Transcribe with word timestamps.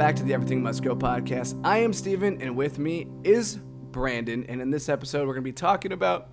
back 0.00 0.16
to 0.16 0.22
the 0.22 0.32
Everything 0.32 0.62
Must 0.62 0.82
Go 0.82 0.96
podcast. 0.96 1.60
I 1.62 1.80
am 1.80 1.92
Steven, 1.92 2.40
and 2.40 2.56
with 2.56 2.78
me 2.78 3.06
is 3.22 3.58
Brandon. 3.58 4.46
And 4.48 4.62
in 4.62 4.70
this 4.70 4.88
episode, 4.88 5.26
we're 5.26 5.34
going 5.34 5.44
to 5.44 5.50
be 5.50 5.52
talking 5.52 5.92
about 5.92 6.28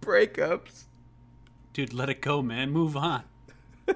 breakups. 0.00 0.84
Dude, 1.74 1.92
let 1.92 2.08
it 2.08 2.22
go, 2.22 2.40
man. 2.40 2.70
Move 2.70 2.96
on. 2.96 3.22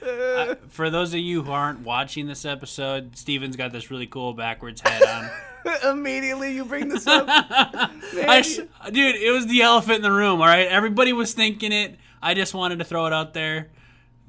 Uh, 0.00 0.54
for 0.68 0.88
those 0.88 1.12
of 1.12 1.20
you 1.20 1.42
who 1.42 1.52
aren't 1.52 1.80
watching 1.80 2.26
this 2.26 2.46
episode, 2.46 3.14
Steven's 3.14 3.56
got 3.56 3.72
this 3.72 3.90
really 3.90 4.06
cool 4.06 4.32
backwards 4.32 4.80
hat 4.80 5.02
on. 5.06 5.80
Immediately, 5.90 6.54
you 6.54 6.64
bring 6.64 6.88
this 6.88 7.06
up. 7.06 7.26
Dude, 8.12 9.16
it 9.16 9.32
was 9.32 9.46
the 9.46 9.60
elephant 9.60 9.96
in 9.96 10.02
the 10.02 10.10
room, 10.10 10.40
all 10.40 10.46
right? 10.46 10.66
Everybody 10.66 11.12
was 11.12 11.34
thinking 11.34 11.72
it. 11.72 11.98
I 12.22 12.32
just 12.32 12.54
wanted 12.54 12.78
to 12.78 12.86
throw 12.86 13.04
it 13.04 13.12
out 13.12 13.34
there. 13.34 13.68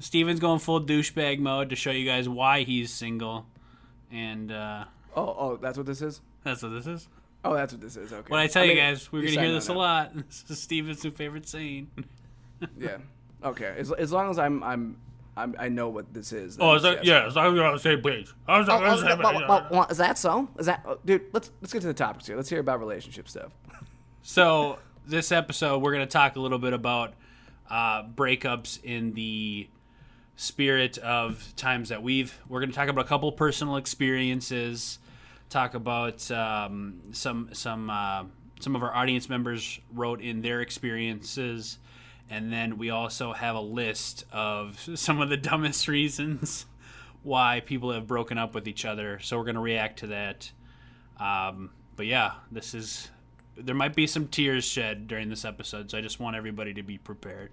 Steven's 0.00 0.38
going 0.38 0.58
full 0.58 0.82
douchebag 0.82 1.38
mode 1.38 1.70
to 1.70 1.76
show 1.76 1.92
you 1.92 2.04
guys 2.04 2.28
why 2.28 2.64
he's 2.64 2.92
single. 2.92 3.46
And 4.12 4.50
uh, 4.52 4.84
oh, 5.16 5.22
oh, 5.38 5.56
that's 5.56 5.76
what 5.76 5.86
this 5.86 6.02
is? 6.02 6.20
that's 6.44 6.62
what 6.62 6.70
this 6.70 6.86
is. 6.86 7.08
Oh, 7.44 7.54
that's 7.54 7.72
what 7.72 7.80
this 7.80 7.96
is. 7.96 8.12
Okay. 8.12 8.26
When 8.28 8.40
I 8.40 8.46
tell 8.48 8.62
mean, 8.62 8.76
you 8.76 8.82
guys, 8.82 9.10
we're 9.10 9.22
going 9.22 9.34
to 9.34 9.40
hear 9.40 9.52
this 9.52 9.68
a 9.68 9.72
now. 9.72 9.78
lot. 9.78 10.12
This 10.28 10.44
is 10.48 10.60
Steven's 10.60 11.02
new 11.04 11.10
favorite 11.10 11.48
saying. 11.48 11.90
Yeah. 12.78 12.98
Okay. 13.42 13.74
As, 13.78 13.90
as 13.92 14.12
long 14.12 14.28
as 14.30 14.38
I'm, 14.38 14.62
I'm, 14.62 14.98
I'm, 15.34 15.56
I 15.58 15.70
know 15.70 15.88
what 15.88 16.12
this 16.12 16.30
is. 16.30 16.58
Oh, 16.60 16.74
is 16.74 16.82
that, 16.82 16.96
yes. 17.02 17.06
yeah, 17.06 17.26
as 17.26 17.34
long 17.36 17.46
as 17.46 17.54
you're 17.54 17.64
on 17.64 17.72
the 17.72 17.78
same 17.78 18.02
page. 18.02 18.30
I 18.46 18.58
was 18.58 18.68
Oh, 18.68 18.74
on 18.74 18.82
the 18.82 18.88
oh, 18.90 18.96
same 18.96 19.18
well, 19.18 19.32
page. 19.32 19.48
well, 19.48 19.66
well, 19.70 19.86
is 19.88 19.96
that 19.96 20.18
so? 20.18 20.46
Is 20.58 20.66
that, 20.66 20.82
oh, 20.86 20.98
dude? 21.02 21.22
Let's 21.32 21.50
let's 21.62 21.72
get 21.72 21.80
to 21.80 21.86
the 21.86 21.94
topics 21.94 22.26
here. 22.26 22.36
Let's 22.36 22.50
hear 22.50 22.60
about 22.60 22.78
relationship 22.80 23.30
stuff. 23.30 23.50
So 24.20 24.78
this 25.06 25.32
episode, 25.32 25.78
we're 25.78 25.92
going 25.92 26.06
to 26.06 26.12
talk 26.12 26.36
a 26.36 26.40
little 26.40 26.58
bit 26.58 26.74
about 26.74 27.14
uh, 27.70 28.02
breakups 28.04 28.78
in 28.84 29.14
the 29.14 29.68
spirit 30.40 30.96
of 30.98 31.52
times 31.54 31.90
that 31.90 32.02
we've. 32.02 32.38
We're 32.48 32.60
going 32.60 32.70
to 32.70 32.76
talk 32.76 32.88
about 32.88 33.04
a 33.04 33.08
couple 33.08 33.30
personal 33.30 33.76
experiences. 33.76 34.98
Talk 35.50 35.74
about 35.74 36.30
um, 36.30 37.00
some 37.12 37.50
some 37.52 37.90
uh, 37.90 38.24
some 38.58 38.74
of 38.74 38.82
our 38.82 38.94
audience 38.94 39.28
members 39.28 39.80
wrote 39.92 40.22
in 40.22 40.40
their 40.40 40.62
experiences, 40.62 41.78
and 42.30 42.50
then 42.52 42.78
we 42.78 42.88
also 42.88 43.32
have 43.34 43.54
a 43.54 43.60
list 43.60 44.24
of 44.32 44.80
some 44.94 45.20
of 45.20 45.28
the 45.28 45.36
dumbest 45.36 45.86
reasons 45.88 46.64
why 47.22 47.60
people 47.60 47.92
have 47.92 48.06
broken 48.06 48.38
up 48.38 48.54
with 48.54 48.66
each 48.66 48.86
other. 48.86 49.18
So 49.20 49.36
we're 49.36 49.44
going 49.44 49.56
to 49.56 49.60
react 49.60 49.98
to 49.98 50.06
that. 50.06 50.50
Um, 51.18 51.70
but 51.96 52.06
yeah, 52.06 52.32
this 52.50 52.72
is 52.72 53.10
there 53.58 53.74
might 53.74 53.94
be 53.94 54.06
some 54.06 54.26
tears 54.26 54.64
shed 54.64 55.06
during 55.06 55.28
this 55.28 55.44
episode, 55.44 55.90
so 55.90 55.98
I 55.98 56.00
just 56.00 56.18
want 56.18 56.34
everybody 56.34 56.72
to 56.72 56.82
be 56.82 56.96
prepared. 56.96 57.50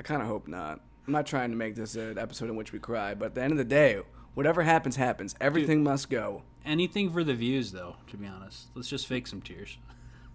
I 0.00 0.02
kind 0.02 0.20
of 0.20 0.26
hope 0.26 0.48
not. 0.48 0.80
I'm 1.06 1.12
not 1.12 1.26
trying 1.26 1.50
to 1.50 1.56
make 1.56 1.74
this 1.74 1.96
an 1.96 2.18
episode 2.18 2.48
in 2.48 2.56
which 2.56 2.72
we 2.72 2.78
cry, 2.78 3.14
but 3.14 3.26
at 3.26 3.34
the 3.34 3.42
end 3.42 3.52
of 3.52 3.58
the 3.58 3.64
day, 3.64 4.00
whatever 4.34 4.62
happens, 4.62 4.96
happens. 4.96 5.34
Everything 5.40 5.82
must 5.82 6.08
go. 6.08 6.42
Anything 6.64 7.10
for 7.10 7.22
the 7.22 7.34
views, 7.34 7.72
though. 7.72 7.96
To 8.08 8.16
be 8.16 8.26
honest, 8.26 8.68
let's 8.74 8.88
just 8.88 9.06
fake 9.06 9.26
some 9.26 9.42
tears. 9.42 9.78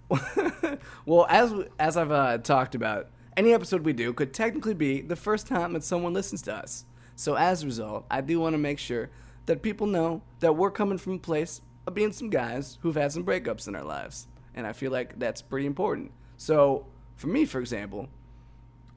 Well, 1.06 1.25
as 1.30 1.53
as 1.80 1.97
I've 1.97 2.12
uh, 2.12 2.38
talked 2.40 2.75
about, 2.75 3.09
any 3.36 3.53
episode 3.53 3.84
we 3.84 3.94
do 3.94 4.14
could 4.14 4.34
technically 4.34 4.73
be 4.73 5.02
the 5.02 5.16
first 5.16 5.47
time 5.47 5.73
that 5.73 5.84
someone 5.84 6.14
listens 6.14 6.42
to 6.44 6.53
us. 6.56 6.86
So 7.16 7.36
as 7.36 7.64
a 7.64 7.66
result, 7.66 8.06
I 8.12 8.22
do 8.22 8.40
want 8.40 8.53
to 8.53 8.58
make 8.58 8.80
sure 8.80 9.09
that 9.47 9.62
people 9.62 9.88
know 9.88 10.22
that 10.40 10.56
we're 10.56 10.72
coming 10.72 10.97
from 10.97 11.14
a 11.14 11.20
place 11.20 11.62
of 11.88 11.95
being 11.95 12.12
some 12.12 12.30
guys 12.30 12.78
who've 12.81 12.95
had 12.95 13.12
some 13.12 13.25
breakups 13.25 13.67
in 13.67 13.75
our 13.75 13.84
lives, 13.84 14.28
and 14.53 14.67
I 14.67 14.73
feel 14.73 14.92
like 14.92 15.17
that's 15.17 15.42
pretty 15.42 15.66
important. 15.66 16.12
So 16.38 16.85
for 17.16 17.28
me, 17.28 17.46
for 17.46 17.59
example, 17.59 18.08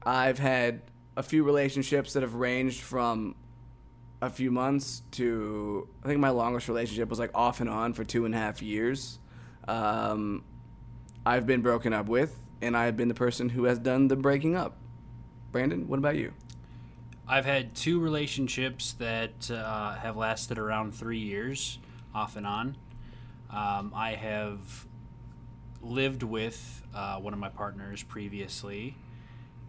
I've 0.05 0.39
had 0.39 0.81
a 1.15 1.23
few 1.23 1.43
relationships 1.43 2.13
that 2.13 2.23
have 2.23 2.35
ranged 2.35 2.81
from 2.81 3.35
a 4.21 4.29
few 4.29 4.51
months 4.51 5.03
to 5.11 5.87
I 6.03 6.07
think 6.07 6.19
my 6.19 6.29
longest 6.29 6.67
relationship 6.67 7.09
was 7.09 7.19
like 7.19 7.31
off 7.35 7.59
and 7.59 7.69
on 7.69 7.93
for 7.93 8.03
two 8.03 8.25
and 8.25 8.33
a 8.33 8.37
half 8.37 8.61
years. 8.61 9.19
Um, 9.67 10.43
I've 11.25 11.45
been 11.45 11.61
broken 11.61 11.93
up 11.93 12.07
with, 12.07 12.37
and 12.61 12.75
I've 12.75 12.97
been 12.97 13.07
the 13.07 13.13
person 13.13 13.49
who 13.49 13.65
has 13.65 13.79
done 13.79 14.07
the 14.07 14.15
breaking 14.15 14.55
up. 14.55 14.77
Brandon, 15.51 15.87
what 15.87 15.99
about 15.99 16.15
you? 16.15 16.33
I've 17.27 17.45
had 17.45 17.73
two 17.75 17.99
relationships 17.99 18.93
that 18.93 19.49
uh, 19.49 19.95
have 19.95 20.17
lasted 20.17 20.57
around 20.57 20.93
three 20.93 21.19
years, 21.19 21.79
off 22.13 22.35
and 22.35 22.45
on. 22.45 22.75
Um, 23.49 23.93
I 23.95 24.15
have 24.15 24.85
lived 25.81 26.23
with 26.23 26.81
uh, 26.93 27.17
one 27.19 27.33
of 27.33 27.39
my 27.39 27.49
partners 27.49 28.03
previously, 28.03 28.97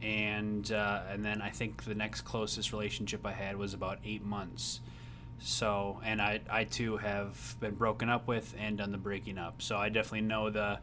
and 0.02 0.70
uh, 0.70 1.02
and 1.10 1.24
then 1.24 1.40
I 1.42 1.50
think 1.50 1.84
the 1.84 1.94
next 1.94 2.22
closest 2.22 2.72
relationship 2.72 3.24
I 3.24 3.32
had 3.32 3.56
was 3.56 3.74
about 3.74 3.98
eight 4.04 4.24
months. 4.24 4.80
So, 5.40 6.00
and 6.04 6.20
I 6.20 6.40
I 6.50 6.64
too 6.64 6.96
have 6.98 7.56
been 7.60 7.74
broken 7.74 8.08
up 8.08 8.26
with 8.26 8.54
and 8.58 8.78
done 8.78 8.92
the 8.92 8.98
breaking 8.98 9.38
up. 9.38 9.62
So 9.62 9.76
I 9.76 9.88
definitely 9.88 10.22
know 10.22 10.50
the 10.50 10.78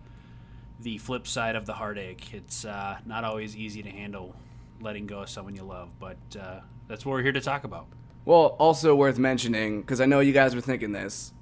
the 0.79 0.97
flip 0.97 1.27
side 1.27 1.55
of 1.55 1.65
the 1.65 1.73
heartache. 1.73 2.33
It's 2.33 2.65
uh, 2.65 2.97
not 3.05 3.23
always 3.23 3.55
easy 3.55 3.83
to 3.83 3.89
handle 3.89 4.35
letting 4.81 5.05
go 5.05 5.19
of 5.19 5.29
someone 5.29 5.55
you 5.55 5.63
love, 5.63 5.89
but 5.99 6.17
uh, 6.39 6.61
that's 6.87 7.05
what 7.05 7.13
we're 7.13 7.23
here 7.23 7.31
to 7.31 7.41
talk 7.41 7.63
about. 7.63 7.85
Well, 8.25 8.55
also 8.59 8.95
worth 8.95 9.17
mentioning 9.17 9.81
because 9.81 10.01
I 10.01 10.05
know 10.05 10.19
you 10.19 10.33
guys 10.33 10.55
were 10.55 10.61
thinking 10.61 10.91
this. 10.91 11.33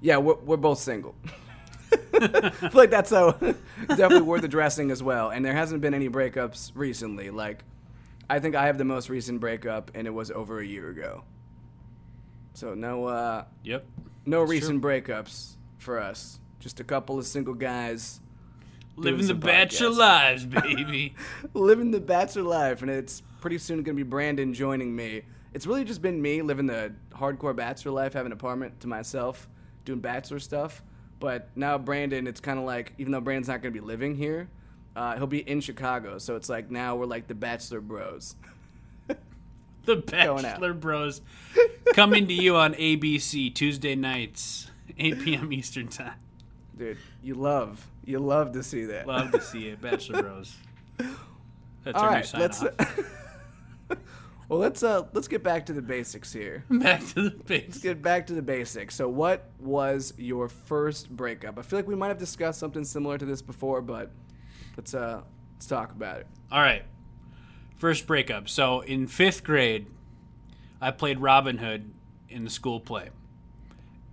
Yeah, 0.00 0.18
we're, 0.18 0.34
we're 0.36 0.56
both 0.56 0.78
single. 0.78 1.14
I 1.92 2.50
feel 2.50 2.70
like 2.74 2.90
that's 2.90 3.10
so 3.10 3.32
definitely 3.88 4.22
worth 4.22 4.44
addressing 4.44 4.90
as 4.90 5.02
well. 5.02 5.30
And 5.30 5.44
there 5.44 5.54
hasn't 5.54 5.80
been 5.80 5.94
any 5.94 6.08
breakups 6.08 6.72
recently. 6.74 7.30
Like, 7.30 7.64
I 8.30 8.38
think 8.38 8.54
I 8.54 8.66
have 8.66 8.78
the 8.78 8.84
most 8.84 9.08
recent 9.08 9.40
breakup, 9.40 9.90
and 9.94 10.06
it 10.06 10.10
was 10.10 10.30
over 10.30 10.60
a 10.60 10.66
year 10.66 10.88
ago. 10.90 11.24
So 12.54 12.74
no, 12.74 13.06
uh, 13.06 13.44
Yep. 13.64 13.84
no 14.26 14.40
That's 14.40 14.50
recent 14.50 14.82
breakups 14.82 15.54
for 15.78 15.98
us. 16.00 16.38
Just 16.60 16.80
a 16.80 16.84
couple 16.84 17.18
of 17.18 17.26
single 17.26 17.54
guys 17.54 18.20
Living 18.96 19.26
the 19.26 19.34
bachelor 19.34 19.88
podcasts. 19.90 19.96
lives, 19.96 20.46
baby. 20.46 21.14
living 21.52 21.90
the 21.90 22.00
bachelor 22.00 22.42
life, 22.44 22.80
and 22.82 22.90
it's 22.90 23.22
pretty 23.40 23.58
soon 23.58 23.78
going 23.82 23.96
to 23.96 24.04
be 24.04 24.08
Brandon 24.08 24.54
joining 24.54 24.94
me. 24.94 25.22
It's 25.52 25.66
really 25.66 25.82
just 25.84 26.00
been 26.00 26.22
me 26.22 26.42
living 26.42 26.66
the 26.66 26.92
hardcore 27.12 27.54
bachelor 27.56 27.90
life, 27.92 28.12
having 28.12 28.26
an 28.30 28.38
apartment 28.38 28.78
to 28.80 28.86
myself, 28.86 29.48
doing 29.84 29.98
bachelor 29.98 30.38
stuff. 30.38 30.82
But 31.24 31.48
now 31.56 31.78
Brandon, 31.78 32.26
it's 32.26 32.40
kind 32.40 32.58
of 32.58 32.66
like 32.66 32.92
even 32.98 33.10
though 33.10 33.20
Brandon's 33.22 33.48
not 33.48 33.62
going 33.62 33.72
to 33.72 33.80
be 33.80 33.84
living 33.84 34.14
here, 34.14 34.46
uh, 34.94 35.16
he'll 35.16 35.26
be 35.26 35.38
in 35.38 35.62
Chicago. 35.62 36.18
So 36.18 36.36
it's 36.36 36.50
like 36.50 36.70
now 36.70 36.96
we're 36.96 37.06
like 37.06 37.28
the 37.28 37.34
bachelor 37.34 37.80
bros. 37.80 38.36
the 39.86 39.96
Bachelor 39.96 40.74
Bros 40.74 41.22
coming 41.94 42.26
to 42.26 42.34
you 42.34 42.56
on 42.56 42.74
ABC 42.74 43.54
Tuesday 43.54 43.94
nights, 43.94 44.70
8 44.98 45.20
p.m. 45.20 45.50
Eastern 45.50 45.88
Time. 45.88 46.12
Dude, 46.76 46.98
you 47.22 47.36
love 47.36 47.86
you 48.04 48.18
love 48.18 48.52
to 48.52 48.62
see 48.62 48.84
that. 48.84 49.06
Love 49.06 49.32
to 49.32 49.40
see 49.40 49.68
it, 49.68 49.80
Bachelor 49.80 50.24
Bros. 50.24 50.54
That's 50.98 51.96
All 51.96 52.04
our 52.04 52.18
new 52.18 52.24
sign 52.24 52.40
let's. 52.42 52.62
off. 52.62 53.00
well, 54.48 54.58
let's 54.58 54.82
uh 54.82 55.04
let's 55.12 55.28
get 55.28 55.42
back 55.42 55.66
to 55.66 55.72
the 55.72 55.82
basics 55.82 56.32
here. 56.32 56.64
Back 56.70 57.00
to 57.14 57.30
the 57.30 57.34
Let's 57.48 57.78
get 57.78 58.02
back 58.02 58.26
to 58.26 58.34
the 58.34 58.42
basics. 58.42 58.94
So, 58.94 59.08
what 59.08 59.50
was 59.58 60.12
your 60.18 60.48
first 60.48 61.08
breakup? 61.10 61.58
I 61.58 61.62
feel 61.62 61.78
like 61.78 61.88
we 61.88 61.96
might 61.96 62.08
have 62.08 62.18
discussed 62.18 62.60
something 62.60 62.84
similar 62.84 63.18
to 63.18 63.24
this 63.24 63.42
before, 63.42 63.80
but 63.80 64.10
let's 64.76 64.94
uh 64.94 65.22
let's 65.54 65.66
talk 65.66 65.92
about 65.92 66.18
it. 66.18 66.26
All 66.52 66.60
right. 66.60 66.84
First 67.76 68.06
breakup. 68.06 68.48
So 68.48 68.80
in 68.80 69.06
fifth 69.06 69.44
grade, 69.44 69.86
I 70.80 70.90
played 70.90 71.18
Robin 71.18 71.58
Hood 71.58 71.92
in 72.28 72.44
the 72.44 72.50
school 72.50 72.80
play. 72.80 73.10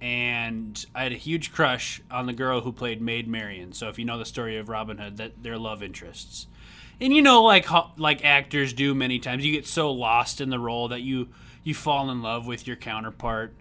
And 0.02 0.84
I 0.96 1.04
had 1.04 1.12
a 1.12 1.16
huge 1.16 1.52
crush 1.52 2.02
on 2.10 2.26
the 2.26 2.34
girl 2.34 2.62
who 2.62 2.72
played 2.72 3.02
Maid 3.02 3.28
Marian. 3.28 3.72
So 3.74 3.88
if 3.88 4.00
you 4.00 4.06
know 4.06 4.18
the 4.18 4.26
story 4.26 4.58
of 4.58 4.68
Robin 4.68 4.98
Hood, 4.98 5.18
that 5.18 5.44
they're 5.44 5.60
love 5.60 5.84
interests. 5.84 6.48
And 7.02 7.12
you 7.12 7.24
know, 7.24 7.42
like 7.42 7.68
like 7.98 8.24
actors 8.24 8.74
do 8.74 8.94
many 8.94 9.18
times, 9.18 9.44
you 9.44 9.52
get 9.52 9.66
so 9.66 9.92
lost 9.92 10.40
in 10.40 10.52
the 10.52 10.60
role 10.60 10.88
that 10.90 11.02
you 11.02 11.30
you 11.64 11.74
fall 11.74 12.12
in 12.12 12.22
love 12.22 12.46
with 12.46 12.68
your 12.68 12.76
counterpart. 12.76 13.56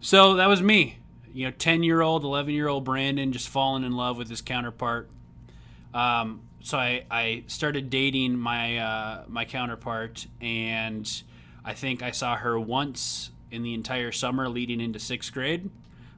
So 0.00 0.34
that 0.34 0.46
was 0.46 0.62
me. 0.62 0.98
You 1.32 1.46
know, 1.46 1.50
ten 1.50 1.82
year 1.82 2.00
old, 2.00 2.22
eleven 2.22 2.54
year 2.54 2.68
old 2.68 2.84
Brandon 2.84 3.32
just 3.32 3.48
falling 3.48 3.82
in 3.82 3.92
love 3.92 4.16
with 4.16 4.28
his 4.28 4.40
counterpart. 4.40 5.08
Um, 5.92 6.42
so 6.60 6.78
I, 6.78 7.04
I 7.10 7.42
started 7.48 7.90
dating 7.90 8.38
my 8.38 8.78
uh, 8.78 9.24
my 9.26 9.44
counterpart, 9.44 10.28
and 10.40 11.10
I 11.64 11.74
think 11.74 12.04
I 12.04 12.12
saw 12.12 12.36
her 12.36 12.58
once 12.58 13.30
in 13.50 13.64
the 13.64 13.74
entire 13.74 14.12
summer 14.12 14.48
leading 14.48 14.80
into 14.80 15.00
sixth 15.00 15.32
grade. 15.32 15.70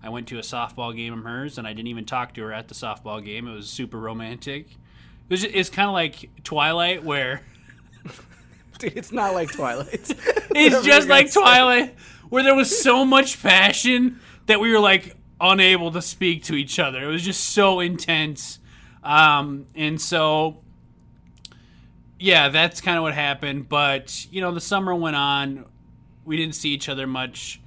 I 0.02 0.10
went 0.10 0.28
to 0.28 0.38
a 0.38 0.42
softball 0.42 0.94
game 0.94 1.14
of 1.14 1.24
hers, 1.24 1.56
and 1.56 1.66
I 1.66 1.72
didn't 1.72 1.88
even 1.88 2.04
talk 2.04 2.34
to 2.34 2.42
her 2.42 2.52
at 2.52 2.68
the 2.68 2.74
softball 2.74 3.24
game. 3.24 3.48
It 3.48 3.54
was 3.54 3.70
super 3.70 3.98
romantic. 3.98 4.76
It 5.28 5.32
was 5.32 5.42
just, 5.42 5.54
it's 5.54 5.70
kind 5.70 5.88
of 5.88 5.92
like 5.92 6.30
Twilight, 6.44 7.02
where 7.04 7.42
Dude, 8.78 8.96
it's 8.96 9.12
not 9.12 9.34
like 9.34 9.50
Twilight. 9.52 9.88
it's 9.94 10.14
Whatever 10.50 10.82
just 10.82 11.08
like. 11.08 11.32
Twilight, 11.32 11.94
where 12.28 12.42
there 12.42 12.54
was 12.54 12.82
so 12.82 13.04
much 13.04 13.42
passion 13.42 14.20
that 14.46 14.60
we 14.60 14.70
were 14.72 14.80
like 14.80 15.16
unable 15.40 15.90
to 15.92 16.02
speak 16.02 16.44
to 16.44 16.54
each 16.54 16.78
other. 16.78 17.02
It 17.02 17.08
was 17.08 17.22
just 17.22 17.40
so 17.50 17.80
intense. 17.80 18.58
Um, 19.02 19.66
and 19.74 20.00
so, 20.00 20.58
yeah, 22.18 22.48
that's 22.48 22.80
kind 22.80 22.96
of 22.96 23.02
what 23.02 23.14
happened. 23.14 23.68
But, 23.68 24.26
you 24.30 24.40
know, 24.40 24.52
the 24.52 24.60
summer 24.60 24.94
went 24.94 25.16
on. 25.16 25.64
We 26.24 26.36
didn't 26.36 26.54
see 26.54 26.70
each 26.70 26.88
other 26.88 27.06
much. 27.06 27.60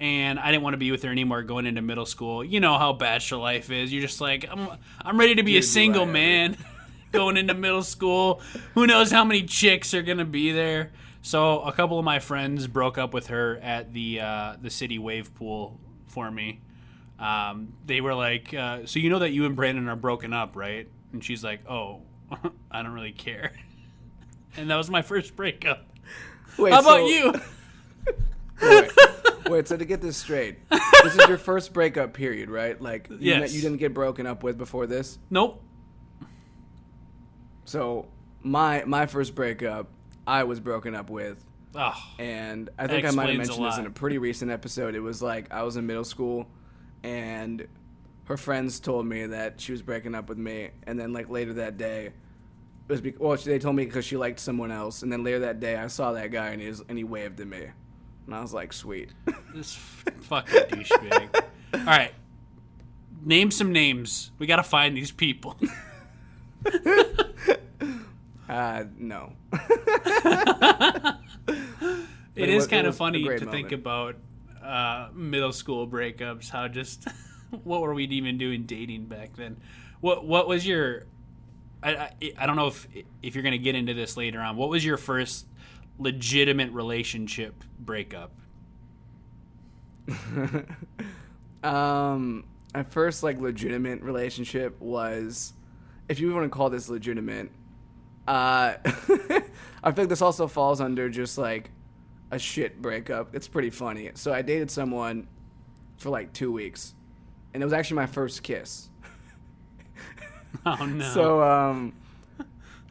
and 0.00 0.40
I 0.40 0.50
didn't 0.50 0.64
want 0.64 0.74
to 0.74 0.78
be 0.78 0.90
with 0.90 1.04
her 1.04 1.10
anymore 1.10 1.42
going 1.42 1.64
into 1.64 1.80
middle 1.80 2.06
school. 2.06 2.42
You 2.44 2.58
know 2.58 2.76
how 2.76 2.92
bachelor 2.92 3.38
life 3.38 3.70
is. 3.70 3.92
You're 3.92 4.02
just 4.02 4.20
like, 4.20 4.44
I'm, 4.50 4.68
I'm 5.00 5.18
ready 5.18 5.36
to 5.36 5.44
be 5.44 5.56
a 5.56 5.60
Dude, 5.60 5.62
do 5.62 5.68
single 5.68 6.06
man 6.06 6.56
going 7.12 7.36
into 7.36 7.54
middle 7.54 7.82
school. 7.82 8.40
Who 8.74 8.86
knows 8.86 9.10
how 9.10 9.24
many 9.24 9.42
chicks 9.44 9.94
are 9.94 10.02
gonna 10.02 10.24
be 10.24 10.50
there? 10.52 10.92
So 11.22 11.60
a 11.60 11.72
couple 11.72 11.98
of 11.98 12.04
my 12.04 12.18
friends 12.18 12.66
broke 12.66 12.98
up 12.98 13.14
with 13.14 13.28
her 13.28 13.58
at 13.58 13.92
the 13.92 14.20
uh, 14.20 14.56
the 14.60 14.70
city 14.70 14.98
wave 14.98 15.34
pool 15.34 15.78
for 16.08 16.30
me. 16.30 16.60
Um, 17.18 17.74
they 17.86 18.00
were 18.00 18.14
like, 18.14 18.52
uh, 18.52 18.86
"So 18.86 18.98
you 18.98 19.08
know 19.10 19.20
that 19.20 19.30
you 19.30 19.44
and 19.46 19.54
Brandon 19.54 19.88
are 19.88 19.94
broken 19.96 20.32
up, 20.32 20.56
right?" 20.56 20.88
And 21.12 21.22
she's 21.22 21.44
like, 21.44 21.68
"Oh, 21.70 22.02
I 22.70 22.82
don't 22.82 22.92
really 22.92 23.12
care." 23.12 23.52
And 24.54 24.68
that 24.68 24.76
was 24.76 24.90
my 24.90 25.00
first 25.00 25.34
breakup. 25.34 25.86
Wait, 26.58 26.74
How 26.74 26.80
about 26.80 26.98
so- 26.98 27.06
you? 27.06 27.32
Wait, 28.60 28.90
wait, 29.48 29.66
so 29.68 29.76
to 29.78 29.84
get 29.86 30.00
this 30.02 30.16
straight, 30.18 30.68
this 30.70 31.16
is 31.16 31.26
your 31.26 31.38
first 31.38 31.72
breakup 31.72 32.12
period, 32.12 32.50
right? 32.50 32.78
Like, 32.80 33.08
you, 33.08 33.16
Yes. 33.18 33.54
you 33.54 33.62
didn't 33.62 33.78
get 33.78 33.92
broken 33.94 34.26
up 34.26 34.42
with 34.42 34.58
before 34.58 34.86
this. 34.86 35.18
Nope. 35.30 35.62
So 37.64 38.08
my 38.42 38.84
my 38.86 39.06
first 39.06 39.34
breakup, 39.34 39.88
I 40.26 40.44
was 40.44 40.60
broken 40.60 40.94
up 40.94 41.10
with, 41.10 41.44
Oh, 41.74 41.94
and 42.18 42.68
I 42.78 42.86
think 42.86 43.06
I 43.06 43.10
might 43.12 43.28
have 43.28 43.38
mentioned 43.38 43.64
this 43.64 43.78
in 43.78 43.86
a 43.86 43.90
pretty 43.90 44.18
recent 44.18 44.50
episode. 44.50 44.94
It 44.94 45.00
was 45.00 45.22
like 45.22 45.52
I 45.52 45.62
was 45.62 45.76
in 45.76 45.86
middle 45.86 46.04
school, 46.04 46.46
and 47.02 47.66
her 48.24 48.36
friends 48.36 48.78
told 48.80 49.06
me 49.06 49.26
that 49.26 49.60
she 49.60 49.72
was 49.72 49.80
breaking 49.82 50.14
up 50.14 50.28
with 50.28 50.38
me, 50.38 50.70
and 50.86 50.98
then 50.98 51.12
like 51.12 51.30
later 51.30 51.54
that 51.54 51.78
day, 51.78 52.06
it 52.06 52.12
was 52.88 53.00
be- 53.00 53.14
well 53.18 53.36
they 53.36 53.58
told 53.58 53.76
me 53.76 53.84
because 53.84 54.04
she 54.04 54.16
liked 54.16 54.38
someone 54.40 54.70
else, 54.70 55.02
and 55.02 55.10
then 55.12 55.24
later 55.24 55.40
that 55.40 55.60
day 55.60 55.76
I 55.76 55.86
saw 55.86 56.12
that 56.12 56.30
guy 56.30 56.48
and 56.48 56.60
he 56.60 56.68
was, 56.68 56.82
and 56.88 56.98
he 56.98 57.04
waved 57.04 57.40
at 57.40 57.46
me, 57.46 57.66
and 58.26 58.34
I 58.34 58.40
was 58.42 58.52
like, 58.52 58.72
sweet. 58.72 59.10
this 59.54 59.74
fucking 59.74 60.60
douchebag. 60.62 61.42
All 61.74 61.80
right, 61.84 62.12
name 63.24 63.50
some 63.50 63.72
names. 63.72 64.30
We 64.38 64.46
gotta 64.46 64.62
find 64.62 64.94
these 64.96 65.10
people. 65.12 65.56
uh, 68.48 68.84
no. 68.98 69.32
It 72.34 72.44
it 72.44 72.48
is 72.48 72.54
was- 72.54 72.64
it 72.66 72.70
kind 72.70 72.86
of 72.86 72.96
funny 72.96 73.18
to 73.18 73.26
great 73.28 73.50
think 73.50 73.72
about 73.72 74.16
uh, 74.62 75.08
middle 75.14 75.52
school 75.52 75.86
breakups. 75.86 76.48
How 76.48 76.66
just 76.66 77.06
what 77.64 77.82
were 77.82 77.92
we 77.92 78.04
even 78.04 78.38
doing 78.38 78.62
dating 78.64 79.04
back 79.04 79.36
then? 79.36 79.58
What 80.00 80.24
what 80.24 80.48
was 80.48 80.66
your? 80.66 81.04
I, 81.82 81.94
I, 81.96 82.32
I 82.38 82.46
don't 82.46 82.56
know 82.56 82.68
if 82.68 82.86
if 83.22 83.34
you're 83.34 83.44
gonna 83.44 83.58
get 83.58 83.74
into 83.74 83.92
this 83.92 84.16
later 84.16 84.40
on. 84.40 84.56
What 84.56 84.70
was 84.70 84.82
your 84.82 84.96
first 84.96 85.46
legitimate 85.98 86.72
relationship 86.72 87.64
breakup? 87.78 88.32
um, 91.62 92.44
my 92.74 92.82
first 92.84 93.22
like 93.22 93.40
legitimate 93.40 94.00
relationship 94.02 94.80
was, 94.80 95.52
if 96.08 96.20
you 96.20 96.32
want 96.34 96.44
to 96.44 96.48
call 96.48 96.70
this 96.70 96.88
legitimate, 96.88 97.50
uh, 98.26 98.74
I 99.84 99.90
think 99.92 100.08
this 100.08 100.22
also 100.22 100.46
falls 100.46 100.80
under 100.80 101.08
just 101.08 101.38
like 101.38 101.70
a 102.30 102.38
shit 102.38 102.80
breakup. 102.80 103.34
It's 103.34 103.48
pretty 103.48 103.70
funny. 103.70 104.10
So 104.14 104.32
I 104.32 104.42
dated 104.42 104.70
someone 104.70 105.26
for 105.96 106.10
like 106.10 106.32
two 106.32 106.52
weeks, 106.52 106.94
and 107.52 107.62
it 107.62 107.66
was 107.66 107.72
actually 107.72 107.96
my 107.96 108.06
first 108.06 108.42
kiss. 108.42 108.88
Oh 110.66 110.84
no! 110.84 111.02
So 111.12 111.42
um, 111.42 111.94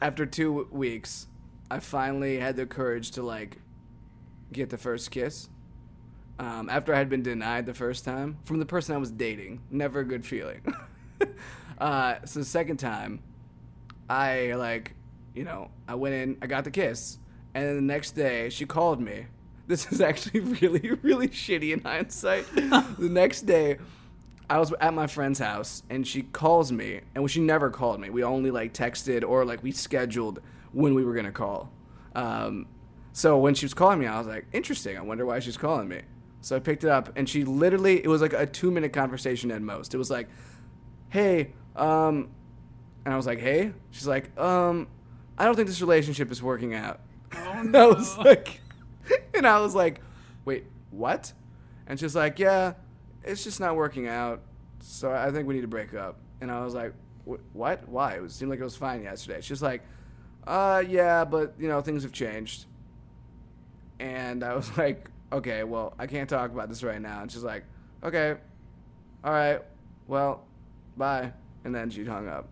after 0.01 0.25
two 0.25 0.67
weeks, 0.71 1.27
I 1.69 1.79
finally 1.79 2.39
had 2.39 2.55
the 2.57 2.65
courage 2.65 3.11
to 3.11 3.23
like 3.23 3.57
get 4.51 4.69
the 4.69 4.79
first 4.79 5.11
kiss. 5.11 5.47
Um, 6.39 6.69
after 6.69 6.93
I 6.93 6.97
had 6.97 7.07
been 7.07 7.21
denied 7.21 7.67
the 7.67 7.73
first 7.73 8.03
time 8.03 8.39
from 8.45 8.57
the 8.57 8.65
person 8.65 8.95
I 8.95 8.97
was 8.97 9.11
dating, 9.11 9.61
never 9.69 9.99
a 9.99 10.03
good 10.03 10.25
feeling. 10.25 10.61
uh, 11.77 12.15
so 12.25 12.39
the 12.39 12.45
second 12.45 12.77
time, 12.77 13.21
I 14.09 14.53
like, 14.53 14.95
you 15.33 15.43
know, 15.43 15.71
I 15.87 15.95
went 15.95 16.15
in, 16.15 16.37
I 16.41 16.47
got 16.47 16.63
the 16.63 16.71
kiss, 16.71 17.17
and 17.53 17.65
then 17.65 17.75
the 17.75 17.81
next 17.81 18.11
day 18.11 18.49
she 18.49 18.65
called 18.65 18.99
me. 19.01 19.27
This 19.67 19.89
is 19.89 20.01
actually 20.01 20.39
really, 20.61 20.91
really 21.01 21.29
shitty 21.29 21.71
in 21.71 21.79
hindsight. 21.79 22.45
the 22.55 22.83
next 22.99 23.43
day, 23.43 23.77
I 24.49 24.57
was 24.57 24.73
at 24.81 24.93
my 24.93 25.07
friend's 25.07 25.39
house 25.39 25.83
and 25.89 26.05
she 26.05 26.23
calls 26.23 26.73
me, 26.73 27.01
and 27.15 27.31
she 27.31 27.39
never 27.39 27.69
called 27.69 28.01
me. 28.01 28.09
We 28.09 28.21
only 28.21 28.51
like 28.51 28.73
texted 28.73 29.23
or 29.25 29.45
like 29.45 29.63
we 29.63 29.71
scheduled 29.71 30.41
when 30.73 30.93
we 30.93 31.05
were 31.05 31.13
gonna 31.13 31.31
call. 31.31 31.71
Um, 32.15 32.67
so 33.13 33.37
when 33.37 33.53
she 33.55 33.65
was 33.65 33.73
calling 33.73 33.99
me, 33.99 34.07
I 34.07 34.17
was 34.17 34.27
like, 34.27 34.45
interesting. 34.51 34.97
I 34.97 35.01
wonder 35.01 35.25
why 35.25 35.39
she's 35.39 35.55
calling 35.55 35.87
me. 35.87 36.01
So 36.41 36.55
I 36.55 36.59
picked 36.59 36.83
it 36.83 36.89
up, 36.89 37.15
and 37.15 37.29
she 37.29 37.45
literally, 37.45 38.03
it 38.03 38.07
was 38.07 38.21
like 38.21 38.33
a 38.33 38.45
two 38.45 38.71
minute 38.71 38.91
conversation 38.91 39.51
at 39.51 39.61
most. 39.61 39.93
It 39.93 39.97
was 39.97 40.09
like, 40.09 40.27
hey, 41.09 41.53
um, 41.75 42.29
and 43.05 43.13
I 43.13 43.17
was 43.17 43.25
like, 43.25 43.39
hey. 43.39 43.73
She's 43.91 44.07
like, 44.07 44.37
um, 44.39 44.87
I 45.37 45.45
don't 45.45 45.55
think 45.55 45.67
this 45.67 45.81
relationship 45.81 46.31
is 46.31 46.41
working 46.41 46.73
out. 46.73 46.99
Oh, 47.35 47.51
And 47.55 47.75
I 47.77 47.87
was 47.87 48.17
like, 48.17 48.61
and 49.33 49.47
I 49.47 49.59
was 49.59 49.75
like, 49.75 50.01
wait, 50.45 50.65
what? 50.91 51.33
And 51.87 51.99
she's 51.99 52.15
like, 52.15 52.39
yeah, 52.39 52.73
it's 53.23 53.43
just 53.43 53.59
not 53.59 53.75
working 53.75 54.07
out. 54.07 54.41
So 54.79 55.11
I 55.11 55.31
think 55.31 55.47
we 55.47 55.53
need 55.55 55.61
to 55.61 55.67
break 55.67 55.93
up. 55.93 56.17
And 56.41 56.51
I 56.51 56.63
was 56.63 56.73
like, 56.73 56.93
what? 57.53 57.87
Why? 57.87 58.13
It 58.13 58.31
seemed 58.31 58.49
like 58.49 58.59
it 58.59 58.63
was 58.63 58.75
fine 58.75 59.03
yesterday. 59.03 59.41
She's 59.41 59.61
like, 59.61 59.83
uh, 60.47 60.83
yeah, 60.87 61.23
but 61.23 61.53
you 61.59 61.67
know 61.67 61.81
things 61.81 62.03
have 62.03 62.11
changed. 62.11 62.65
And 63.99 64.43
I 64.43 64.55
was 64.55 64.75
like, 64.77 65.09
okay, 65.31 65.63
well, 65.63 65.93
I 65.99 66.07
can't 66.07 66.29
talk 66.29 66.51
about 66.51 66.69
this 66.69 66.83
right 66.83 67.01
now. 67.01 67.21
And 67.21 67.31
she's 67.31 67.43
like, 67.43 67.63
okay, 68.03 68.35
all 69.23 69.31
right, 69.31 69.61
well, 70.07 70.43
bye. 70.97 71.31
And 71.63 71.73
then 71.73 71.89
she 71.89 72.05
hung 72.05 72.27
up. 72.27 72.47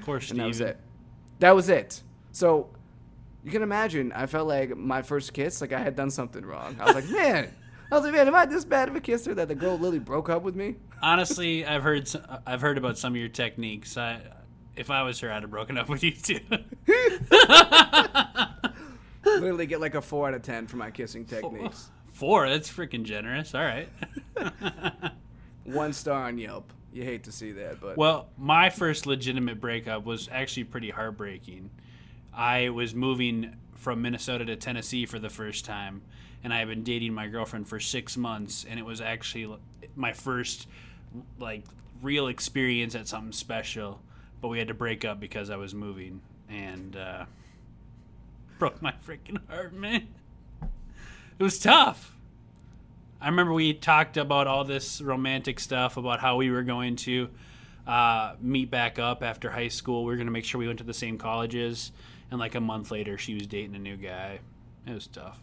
Poor 0.00 0.16
and 0.30 0.40
that 0.40 0.46
was 0.46 0.60
it. 0.60 0.78
That 1.38 1.54
was 1.54 1.68
it. 1.68 2.02
So 2.32 2.70
you 3.44 3.50
can 3.50 3.62
imagine, 3.62 4.12
I 4.12 4.26
felt 4.26 4.46
like 4.48 4.76
my 4.76 5.02
first 5.02 5.32
kiss, 5.32 5.60
like 5.60 5.72
I 5.72 5.80
had 5.80 5.96
done 5.96 6.10
something 6.10 6.44
wrong. 6.44 6.76
I 6.80 6.84
was 6.86 6.94
like, 6.94 7.08
man, 7.10 7.52
I 7.90 7.94
was 7.94 8.04
like, 8.04 8.12
man, 8.12 8.28
am 8.28 8.34
I 8.34 8.46
this 8.46 8.64
bad 8.64 8.88
of 8.88 8.96
a 8.96 9.00
kisser 9.00 9.34
that 9.34 9.48
the 9.48 9.54
girl 9.54 9.72
literally 9.72 9.98
broke 9.98 10.28
up 10.28 10.42
with 10.42 10.54
me? 10.54 10.76
Honestly, 11.02 11.66
I've 11.66 11.82
heard 11.82 12.08
I've 12.46 12.60
heard 12.60 12.78
about 12.78 12.96
some 12.96 13.14
of 13.14 13.16
your 13.16 13.28
techniques. 13.28 13.96
I, 13.96 14.20
if 14.76 14.88
I 14.90 15.02
was 15.02 15.18
her, 15.20 15.32
I'd 15.32 15.42
have 15.42 15.50
broken 15.50 15.76
up 15.76 15.88
with 15.88 16.04
you 16.04 16.12
too. 16.12 16.38
literally 19.24 19.66
get 19.66 19.80
like 19.80 19.94
a 19.94 20.00
four 20.00 20.28
out 20.28 20.34
of 20.34 20.42
ten 20.42 20.66
for 20.68 20.76
my 20.76 20.90
kissing 20.90 21.24
techniques. 21.24 21.90
Four. 22.12 22.48
That's 22.48 22.70
freaking 22.70 23.02
generous. 23.02 23.54
All 23.54 23.62
right. 23.62 23.88
One 25.64 25.92
star 25.92 26.28
on 26.28 26.38
Yelp. 26.38 26.72
You 26.92 27.04
hate 27.04 27.24
to 27.24 27.32
see 27.32 27.52
that, 27.52 27.80
but 27.80 27.96
Well, 27.96 28.28
my 28.36 28.68
first 28.68 29.06
legitimate 29.06 29.60
breakup 29.60 30.04
was 30.04 30.28
actually 30.30 30.64
pretty 30.64 30.90
heartbreaking. 30.90 31.70
I 32.34 32.68
was 32.68 32.94
moving 32.94 33.56
from 33.74 34.02
Minnesota 34.02 34.44
to 34.44 34.56
Tennessee 34.56 35.06
for 35.06 35.18
the 35.18 35.30
first 35.30 35.64
time, 35.64 36.02
and 36.44 36.52
I 36.52 36.58
had 36.58 36.68
been 36.68 36.84
dating 36.84 37.14
my 37.14 37.28
girlfriend 37.28 37.66
for 37.66 37.80
six 37.80 38.16
months, 38.16 38.66
and 38.68 38.78
it 38.78 38.84
was 38.84 39.00
actually 39.00 39.56
my 39.96 40.12
first 40.12 40.68
like 41.38 41.64
real 42.02 42.28
experience 42.28 42.94
at 42.94 43.08
something 43.08 43.32
special. 43.32 44.00
But 44.40 44.48
we 44.48 44.58
had 44.58 44.68
to 44.68 44.74
break 44.74 45.04
up 45.04 45.18
because 45.20 45.50
I 45.50 45.56
was 45.56 45.74
moving, 45.74 46.20
and 46.48 46.94
uh, 46.96 47.24
broke 48.58 48.82
my 48.82 48.92
freaking 49.06 49.38
heart, 49.48 49.72
man. 49.72 50.08
It 51.38 51.42
was 51.42 51.58
tough. 51.58 52.14
I 53.22 53.26
remember 53.26 53.52
we 53.52 53.72
talked 53.72 54.16
about 54.16 54.48
all 54.48 54.64
this 54.64 55.00
romantic 55.00 55.60
stuff 55.60 55.96
about 55.96 56.18
how 56.18 56.36
we 56.36 56.50
were 56.50 56.64
going 56.64 56.96
to 56.96 57.30
uh, 57.86 58.34
meet 58.40 58.68
back 58.68 58.98
up 58.98 59.22
after 59.22 59.48
high 59.48 59.68
school. 59.68 60.04
We 60.04 60.10
were 60.10 60.16
going 60.16 60.26
to 60.26 60.32
make 60.32 60.44
sure 60.44 60.58
we 60.58 60.66
went 60.66 60.80
to 60.80 60.84
the 60.84 60.92
same 60.92 61.18
colleges. 61.18 61.92
And 62.32 62.40
like 62.40 62.56
a 62.56 62.60
month 62.60 62.90
later, 62.90 63.16
she 63.18 63.34
was 63.34 63.46
dating 63.46 63.76
a 63.76 63.78
new 63.78 63.96
guy. 63.96 64.40
It 64.88 64.92
was 64.92 65.06
tough. 65.06 65.38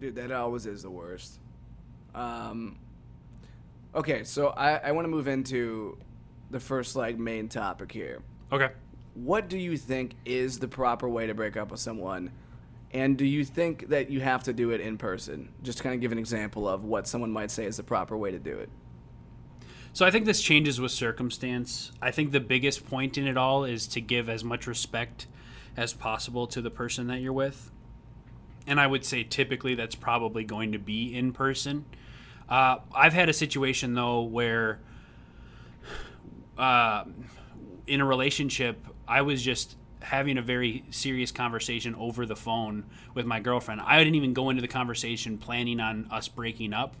dude, 0.00 0.14
that 0.14 0.30
always 0.30 0.64
is 0.64 0.82
the 0.82 0.90
worst. 0.90 1.40
Um, 2.14 2.78
okay, 3.92 4.22
so 4.22 4.50
I, 4.50 4.76
I 4.76 4.92
want 4.92 5.06
to 5.06 5.10
move 5.10 5.26
into 5.26 5.98
the 6.52 6.60
first 6.60 6.94
like 6.94 7.18
main 7.18 7.48
topic 7.48 7.90
here. 7.90 8.22
Okay. 8.52 8.70
What 9.14 9.48
do 9.48 9.58
you 9.58 9.76
think 9.76 10.14
is 10.24 10.60
the 10.60 10.68
proper 10.68 11.08
way 11.08 11.26
to 11.26 11.34
break 11.34 11.56
up 11.56 11.72
with 11.72 11.80
someone? 11.80 12.30
And 12.92 13.16
do 13.16 13.24
you 13.24 13.44
think 13.44 13.88
that 13.88 14.10
you 14.10 14.20
have 14.20 14.42
to 14.44 14.52
do 14.52 14.70
it 14.70 14.80
in 14.80 14.98
person? 14.98 15.52
Just 15.62 15.78
to 15.78 15.84
kind 15.84 15.94
of 15.94 16.00
give 16.00 16.12
an 16.12 16.18
example 16.18 16.68
of 16.68 16.84
what 16.84 17.06
someone 17.06 17.30
might 17.30 17.50
say 17.50 17.64
is 17.64 17.76
the 17.76 17.84
proper 17.84 18.16
way 18.16 18.32
to 18.32 18.38
do 18.38 18.58
it. 18.58 18.68
So 19.92 20.06
I 20.06 20.10
think 20.10 20.24
this 20.24 20.40
changes 20.40 20.80
with 20.80 20.92
circumstance. 20.92 21.92
I 22.00 22.10
think 22.10 22.32
the 22.32 22.40
biggest 22.40 22.86
point 22.88 23.18
in 23.18 23.26
it 23.26 23.36
all 23.36 23.64
is 23.64 23.86
to 23.88 24.00
give 24.00 24.28
as 24.28 24.44
much 24.44 24.66
respect 24.66 25.26
as 25.76 25.92
possible 25.92 26.46
to 26.48 26.60
the 26.60 26.70
person 26.70 27.06
that 27.08 27.20
you're 27.20 27.32
with. 27.32 27.70
And 28.66 28.80
I 28.80 28.86
would 28.86 29.04
say 29.04 29.24
typically 29.24 29.74
that's 29.74 29.94
probably 29.94 30.44
going 30.44 30.72
to 30.72 30.78
be 30.78 31.14
in 31.14 31.32
person. 31.32 31.84
Uh, 32.48 32.78
I've 32.94 33.12
had 33.12 33.28
a 33.28 33.32
situation 33.32 33.94
though 33.94 34.22
where 34.22 34.80
uh, 36.58 37.04
in 37.86 38.00
a 38.00 38.04
relationship, 38.04 38.84
I 39.08 39.22
was 39.22 39.42
just 39.42 39.76
having 40.02 40.38
a 40.38 40.42
very 40.42 40.84
serious 40.90 41.30
conversation 41.30 41.94
over 41.94 42.26
the 42.26 42.36
phone 42.36 42.84
with 43.14 43.26
my 43.26 43.40
girlfriend. 43.40 43.80
I 43.82 43.98
didn't 43.98 44.14
even 44.14 44.32
go 44.32 44.50
into 44.50 44.62
the 44.62 44.68
conversation 44.68 45.38
planning 45.38 45.80
on 45.80 46.08
us 46.10 46.28
breaking 46.28 46.72
up, 46.72 46.94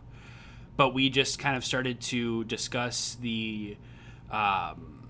but 0.76 0.94
we 0.94 1.10
just 1.10 1.38
kind 1.38 1.56
of 1.56 1.64
started 1.64 2.00
to 2.02 2.44
discuss 2.44 3.16
the 3.20 3.76
um, 4.30 5.08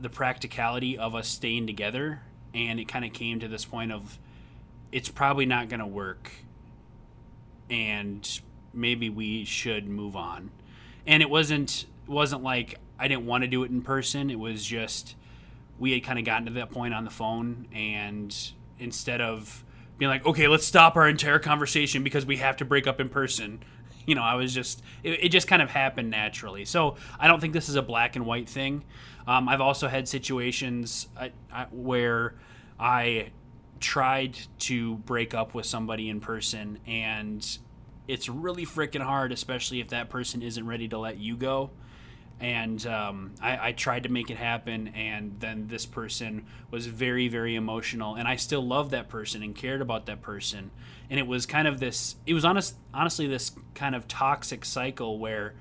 the 0.00 0.08
practicality 0.08 0.98
of 0.98 1.14
us 1.14 1.28
staying 1.28 1.66
together, 1.66 2.20
and 2.54 2.78
it 2.78 2.86
kind 2.86 3.04
of 3.04 3.12
came 3.12 3.40
to 3.40 3.48
this 3.48 3.64
point 3.64 3.92
of 3.92 4.18
it's 4.90 5.08
probably 5.08 5.46
not 5.46 5.68
going 5.68 5.80
to 5.80 5.86
work, 5.86 6.30
and 7.70 8.40
maybe 8.74 9.08
we 9.08 9.44
should 9.44 9.88
move 9.88 10.16
on. 10.16 10.50
And 11.06 11.22
it 11.22 11.30
wasn't 11.30 11.86
wasn't 12.06 12.42
like 12.42 12.78
I 12.98 13.08
didn't 13.08 13.26
want 13.26 13.42
to 13.42 13.48
do 13.48 13.64
it 13.64 13.70
in 13.70 13.82
person. 13.82 14.30
It 14.30 14.38
was 14.38 14.64
just 14.64 15.16
we 15.82 15.90
had 15.90 16.04
kind 16.04 16.16
of 16.16 16.24
gotten 16.24 16.46
to 16.46 16.52
that 16.52 16.70
point 16.70 16.94
on 16.94 17.04
the 17.04 17.10
phone, 17.10 17.66
and 17.74 18.52
instead 18.78 19.20
of 19.20 19.64
being 19.98 20.08
like, 20.08 20.24
okay, 20.24 20.46
let's 20.46 20.64
stop 20.64 20.94
our 20.94 21.08
entire 21.08 21.40
conversation 21.40 22.04
because 22.04 22.24
we 22.24 22.36
have 22.36 22.56
to 22.56 22.64
break 22.64 22.86
up 22.86 23.00
in 23.00 23.08
person. 23.08 23.62
You 24.04 24.16
know, 24.16 24.22
I 24.22 24.34
was 24.34 24.52
just, 24.52 24.82
it, 25.04 25.26
it 25.26 25.28
just 25.28 25.46
kind 25.46 25.62
of 25.62 25.70
happened 25.70 26.10
naturally. 26.10 26.64
So 26.64 26.96
I 27.20 27.28
don't 27.28 27.38
think 27.38 27.52
this 27.52 27.68
is 27.68 27.76
a 27.76 27.82
black 27.82 28.16
and 28.16 28.26
white 28.26 28.48
thing. 28.48 28.82
Um, 29.28 29.48
I've 29.48 29.60
also 29.60 29.86
had 29.86 30.08
situations 30.08 31.06
where 31.70 32.34
I 32.80 33.30
tried 33.78 34.36
to 34.58 34.96
break 34.96 35.34
up 35.34 35.54
with 35.54 35.66
somebody 35.66 36.08
in 36.08 36.18
person, 36.18 36.80
and 36.84 37.46
it's 38.08 38.28
really 38.28 38.66
freaking 38.66 39.02
hard, 39.02 39.30
especially 39.30 39.78
if 39.78 39.90
that 39.90 40.10
person 40.10 40.42
isn't 40.42 40.66
ready 40.66 40.88
to 40.88 40.98
let 40.98 41.18
you 41.18 41.36
go 41.36 41.70
and 42.42 42.84
um, 42.88 43.30
I, 43.40 43.68
I, 43.68 43.72
tried 43.72 44.02
to 44.02 44.08
make 44.08 44.28
it 44.28 44.36
happen 44.36 44.88
and 44.88 45.36
then 45.38 45.68
this 45.68 45.86
person 45.86 46.44
was 46.72 46.86
very 46.86 47.28
very 47.28 47.54
emotional 47.54 48.16
and 48.16 48.26
i 48.26 48.34
still 48.34 48.66
loved 48.66 48.90
that 48.90 49.08
person 49.08 49.44
and 49.44 49.54
cared 49.54 49.80
about 49.80 50.06
that 50.06 50.20
person. 50.20 50.72
And 51.08 51.20
it 51.20 51.26
was 51.26 51.46
kind 51.46 51.68
of 51.68 51.78
this 51.78 52.16
it 52.26 52.34
was 52.34 52.44
honest 52.44 52.74
honestly 52.92 53.28
this 53.28 53.52
kind 53.74 53.94
of 53.94 54.08
toxic 54.08 54.64
cycle 54.64 55.18
where 55.18 55.54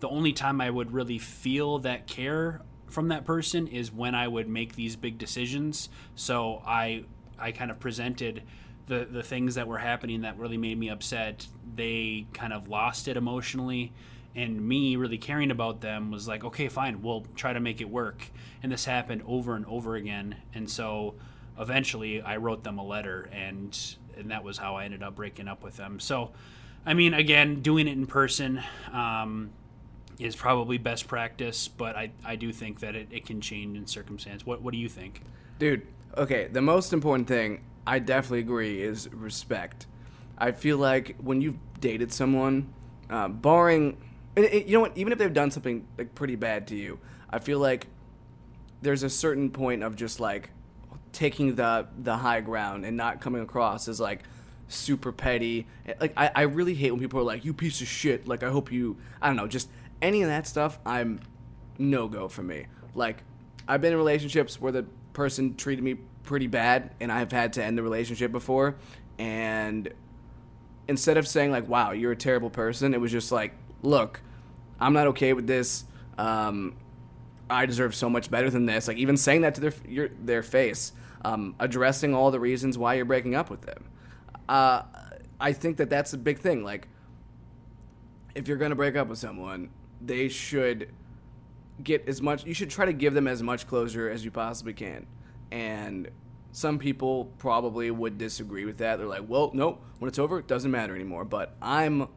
the 0.00 0.08
only 0.08 0.32
time 0.32 0.60
i 0.60 0.70
would 0.70 0.92
really 0.92 1.18
feel 1.18 1.78
that 1.80 2.06
care 2.06 2.62
from 2.88 3.08
that 3.08 3.26
person 3.26 3.66
is 3.66 3.92
when 3.92 4.14
i 4.14 4.26
would 4.26 4.48
make 4.48 4.74
these 4.74 4.96
big 4.96 5.18
decisions. 5.18 5.90
So 6.14 6.62
i 6.66 7.04
i 7.38 7.52
kind 7.52 7.70
of 7.70 7.78
presented 7.78 8.42
the 8.86 9.06
the 9.10 9.22
things 9.22 9.56
that 9.56 9.68
were 9.68 9.78
happening 9.78 10.22
that 10.22 10.38
really 10.38 10.58
made 10.58 10.78
me 10.78 10.88
upset. 10.88 11.46
They 11.74 12.26
kind 12.32 12.54
of 12.54 12.68
lost 12.68 13.08
it 13.08 13.18
emotionally 13.18 13.92
and 14.36 14.60
me 14.66 14.96
really 14.96 15.18
caring 15.18 15.50
about 15.50 15.80
them 15.80 16.10
was 16.10 16.26
like 16.26 16.44
okay 16.44 16.68
fine 16.68 17.02
we'll 17.02 17.24
try 17.34 17.52
to 17.52 17.60
make 17.60 17.80
it 17.80 17.88
work. 17.88 18.30
And 18.62 18.72
this 18.72 18.84
happened 18.84 19.22
over 19.26 19.54
and 19.54 19.66
over 19.66 19.94
again. 19.94 20.36
And 20.54 20.68
so 20.68 21.14
eventually 21.58 22.20
i 22.20 22.36
wrote 22.36 22.64
them 22.64 22.78
a 22.78 22.84
letter 22.84 23.28
and 23.32 23.96
and 24.16 24.30
that 24.30 24.42
was 24.42 24.58
how 24.58 24.76
i 24.76 24.84
ended 24.84 25.02
up 25.02 25.14
breaking 25.14 25.48
up 25.48 25.62
with 25.62 25.76
them. 25.76 26.00
So 26.00 26.32
i 26.84 26.94
mean 26.94 27.14
again 27.14 27.62
doing 27.62 27.88
it 27.88 27.92
in 27.92 28.06
person 28.06 28.62
um, 28.92 29.50
is 30.18 30.36
probably 30.36 30.78
best 30.78 31.06
practice 31.06 31.68
but 31.68 31.96
i, 31.96 32.10
I 32.24 32.36
do 32.36 32.52
think 32.52 32.80
that 32.80 32.94
it, 32.94 33.08
it 33.10 33.26
can 33.26 33.40
change 33.40 33.76
in 33.76 33.86
circumstance. 33.86 34.44
What, 34.44 34.62
what 34.62 34.72
do 34.72 34.78
you 34.78 34.88
think? 34.88 35.22
Dude 35.58 35.86
okay 36.16 36.48
the 36.48 36.62
most 36.62 36.92
important 36.92 37.28
thing 37.28 37.64
i 37.86 37.98
definitely 37.98 38.40
agree 38.40 38.82
is 38.82 39.08
respect. 39.12 39.86
I 40.36 40.50
feel 40.50 40.78
like 40.78 41.16
when 41.18 41.40
you've 41.40 41.58
dated 41.80 42.12
someone 42.12 42.72
uh, 43.08 43.28
barring 43.28 43.96
and 44.36 44.44
it, 44.46 44.66
you 44.66 44.74
know 44.74 44.80
what? 44.80 44.96
Even 44.96 45.12
if 45.12 45.18
they've 45.18 45.32
done 45.32 45.50
something 45.50 45.86
like 45.96 46.14
pretty 46.14 46.36
bad 46.36 46.66
to 46.68 46.76
you, 46.76 46.98
I 47.30 47.38
feel 47.38 47.58
like 47.58 47.86
there's 48.82 49.02
a 49.02 49.10
certain 49.10 49.50
point 49.50 49.82
of 49.82 49.96
just 49.96 50.20
like 50.20 50.50
taking 51.12 51.54
the 51.54 51.86
the 51.98 52.16
high 52.16 52.40
ground 52.40 52.84
and 52.84 52.96
not 52.96 53.20
coming 53.20 53.42
across 53.42 53.88
as 53.88 54.00
like 54.00 54.24
super 54.68 55.12
petty. 55.12 55.66
Like 56.00 56.12
I, 56.16 56.30
I 56.34 56.42
really 56.42 56.74
hate 56.74 56.90
when 56.90 57.00
people 57.00 57.20
are 57.20 57.24
like, 57.24 57.44
"You 57.44 57.54
piece 57.54 57.80
of 57.80 57.86
shit." 57.86 58.26
Like 58.26 58.42
I 58.42 58.50
hope 58.50 58.72
you, 58.72 58.96
I 59.22 59.28
don't 59.28 59.36
know, 59.36 59.46
just 59.46 59.68
any 60.02 60.22
of 60.22 60.28
that 60.28 60.46
stuff. 60.46 60.78
I'm 60.84 61.20
no 61.78 62.08
go 62.08 62.28
for 62.28 62.42
me. 62.42 62.66
Like 62.94 63.22
I've 63.66 63.80
been 63.80 63.92
in 63.92 63.98
relationships 63.98 64.60
where 64.60 64.72
the 64.72 64.84
person 65.12 65.54
treated 65.56 65.84
me 65.84 65.94
pretty 66.24 66.46
bad, 66.46 66.90
and 67.00 67.10
I've 67.12 67.32
had 67.32 67.52
to 67.54 67.64
end 67.64 67.78
the 67.78 67.82
relationship 67.82 68.32
before. 68.32 68.76
And 69.18 69.92
instead 70.88 71.16
of 71.16 71.26
saying 71.28 71.50
like, 71.52 71.68
"Wow, 71.68 71.92
you're 71.92 72.12
a 72.12 72.16
terrible 72.16 72.50
person," 72.50 72.94
it 72.94 73.00
was 73.00 73.12
just 73.12 73.30
like, 73.32 73.54
"Look." 73.84 74.20
I'm 74.80 74.92
not 74.92 75.06
okay 75.08 75.32
with 75.32 75.46
this. 75.46 75.84
Um, 76.18 76.76
I 77.48 77.66
deserve 77.66 77.94
so 77.94 78.08
much 78.08 78.30
better 78.30 78.50
than 78.50 78.66
this. 78.66 78.88
Like 78.88 78.96
even 78.96 79.16
saying 79.16 79.42
that 79.42 79.54
to 79.56 79.60
their 79.60 79.72
your, 79.86 80.08
their 80.22 80.42
face, 80.42 80.92
um, 81.24 81.54
addressing 81.58 82.14
all 82.14 82.30
the 82.30 82.40
reasons 82.40 82.78
why 82.78 82.94
you're 82.94 83.04
breaking 83.04 83.34
up 83.34 83.50
with 83.50 83.62
them. 83.62 83.84
Uh, 84.48 84.82
I 85.40 85.52
think 85.52 85.76
that 85.78 85.90
that's 85.90 86.12
a 86.12 86.18
big 86.18 86.38
thing. 86.38 86.64
Like 86.64 86.88
if 88.34 88.48
you're 88.48 88.56
gonna 88.56 88.74
break 88.74 88.96
up 88.96 89.08
with 89.08 89.18
someone, 89.18 89.70
they 90.00 90.28
should 90.28 90.90
get 91.82 92.08
as 92.08 92.20
much. 92.20 92.44
You 92.44 92.54
should 92.54 92.70
try 92.70 92.86
to 92.86 92.92
give 92.92 93.14
them 93.14 93.28
as 93.28 93.42
much 93.42 93.66
closure 93.66 94.08
as 94.08 94.24
you 94.24 94.30
possibly 94.30 94.72
can. 94.72 95.06
And 95.50 96.10
some 96.52 96.78
people 96.78 97.26
probably 97.38 97.90
would 97.90 98.16
disagree 98.18 98.64
with 98.64 98.78
that. 98.78 98.96
They're 98.96 99.06
like, 99.06 99.24
"Well, 99.28 99.50
no, 99.54 99.78
when 99.98 100.08
it's 100.08 100.18
over, 100.18 100.38
it 100.38 100.46
doesn't 100.46 100.70
matter 100.70 100.94
anymore." 100.94 101.24
But 101.24 101.54
I'm 101.60 102.08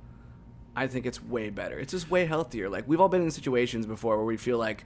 I 0.77 0.85
think 0.85 1.07
it's 1.07 1.21
way 1.23 1.49
better. 1.49 1.79
It's 1.79 1.91
just 1.91 2.11
way 2.11 2.27
healthier. 2.27 2.69
Like 2.69 2.87
we've 2.87 3.01
all 3.01 3.09
been 3.09 3.23
in 3.23 3.31
situations 3.31 3.87
before 3.87 4.15
where 4.15 4.25
we 4.25 4.37
feel 4.37 4.59
like 4.59 4.85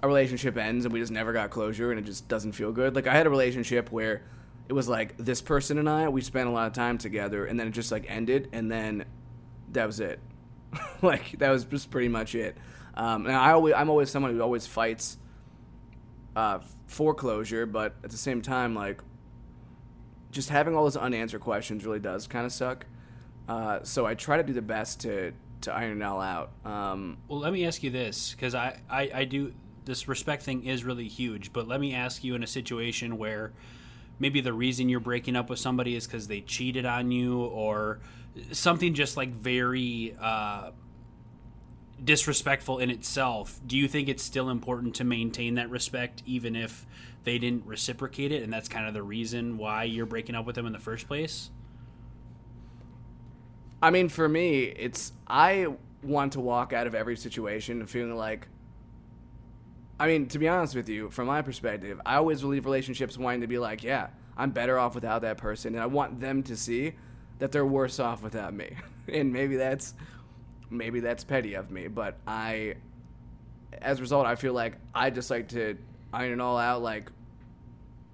a 0.00 0.06
relationship 0.06 0.56
ends 0.56 0.84
and 0.84 0.94
we 0.94 1.00
just 1.00 1.10
never 1.10 1.32
got 1.32 1.50
closure 1.50 1.90
and 1.90 1.98
it 1.98 2.04
just 2.04 2.28
doesn't 2.28 2.52
feel 2.52 2.70
good. 2.70 2.94
Like 2.94 3.08
I 3.08 3.12
had 3.12 3.26
a 3.26 3.30
relationship 3.30 3.90
where 3.90 4.22
it 4.68 4.72
was 4.72 4.88
like 4.88 5.16
this 5.16 5.42
person 5.42 5.78
and 5.78 5.90
I 5.90 6.08
we 6.08 6.20
spent 6.20 6.48
a 6.48 6.52
lot 6.52 6.68
of 6.68 6.74
time 6.74 6.96
together 6.96 7.44
and 7.44 7.58
then 7.58 7.66
it 7.66 7.72
just 7.72 7.90
like 7.90 8.06
ended 8.08 8.48
and 8.52 8.70
then 8.70 9.04
that 9.72 9.84
was 9.84 9.98
it. 9.98 10.20
like 11.02 11.38
that 11.40 11.50
was 11.50 11.64
just 11.64 11.90
pretty 11.90 12.08
much 12.08 12.36
it. 12.36 12.56
Um, 12.96 13.26
and 13.26 13.34
I 13.34 13.50
always 13.50 13.74
I'm 13.74 13.90
always 13.90 14.10
someone 14.10 14.32
who 14.32 14.40
always 14.40 14.64
fights 14.64 15.18
uh, 16.36 16.60
for 16.86 17.14
closure, 17.14 17.66
but 17.66 17.96
at 18.04 18.10
the 18.10 18.16
same 18.16 18.42
time 18.42 18.76
like 18.76 19.02
just 20.30 20.50
having 20.50 20.76
all 20.76 20.84
those 20.84 20.96
unanswered 20.96 21.40
questions 21.40 21.84
really 21.84 21.98
does 21.98 22.28
kind 22.28 22.46
of 22.46 22.52
suck. 22.52 22.86
Uh, 23.48 23.80
so 23.82 24.06
I 24.06 24.14
try 24.14 24.36
to 24.36 24.42
do 24.42 24.52
the 24.52 24.62
best 24.62 25.00
to 25.00 25.32
to 25.62 25.72
iron 25.72 26.02
it 26.02 26.04
all 26.04 26.20
out. 26.20 26.50
Um, 26.64 27.18
well, 27.28 27.38
let 27.38 27.52
me 27.52 27.64
ask 27.64 27.82
you 27.82 27.90
this 27.90 28.32
because 28.32 28.54
I, 28.54 28.80
I 28.88 29.10
I 29.14 29.24
do 29.24 29.52
this 29.84 30.08
respect 30.08 30.42
thing 30.42 30.64
is 30.64 30.84
really 30.84 31.08
huge, 31.08 31.52
but 31.52 31.68
let 31.68 31.80
me 31.80 31.94
ask 31.94 32.24
you 32.24 32.34
in 32.34 32.42
a 32.42 32.46
situation 32.46 33.18
where 33.18 33.52
maybe 34.18 34.40
the 34.40 34.52
reason 34.52 34.88
you're 34.88 35.00
breaking 35.00 35.36
up 35.36 35.50
with 35.50 35.58
somebody 35.58 35.94
is 35.94 36.06
because 36.06 36.26
they 36.28 36.40
cheated 36.40 36.86
on 36.86 37.10
you 37.10 37.40
or 37.40 38.00
something 38.52 38.94
just 38.94 39.16
like 39.16 39.30
very 39.30 40.16
uh, 40.20 40.70
disrespectful 42.02 42.78
in 42.78 42.90
itself. 42.90 43.60
Do 43.66 43.76
you 43.76 43.88
think 43.88 44.08
it's 44.08 44.22
still 44.22 44.50
important 44.50 44.94
to 44.96 45.04
maintain 45.04 45.54
that 45.54 45.70
respect 45.70 46.22
even 46.26 46.56
if 46.56 46.86
they 47.24 47.38
didn't 47.38 47.66
reciprocate 47.66 48.32
it, 48.32 48.42
and 48.42 48.52
that's 48.52 48.68
kind 48.68 48.86
of 48.86 48.94
the 48.94 49.02
reason 49.02 49.56
why 49.56 49.84
you're 49.84 50.06
breaking 50.06 50.34
up 50.34 50.46
with 50.46 50.56
them 50.56 50.66
in 50.66 50.72
the 50.72 50.78
first 50.78 51.06
place? 51.06 51.50
I 53.84 53.90
mean, 53.90 54.08
for 54.08 54.26
me, 54.26 54.62
it's 54.62 55.12
I 55.28 55.66
want 56.02 56.32
to 56.32 56.40
walk 56.40 56.72
out 56.72 56.86
of 56.86 56.94
every 56.94 57.18
situation 57.18 57.86
feeling 57.86 58.16
like. 58.16 58.48
I 60.00 60.06
mean, 60.06 60.26
to 60.28 60.38
be 60.38 60.48
honest 60.48 60.74
with 60.74 60.88
you, 60.88 61.10
from 61.10 61.26
my 61.26 61.42
perspective, 61.42 62.00
I 62.06 62.16
always 62.16 62.42
leave 62.42 62.64
relationships 62.64 63.18
wanting 63.18 63.42
to 63.42 63.46
be 63.46 63.58
like, 63.58 63.82
yeah, 63.82 64.08
I'm 64.38 64.52
better 64.52 64.78
off 64.78 64.94
without 64.94 65.20
that 65.20 65.36
person, 65.36 65.74
and 65.74 65.82
I 65.82 65.86
want 65.86 66.18
them 66.18 66.42
to 66.44 66.56
see 66.56 66.94
that 67.40 67.52
they're 67.52 67.66
worse 67.66 68.00
off 68.00 68.22
without 68.22 68.54
me. 68.54 68.74
and 69.12 69.30
maybe 69.30 69.56
that's 69.56 69.92
maybe 70.70 71.00
that's 71.00 71.22
petty 71.22 71.52
of 71.52 71.70
me, 71.70 71.88
but 71.88 72.16
I 72.26 72.76
as 73.82 73.98
a 73.98 74.00
result, 74.00 74.24
I 74.24 74.36
feel 74.36 74.54
like 74.54 74.76
I 74.94 75.10
just 75.10 75.28
like 75.28 75.48
to 75.48 75.76
iron 76.10 76.32
it 76.32 76.40
all 76.40 76.56
out 76.56 76.80
like 76.80 77.12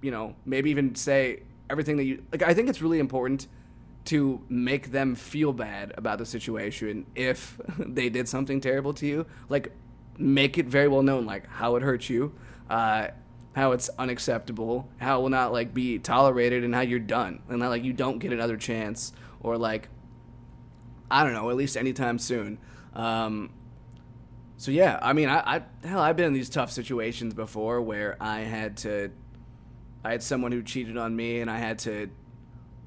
you 0.01 0.11
know, 0.11 0.35
maybe 0.43 0.69
even 0.69 0.95
say 0.95 1.43
everything 1.69 1.95
that 1.95 2.03
you 2.03 2.25
like 2.33 2.41
I 2.41 2.53
think 2.53 2.67
it's 2.67 2.81
really 2.81 2.99
important 2.99 3.47
to 4.05 4.41
make 4.49 4.91
them 4.91 5.15
feel 5.15 5.53
bad 5.53 5.93
about 5.95 6.17
the 6.17 6.25
situation 6.25 7.05
if 7.15 7.59
they 7.77 8.09
did 8.09 8.27
something 8.27 8.59
terrible 8.61 8.93
to 8.95 9.05
you. 9.05 9.25
Like, 9.49 9.71
make 10.17 10.57
it 10.57 10.65
very 10.67 10.87
well 10.87 11.03
known, 11.03 11.25
like 11.25 11.47
how 11.47 11.75
it 11.75 11.83
hurts 11.83 12.09
you, 12.09 12.33
uh, 12.69 13.07
how 13.53 13.71
it's 13.73 13.89
unacceptable, 13.97 14.89
how 14.99 15.19
it 15.19 15.21
will 15.23 15.29
not 15.29 15.51
like 15.51 15.73
be 15.73 15.99
tolerated, 15.99 16.63
and 16.63 16.73
how 16.73 16.81
you're 16.81 16.99
done, 16.99 17.41
and 17.49 17.61
that 17.61 17.67
like 17.67 17.83
you 17.83 17.93
don't 17.93 18.19
get 18.19 18.31
another 18.31 18.57
chance, 18.57 19.13
or 19.41 19.57
like 19.57 19.89
I 21.09 21.23
don't 21.23 21.33
know, 21.33 21.49
at 21.49 21.57
least 21.57 21.75
anytime 21.75 22.17
soon. 22.19 22.57
Um, 22.93 23.51
so 24.57 24.71
yeah, 24.71 24.99
I 25.01 25.13
mean, 25.13 25.27
I, 25.27 25.57
I 25.57 25.87
hell, 25.87 25.99
I've 25.99 26.15
been 26.15 26.27
in 26.27 26.33
these 26.33 26.49
tough 26.49 26.71
situations 26.71 27.33
before 27.33 27.81
where 27.81 28.15
I 28.21 28.41
had 28.41 28.77
to, 28.77 29.11
I 30.03 30.11
had 30.11 30.23
someone 30.23 30.51
who 30.51 30.63
cheated 30.63 30.97
on 30.97 31.15
me, 31.15 31.41
and 31.41 31.51
I 31.51 31.57
had 31.57 31.79
to 31.79 32.09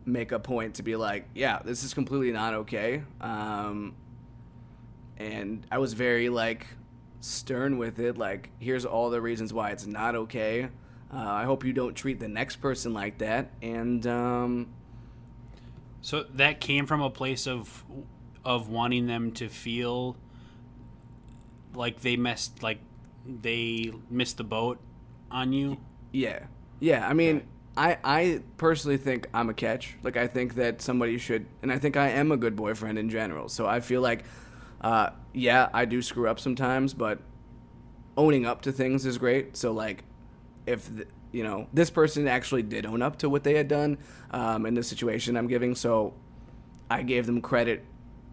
make 0.07 0.33
a 0.33 0.39
point 0.39 0.75
to 0.75 0.83
be 0.83 0.97
like, 0.97 1.29
yeah, 1.35 1.61
this 1.65 1.83
is 1.85 1.95
completely 1.95 2.33
not 2.33 2.55
okay. 2.55 3.03
Um, 3.21 3.95
and 5.17 5.67
I 5.71 5.79
was 5.79 5.93
very 5.95 6.29
like 6.29 6.67
stern 7.21 7.79
with 7.79 7.99
it. 7.99 8.19
Like, 8.19 8.51
here's 8.59 8.85
all 8.85 9.11
the 9.11 9.21
reasons 9.21 9.53
why 9.53 9.71
it's 9.71 9.87
not 9.87 10.15
okay. 10.15 10.65
Uh, 11.13 11.17
I 11.19 11.45
hope 11.45 11.65
you 11.65 11.73
don't 11.73 11.95
treat 11.95 12.19
the 12.21 12.29
next 12.29 12.57
person 12.57 12.93
like 12.93 13.19
that. 13.19 13.51
And 13.63 14.07
um, 14.07 14.75
So 16.01 16.25
that 16.35 16.61
came 16.61 16.87
from 16.87 17.01
a 17.01 17.11
place 17.11 17.47
of 17.47 17.85
of 18.45 18.69
wanting 18.69 19.07
them 19.07 19.33
to 19.33 19.49
feel 19.49 20.17
like 21.75 22.01
they 22.01 22.17
messed 22.17 22.63
like 22.63 22.79
they 23.27 23.91
missed 24.11 24.37
the 24.37 24.45
boat 24.45 24.79
on 25.31 25.53
you. 25.53 25.79
yeah, 26.13 26.41
yeah. 26.79 27.09
I 27.09 27.15
mean, 27.15 27.45
I 27.77 27.99
I 28.05 28.41
personally 28.57 28.97
think 28.97 29.29
I'm 29.35 29.49
a 29.49 29.55
catch. 29.55 29.97
Like 30.03 30.17
I 30.17 30.27
think 30.27 30.55
that 30.55 30.81
somebody 30.81 31.19
should, 31.19 31.47
and 31.63 31.73
I 31.73 31.79
think 31.79 31.97
I 31.97 32.09
am 32.11 32.33
a 32.33 32.37
good 32.37 32.57
boyfriend 32.57 32.99
in 32.99 33.11
general. 33.11 33.49
So 33.49 33.67
I 33.67 33.81
feel 33.81 34.01
like, 34.01 34.25
uh, 34.81 35.11
yeah, 35.33 35.69
I 35.73 35.85
do 35.85 36.01
screw 36.03 36.29
up 36.29 36.39
sometimes, 36.39 36.95
but 36.95 37.19
owning 38.17 38.47
up 38.47 38.63
to 38.63 38.73
things 38.73 39.07
is 39.07 39.19
great. 39.19 39.57
So 39.57 39.73
like, 39.73 40.05
if 40.67 40.95
th- 40.95 41.09
you 41.33 41.43
know 41.43 41.67
this 41.73 41.91
person 41.91 42.29
actually 42.29 42.63
did 42.63 42.87
own 42.87 43.03
up 43.03 43.19
to 43.19 43.29
what 43.29 43.43
they 43.43 43.55
had 43.55 43.67
done 43.67 43.99
um, 44.31 44.67
in 44.67 44.75
the 44.75 44.83
situation 44.83 45.37
I'm 45.37 45.49
giving, 45.49 45.75
so 45.75 46.15
I 46.89 47.03
gave 47.03 47.27
them 47.27 47.41
credit 47.41 47.85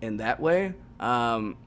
in 0.01 0.17
that 0.17 0.39
way. 0.39 0.74
Um, 1.00 1.57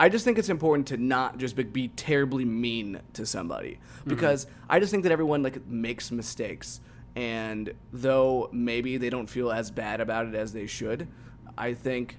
I 0.00 0.08
just 0.08 0.24
think 0.24 0.38
it's 0.38 0.48
important 0.48 0.86
to 0.88 0.96
not 0.96 1.38
just 1.38 1.56
be, 1.56 1.64
be 1.64 1.88
terribly 1.88 2.44
mean 2.44 3.00
to 3.14 3.26
somebody 3.26 3.80
because 4.06 4.46
I 4.70 4.78
just 4.78 4.92
think 4.92 5.02
that 5.02 5.10
everyone 5.10 5.42
like 5.42 5.66
makes 5.66 6.12
mistakes, 6.12 6.80
and 7.18 7.74
though 7.92 8.48
maybe 8.52 8.96
they 8.96 9.10
don't 9.10 9.26
feel 9.26 9.50
as 9.50 9.72
bad 9.72 10.00
about 10.00 10.28
it 10.28 10.36
as 10.36 10.52
they 10.52 10.68
should, 10.68 11.08
I 11.58 11.74
think 11.74 12.16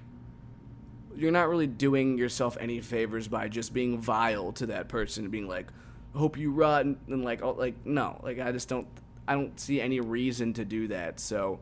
you're 1.16 1.32
not 1.32 1.48
really 1.48 1.66
doing 1.66 2.18
yourself 2.18 2.58
any 2.60 2.82
favors 2.82 3.26
by 3.26 3.48
just 3.48 3.72
being 3.72 3.98
vile 3.98 4.52
to 4.52 4.66
that 4.66 4.88
person 4.88 5.24
and 5.24 5.32
being 5.32 5.48
like, 5.48 5.68
hope 6.14 6.36
you 6.36 6.50
rot," 6.52 6.84
and, 6.84 7.24
like, 7.24 7.42
oh, 7.42 7.52
like 7.52 7.86
no, 7.86 8.20
like 8.22 8.40
I 8.40 8.52
just 8.52 8.68
don't, 8.68 8.86
I 9.26 9.32
don't 9.32 9.58
see 9.58 9.80
any 9.80 10.00
reason 10.00 10.52
to 10.54 10.66
do 10.66 10.88
that. 10.88 11.18
So, 11.18 11.60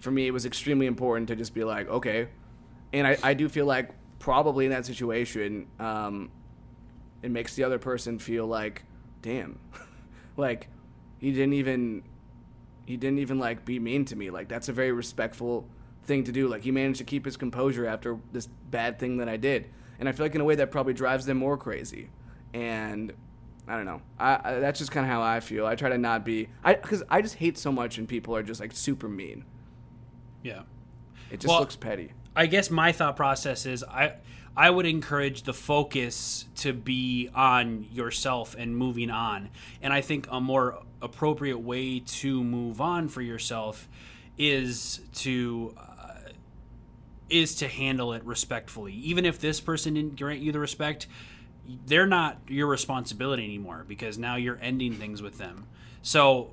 for 0.00 0.10
me, 0.10 0.26
it 0.26 0.30
was 0.30 0.46
extremely 0.46 0.86
important 0.86 1.28
to 1.28 1.36
just 1.36 1.52
be 1.52 1.64
like, 1.64 1.90
okay, 1.90 2.28
and 2.94 3.06
I, 3.06 3.18
I 3.22 3.34
do 3.34 3.50
feel 3.50 3.66
like 3.66 3.90
probably 4.18 4.64
in 4.64 4.70
that 4.70 4.86
situation, 4.86 5.66
um, 5.78 6.30
it 7.22 7.30
makes 7.30 7.54
the 7.54 7.64
other 7.64 7.78
person 7.78 8.18
feel 8.18 8.46
like, 8.46 8.84
damn, 9.20 9.58
like 10.38 10.68
he 11.18 11.32
didn't 11.32 11.52
even, 11.52 12.02
he 12.88 12.96
didn't 12.96 13.18
even 13.18 13.38
like 13.38 13.66
be 13.66 13.78
mean 13.78 14.06
to 14.06 14.16
me. 14.16 14.30
Like 14.30 14.48
that's 14.48 14.70
a 14.70 14.72
very 14.72 14.92
respectful 14.92 15.68
thing 16.04 16.24
to 16.24 16.32
do. 16.32 16.48
Like 16.48 16.62
he 16.62 16.70
managed 16.70 16.96
to 16.98 17.04
keep 17.04 17.26
his 17.26 17.36
composure 17.36 17.86
after 17.86 18.18
this 18.32 18.46
bad 18.46 18.98
thing 18.98 19.18
that 19.18 19.28
I 19.28 19.36
did, 19.36 19.68
and 20.00 20.08
I 20.08 20.12
feel 20.12 20.24
like 20.24 20.34
in 20.34 20.40
a 20.40 20.44
way 20.44 20.54
that 20.54 20.70
probably 20.70 20.94
drives 20.94 21.26
them 21.26 21.36
more 21.36 21.58
crazy. 21.58 22.08
And 22.54 23.12
I 23.68 23.76
don't 23.76 23.84
know. 23.84 24.00
I, 24.18 24.40
I 24.42 24.54
that's 24.60 24.78
just 24.78 24.90
kind 24.90 25.04
of 25.04 25.12
how 25.12 25.20
I 25.20 25.40
feel. 25.40 25.66
I 25.66 25.74
try 25.74 25.90
to 25.90 25.98
not 25.98 26.24
be, 26.24 26.48
I 26.64 26.74
because 26.76 27.02
I 27.10 27.20
just 27.20 27.34
hate 27.34 27.58
so 27.58 27.70
much 27.70 27.98
when 27.98 28.06
people 28.06 28.34
are 28.34 28.42
just 28.42 28.58
like 28.58 28.72
super 28.72 29.06
mean. 29.06 29.44
Yeah. 30.42 30.62
It 31.30 31.40
just 31.40 31.48
Well- 31.50 31.60
looks 31.60 31.76
petty. 31.76 32.12
I 32.34 32.46
guess 32.46 32.70
my 32.70 32.92
thought 32.92 33.16
process 33.16 33.66
is 33.66 33.84
I 33.84 34.14
I 34.56 34.70
would 34.70 34.86
encourage 34.86 35.42
the 35.42 35.52
focus 35.52 36.46
to 36.56 36.72
be 36.72 37.28
on 37.34 37.86
yourself 37.92 38.54
and 38.58 38.74
moving 38.76 39.10
on. 39.10 39.50
And 39.82 39.92
I 39.92 40.00
think 40.00 40.26
a 40.30 40.40
more 40.40 40.82
appropriate 41.00 41.58
way 41.58 42.00
to 42.00 42.42
move 42.42 42.80
on 42.80 43.08
for 43.08 43.22
yourself 43.22 43.88
is 44.36 45.00
to 45.12 45.74
uh, 45.76 46.30
is 47.28 47.56
to 47.56 47.68
handle 47.68 48.12
it 48.12 48.24
respectfully. 48.24 48.94
Even 48.94 49.24
if 49.26 49.38
this 49.38 49.60
person 49.60 49.94
didn't 49.94 50.16
grant 50.16 50.40
you 50.40 50.52
the 50.52 50.58
respect, 50.58 51.06
they're 51.86 52.06
not 52.06 52.38
your 52.48 52.66
responsibility 52.66 53.44
anymore 53.44 53.84
because 53.86 54.18
now 54.18 54.36
you're 54.36 54.58
ending 54.62 54.94
things 54.94 55.20
with 55.20 55.36
them. 55.38 55.66
So, 56.02 56.50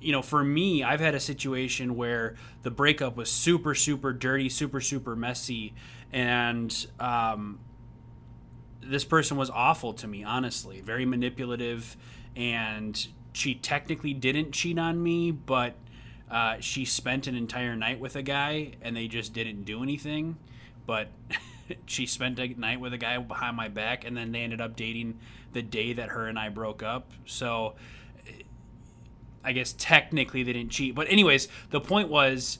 you 0.00 0.12
know, 0.12 0.22
for 0.22 0.44
me, 0.44 0.82
I've 0.84 1.00
had 1.00 1.14
a 1.14 1.20
situation 1.20 1.96
where 1.96 2.36
the 2.62 2.70
breakup 2.70 3.16
was 3.16 3.30
super, 3.30 3.74
super 3.74 4.12
dirty, 4.12 4.48
super, 4.48 4.80
super 4.80 5.16
messy, 5.16 5.74
and 6.12 6.86
um, 7.00 7.60
this 8.82 9.04
person 9.04 9.36
was 9.36 9.50
awful 9.50 9.94
to 9.94 10.06
me, 10.06 10.24
honestly, 10.24 10.80
very 10.80 11.06
manipulative, 11.06 11.96
and 12.36 13.08
she 13.32 13.54
technically 13.54 14.14
didn't 14.14 14.52
cheat 14.52 14.78
on 14.78 15.02
me, 15.02 15.30
but 15.30 15.74
uh, 16.30 16.56
she 16.60 16.84
spent 16.84 17.26
an 17.26 17.34
entire 17.34 17.76
night 17.76 18.00
with 18.00 18.16
a 18.16 18.22
guy, 18.22 18.72
and 18.82 18.96
they 18.96 19.08
just 19.08 19.32
didn't 19.32 19.64
do 19.64 19.82
anything, 19.82 20.36
but. 20.86 21.08
she 21.84 22.06
spent 22.06 22.38
a 22.38 22.48
night 22.58 22.80
with 22.80 22.94
a 22.94 22.96
guy 22.96 23.18
behind 23.18 23.54
my 23.54 23.68
back 23.68 24.06
and 24.06 24.16
then 24.16 24.32
they 24.32 24.40
ended 24.40 24.58
up 24.58 24.74
dating 24.74 25.18
the 25.52 25.60
day 25.60 25.92
that 25.92 26.08
her 26.08 26.26
and 26.26 26.38
I 26.38 26.48
broke 26.48 26.82
up. 26.82 27.12
So 27.26 27.74
I 29.44 29.52
guess 29.52 29.74
technically 29.78 30.42
they 30.42 30.52
didn't 30.52 30.72
cheat. 30.72 30.94
But 30.94 31.10
anyways, 31.10 31.48
the 31.70 31.80
point 31.80 32.08
was 32.08 32.58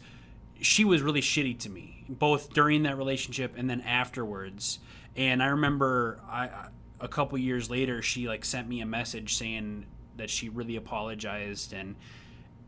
she 0.61 0.85
was 0.85 1.03
really 1.03 1.21
shitty 1.21 1.59
to 1.61 1.71
me, 1.71 2.05
both 2.09 2.53
during 2.53 2.83
that 2.85 2.97
relationship 2.97 3.55
and 3.57 3.69
then 3.69 3.81
afterwards. 3.83 4.79
And 5.17 5.43
I 5.43 5.47
remember 5.47 6.21
I 6.29 6.69
a 7.01 7.09
couple 7.09 7.39
years 7.39 7.71
later 7.71 8.03
she 8.03 8.27
like 8.27 8.45
sent 8.45 8.69
me 8.69 8.81
a 8.81 8.87
message 8.87 9.37
saying 9.37 9.87
that 10.19 10.31
she 10.31 10.49
really 10.49 10.77
apologized 10.77 11.73
and 11.73 11.97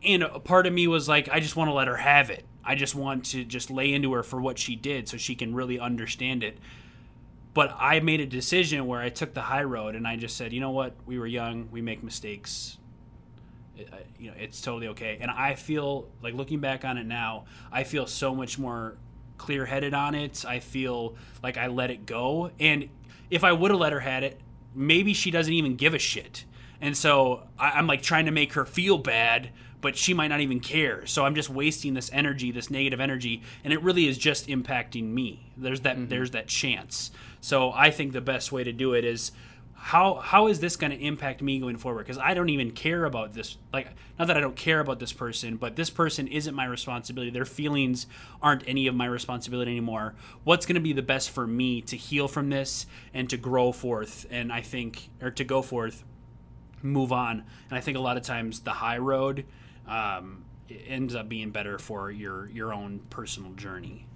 and 0.02 0.22
a 0.22 0.40
part 0.40 0.66
of 0.66 0.72
me 0.72 0.86
was 0.86 1.08
like 1.08 1.28
I 1.28 1.40
just 1.40 1.56
want 1.56 1.68
to 1.68 1.74
let 1.74 1.88
her 1.88 1.96
have 1.96 2.30
it. 2.30 2.44
I 2.64 2.74
just 2.74 2.94
want 2.94 3.26
to 3.26 3.44
just 3.44 3.70
lay 3.70 3.92
into 3.92 4.12
her 4.12 4.22
for 4.22 4.40
what 4.40 4.58
she 4.58 4.76
did 4.76 5.08
so 5.08 5.16
she 5.16 5.34
can 5.34 5.54
really 5.54 5.78
understand 5.78 6.42
it. 6.42 6.58
But 7.52 7.74
I 7.78 8.00
made 8.00 8.20
a 8.20 8.26
decision 8.26 8.86
where 8.86 9.00
I 9.00 9.08
took 9.08 9.34
the 9.34 9.42
high 9.42 9.64
road 9.64 9.94
and 9.94 10.06
I 10.06 10.16
just 10.16 10.36
said, 10.36 10.52
"You 10.52 10.60
know 10.60 10.70
what? 10.70 10.94
We 11.04 11.18
were 11.18 11.26
young. 11.26 11.68
We 11.70 11.82
make 11.82 12.02
mistakes 12.02 12.78
you 14.18 14.30
know 14.30 14.36
it's 14.38 14.60
totally 14.60 14.88
okay 14.88 15.18
and 15.20 15.30
i 15.30 15.54
feel 15.54 16.08
like 16.22 16.34
looking 16.34 16.60
back 16.60 16.84
on 16.84 16.98
it 16.98 17.06
now 17.06 17.44
i 17.72 17.84
feel 17.84 18.06
so 18.06 18.34
much 18.34 18.58
more 18.58 18.96
clear-headed 19.38 19.94
on 19.94 20.14
it 20.14 20.44
i 20.46 20.58
feel 20.58 21.14
like 21.42 21.56
i 21.56 21.66
let 21.66 21.90
it 21.90 22.06
go 22.06 22.50
and 22.58 22.88
if 23.30 23.44
i 23.44 23.52
would 23.52 23.70
have 23.70 23.80
let 23.80 23.92
her 23.92 24.00
had 24.00 24.22
it 24.22 24.40
maybe 24.74 25.14
she 25.14 25.30
doesn't 25.30 25.52
even 25.52 25.76
give 25.76 25.94
a 25.94 25.98
shit 25.98 26.44
and 26.80 26.96
so 26.96 27.42
I, 27.58 27.70
i'm 27.70 27.86
like 27.86 28.02
trying 28.02 28.26
to 28.26 28.32
make 28.32 28.54
her 28.54 28.64
feel 28.64 28.98
bad 28.98 29.50
but 29.80 29.96
she 29.96 30.14
might 30.14 30.28
not 30.28 30.40
even 30.40 30.60
care. 30.60 31.06
So 31.06 31.24
i'm 31.24 31.34
just 31.34 31.50
wasting 31.50 31.94
this 31.94 32.10
energy 32.12 32.50
this 32.50 32.70
negative 32.70 33.00
energy 33.00 33.42
and 33.64 33.72
it 33.72 33.82
really 33.82 34.06
is 34.06 34.18
just 34.18 34.46
impacting 34.48 35.12
me. 35.12 35.50
There's 35.56 35.80
that 35.80 35.96
mm-hmm. 35.96 36.08
there's 36.08 36.32
that 36.32 36.48
chance. 36.48 37.10
So 37.40 37.72
i 37.72 37.90
think 37.90 38.12
the 38.12 38.20
best 38.20 38.52
way 38.52 38.64
to 38.64 38.72
do 38.72 38.94
it 38.94 39.04
is 39.04 39.32
how 39.74 40.16
how 40.16 40.48
is 40.48 40.60
this 40.60 40.76
going 40.76 40.90
to 40.90 40.98
impact 40.98 41.40
me 41.40 41.58
going 41.58 41.78
forward? 41.78 42.04
Because 42.04 42.18
i 42.18 42.34
don't 42.34 42.50
even 42.50 42.70
care 42.70 43.04
about 43.04 43.32
this 43.32 43.56
like 43.72 43.88
not 44.18 44.28
that 44.28 44.36
i 44.36 44.40
don't 44.40 44.56
care 44.56 44.80
about 44.80 44.98
this 44.98 45.12
person 45.12 45.56
but 45.56 45.76
this 45.76 45.88
person 45.88 46.26
isn't 46.28 46.54
my 46.54 46.66
responsibility. 46.66 47.30
Their 47.30 47.46
feelings 47.46 48.06
aren't 48.42 48.68
any 48.68 48.86
of 48.86 48.94
my 48.94 49.06
responsibility 49.06 49.70
anymore. 49.70 50.14
What's 50.44 50.66
going 50.66 50.74
to 50.74 50.80
be 50.80 50.92
the 50.92 51.02
best 51.02 51.30
for 51.30 51.46
me 51.46 51.80
to 51.82 51.96
heal 51.96 52.28
from 52.28 52.50
this 52.50 52.86
and 53.14 53.30
to 53.30 53.36
grow 53.36 53.72
forth 53.72 54.26
and 54.30 54.52
i 54.52 54.60
think 54.60 55.08
or 55.22 55.30
to 55.30 55.44
go 55.44 55.62
forth 55.62 56.04
move 56.82 57.12
on 57.12 57.44
and 57.68 57.78
i 57.78 57.80
think 57.80 57.96
a 57.96 58.00
lot 58.00 58.16
of 58.16 58.22
times 58.22 58.60
the 58.60 58.70
high 58.72 58.98
road 58.98 59.44
um, 59.86 60.44
ends 60.86 61.14
up 61.14 61.28
being 61.28 61.50
better 61.50 61.78
for 61.78 62.10
your 62.10 62.48
your 62.50 62.72
own 62.72 63.00
personal 63.10 63.52
journey 63.52 64.06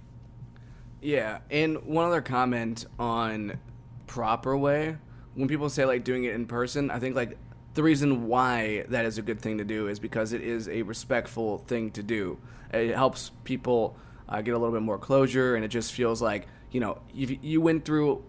Yeah, 1.01 1.39
and 1.51 1.83
one 1.83 2.05
other 2.05 2.21
comment 2.21 2.85
on 2.97 3.59
proper 4.07 4.57
way. 4.57 4.97
When 5.35 5.47
people 5.47 5.69
say 5.69 5.85
like 5.85 6.03
doing 6.03 6.23
it 6.23 6.33
in 6.33 6.45
person, 6.47 6.89
I 6.89 6.99
think 6.99 7.15
like 7.15 7.37
the 7.73 7.83
reason 7.83 8.27
why 8.27 8.85
that 8.89 9.05
is 9.05 9.17
a 9.17 9.21
good 9.21 9.41
thing 9.41 9.57
to 9.57 9.65
do 9.65 9.87
is 9.87 9.99
because 9.99 10.33
it 10.33 10.41
is 10.41 10.67
a 10.69 10.81
respectful 10.83 11.59
thing 11.59 11.91
to 11.91 12.03
do. 12.03 12.39
It 12.73 12.95
helps 12.95 13.31
people 13.43 13.97
uh, 14.29 14.41
get 14.41 14.51
a 14.51 14.57
little 14.57 14.73
bit 14.73 14.81
more 14.81 14.97
closure, 14.97 15.55
and 15.55 15.63
it 15.65 15.69
just 15.69 15.93
feels 15.93 16.21
like 16.21 16.47
you 16.71 16.79
know 16.79 17.01
you 17.13 17.37
you 17.41 17.61
went 17.61 17.85
through 17.85 18.23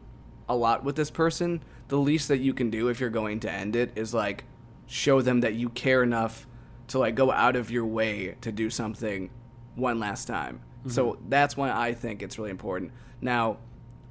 a 0.48 0.56
lot 0.56 0.84
with 0.84 0.96
this 0.96 1.10
person. 1.10 1.62
The 1.88 1.98
least 1.98 2.28
that 2.28 2.38
you 2.38 2.52
can 2.52 2.70
do 2.70 2.88
if 2.88 3.00
you're 3.00 3.10
going 3.10 3.40
to 3.40 3.50
end 3.50 3.76
it 3.76 3.92
is 3.96 4.12
like 4.12 4.44
show 4.86 5.20
them 5.20 5.40
that 5.40 5.54
you 5.54 5.68
care 5.68 6.02
enough 6.02 6.46
to 6.88 6.98
like 6.98 7.14
go 7.14 7.30
out 7.30 7.56
of 7.56 7.70
your 7.70 7.84
way 7.84 8.36
to 8.40 8.52
do 8.52 8.70
something 8.70 9.30
one 9.74 9.98
last 9.98 10.26
time. 10.26 10.60
So 10.88 11.18
that's 11.28 11.56
why 11.56 11.72
I 11.72 11.94
think 11.94 12.22
it's 12.22 12.38
really 12.38 12.52
important. 12.52 12.92
Now, 13.20 13.56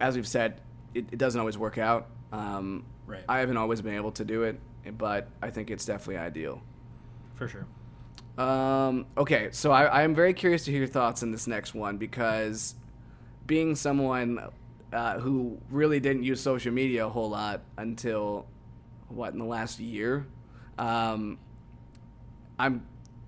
as 0.02 0.18
we've 0.18 0.28
said, 0.28 0.60
it, 0.94 1.06
it 1.10 1.18
doesn't 1.18 1.40
always 1.40 1.58
work 1.58 1.78
out. 1.78 2.08
Um, 2.34 2.84
Right. 3.08 3.24
I 3.30 3.40
haven't 3.40 3.58
always 3.58 3.82
been 3.82 3.96
able 3.96 4.12
to 4.14 4.26
do 4.26 4.44
it, 4.44 4.60
but 4.98 5.28
I 5.42 5.52
think 5.52 5.70
it's 5.70 5.86
definitely 5.86 6.18
ideal. 6.18 6.62
for 7.36 7.48
sure 7.48 7.66
Um, 8.44 9.06
okay, 9.18 9.50
so 9.52 9.72
I, 9.72 9.84
I 9.86 10.02
am 10.04 10.16
very 10.16 10.34
curious 10.34 10.66
to 10.66 10.72
hear 10.72 10.80
your 10.80 10.88
thoughts 10.88 11.22
on 11.24 11.32
this 11.32 11.48
next 11.48 11.74
one 11.74 11.98
because 11.98 12.76
being 13.46 13.76
someone 13.76 14.40
uh, 14.96 15.20
who 15.20 15.58
really 15.70 16.00
didn't 16.00 16.24
use 16.24 16.40
social 16.42 16.72
media 16.72 17.06
a 17.06 17.10
whole 17.10 17.30
lot 17.30 17.62
until 17.78 18.48
what 19.10 19.34
in 19.34 19.40
the 19.40 19.46
last 19.46 19.80
year, 19.80 20.26
um, 20.78 21.38
I'm 22.58 22.86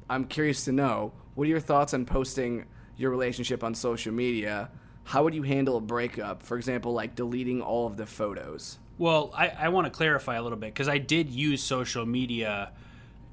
I'm 0.10 0.26
curious 0.26 0.66
to 0.66 0.72
know 0.72 1.12
what 1.36 1.46
are 1.46 1.50
your 1.50 1.60
thoughts 1.60 1.94
on 1.94 2.06
posting 2.06 2.66
your 2.96 3.12
relationship 3.12 3.64
on 3.64 3.76
social 3.76 4.14
media? 4.14 4.70
How 5.04 5.24
would 5.24 5.36
you 5.36 5.44
handle 5.44 5.78
a 5.78 5.82
breakup? 5.82 6.42
For 6.42 6.58
example, 6.58 6.94
like 6.94 7.16
deleting 7.16 7.62
all 7.62 7.86
of 7.86 7.98
the 7.98 8.06
photos. 8.06 8.78
Well, 8.98 9.32
I, 9.36 9.50
I 9.50 9.70
want 9.70 9.86
to 9.86 9.92
clarify 9.92 10.36
a 10.38 10.42
little 10.42 10.58
bit 10.58 10.74
because 10.74 10.88
I 10.90 10.98
did 10.98 11.30
use 11.30 11.62
social 11.62 12.06
media 12.06 12.72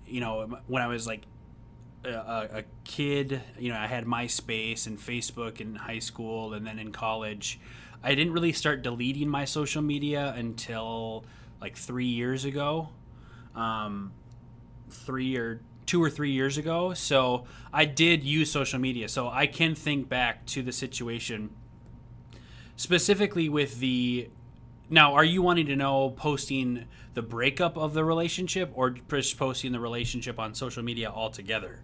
you 0.06 0.20
know, 0.20 0.58
when 0.66 0.82
I 0.82 0.86
was 0.86 1.06
like 1.06 1.22
a, 2.04 2.08
a 2.52 2.64
kid, 2.84 3.40
you 3.58 3.72
know, 3.72 3.78
I 3.78 3.86
had 3.86 4.04
MySpace 4.04 4.86
and 4.86 4.98
Facebook 4.98 5.60
in 5.60 5.74
high 5.74 5.98
school 5.98 6.54
and 6.54 6.66
then 6.66 6.78
in 6.78 6.92
college. 6.92 7.58
I 8.04 8.14
didn't 8.14 8.34
really 8.34 8.52
start 8.52 8.82
deleting 8.82 9.28
my 9.28 9.46
social 9.46 9.82
media 9.82 10.34
until 10.36 11.24
like 11.60 11.76
three 11.76 12.06
years 12.06 12.44
ago. 12.44 12.90
Um, 13.54 14.12
three 14.90 15.36
or 15.36 15.60
two 15.86 16.02
or 16.02 16.10
three 16.10 16.30
years 16.30 16.58
ago. 16.58 16.94
So 16.94 17.44
I 17.72 17.84
did 17.84 18.22
use 18.22 18.50
social 18.50 18.78
media. 18.78 19.08
So 19.08 19.28
I 19.28 19.46
can 19.46 19.74
think 19.74 20.08
back 20.08 20.46
to 20.46 20.62
the 20.62 20.72
situation 20.72 21.50
specifically 22.76 23.48
with 23.48 23.80
the. 23.80 24.28
Now, 24.90 25.14
are 25.14 25.24
you 25.24 25.40
wanting 25.40 25.66
to 25.66 25.76
know 25.76 26.10
posting 26.10 26.84
the 27.14 27.22
breakup 27.22 27.78
of 27.78 27.94
the 27.94 28.04
relationship 28.04 28.70
or 28.74 28.90
just 28.90 29.38
posting 29.38 29.72
the 29.72 29.80
relationship 29.80 30.38
on 30.38 30.54
social 30.54 30.82
media 30.82 31.10
altogether? 31.10 31.80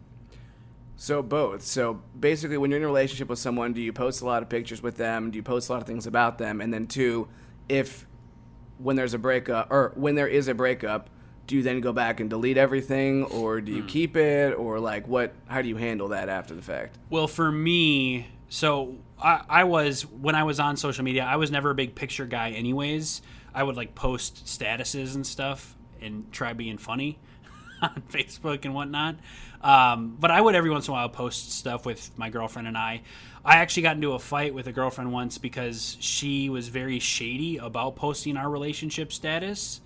So 1.00 1.22
both. 1.22 1.62
So 1.62 2.02
basically, 2.18 2.58
when 2.58 2.70
you're 2.70 2.76
in 2.76 2.84
a 2.84 2.86
relationship 2.86 3.30
with 3.30 3.38
someone, 3.38 3.72
do 3.72 3.80
you 3.80 3.90
post 3.90 4.20
a 4.20 4.26
lot 4.26 4.42
of 4.42 4.50
pictures 4.50 4.82
with 4.82 4.98
them? 4.98 5.30
Do 5.30 5.36
you 5.36 5.42
post 5.42 5.70
a 5.70 5.72
lot 5.72 5.80
of 5.80 5.86
things 5.86 6.06
about 6.06 6.36
them? 6.36 6.60
And 6.60 6.74
then 6.74 6.86
two, 6.86 7.26
if 7.70 8.06
when 8.76 8.96
there's 8.96 9.14
a 9.14 9.18
breakup 9.18 9.68
or 9.70 9.92
when 9.94 10.14
there 10.14 10.28
is 10.28 10.46
a 10.46 10.52
breakup, 10.52 11.08
do 11.46 11.56
you 11.56 11.62
then 11.62 11.80
go 11.80 11.94
back 11.94 12.20
and 12.20 12.28
delete 12.28 12.58
everything, 12.58 13.24
or 13.24 13.62
do 13.62 13.72
you 13.72 13.80
hmm. 13.80 13.88
keep 13.88 14.14
it, 14.14 14.52
or 14.52 14.78
like 14.78 15.08
what? 15.08 15.32
How 15.46 15.62
do 15.62 15.68
you 15.68 15.76
handle 15.76 16.08
that 16.08 16.28
after 16.28 16.54
the 16.54 16.60
fact? 16.60 16.98
Well, 17.08 17.26
for 17.26 17.50
me, 17.50 18.28
so 18.50 18.98
I, 19.18 19.42
I 19.48 19.64
was 19.64 20.02
when 20.02 20.34
I 20.34 20.42
was 20.42 20.60
on 20.60 20.76
social 20.76 21.02
media, 21.02 21.24
I 21.24 21.36
was 21.36 21.50
never 21.50 21.70
a 21.70 21.74
big 21.74 21.94
picture 21.94 22.26
guy, 22.26 22.50
anyways. 22.50 23.22
I 23.54 23.62
would 23.62 23.74
like 23.74 23.94
post 23.94 24.44
statuses 24.44 25.14
and 25.14 25.26
stuff 25.26 25.74
and 26.02 26.30
try 26.30 26.52
being 26.52 26.76
funny 26.76 27.18
on 27.82 28.02
Facebook 28.10 28.66
and 28.66 28.74
whatnot. 28.74 29.16
Um, 29.62 30.16
but 30.18 30.31
I 30.31 30.40
would 30.40 30.55
every 30.55 30.70
once 30.70 30.88
in 30.88 30.92
a 30.92 30.94
while 30.94 31.09
post 31.09 31.53
stuff 31.53 31.85
with 31.85 32.16
my 32.18 32.31
girlfriend 32.31 32.68
and 32.68 32.79
I. 32.79 33.03
I 33.44 33.57
actually 33.57 33.85
got 33.85 33.96
into 33.96 34.12
a 34.12 34.18
fight 34.18 34.55
with 34.55 34.66
a 34.66 34.73
girlfriend 34.73 35.12
once 35.12 35.38
because 35.38 35.96
she 36.01 36.49
was 36.49 36.68
very 36.68 36.99
shady 36.99 37.57
about 37.57 37.96
posting 37.96 38.37
our 38.37 38.51
relationship 38.51 39.12
status. 39.12 39.81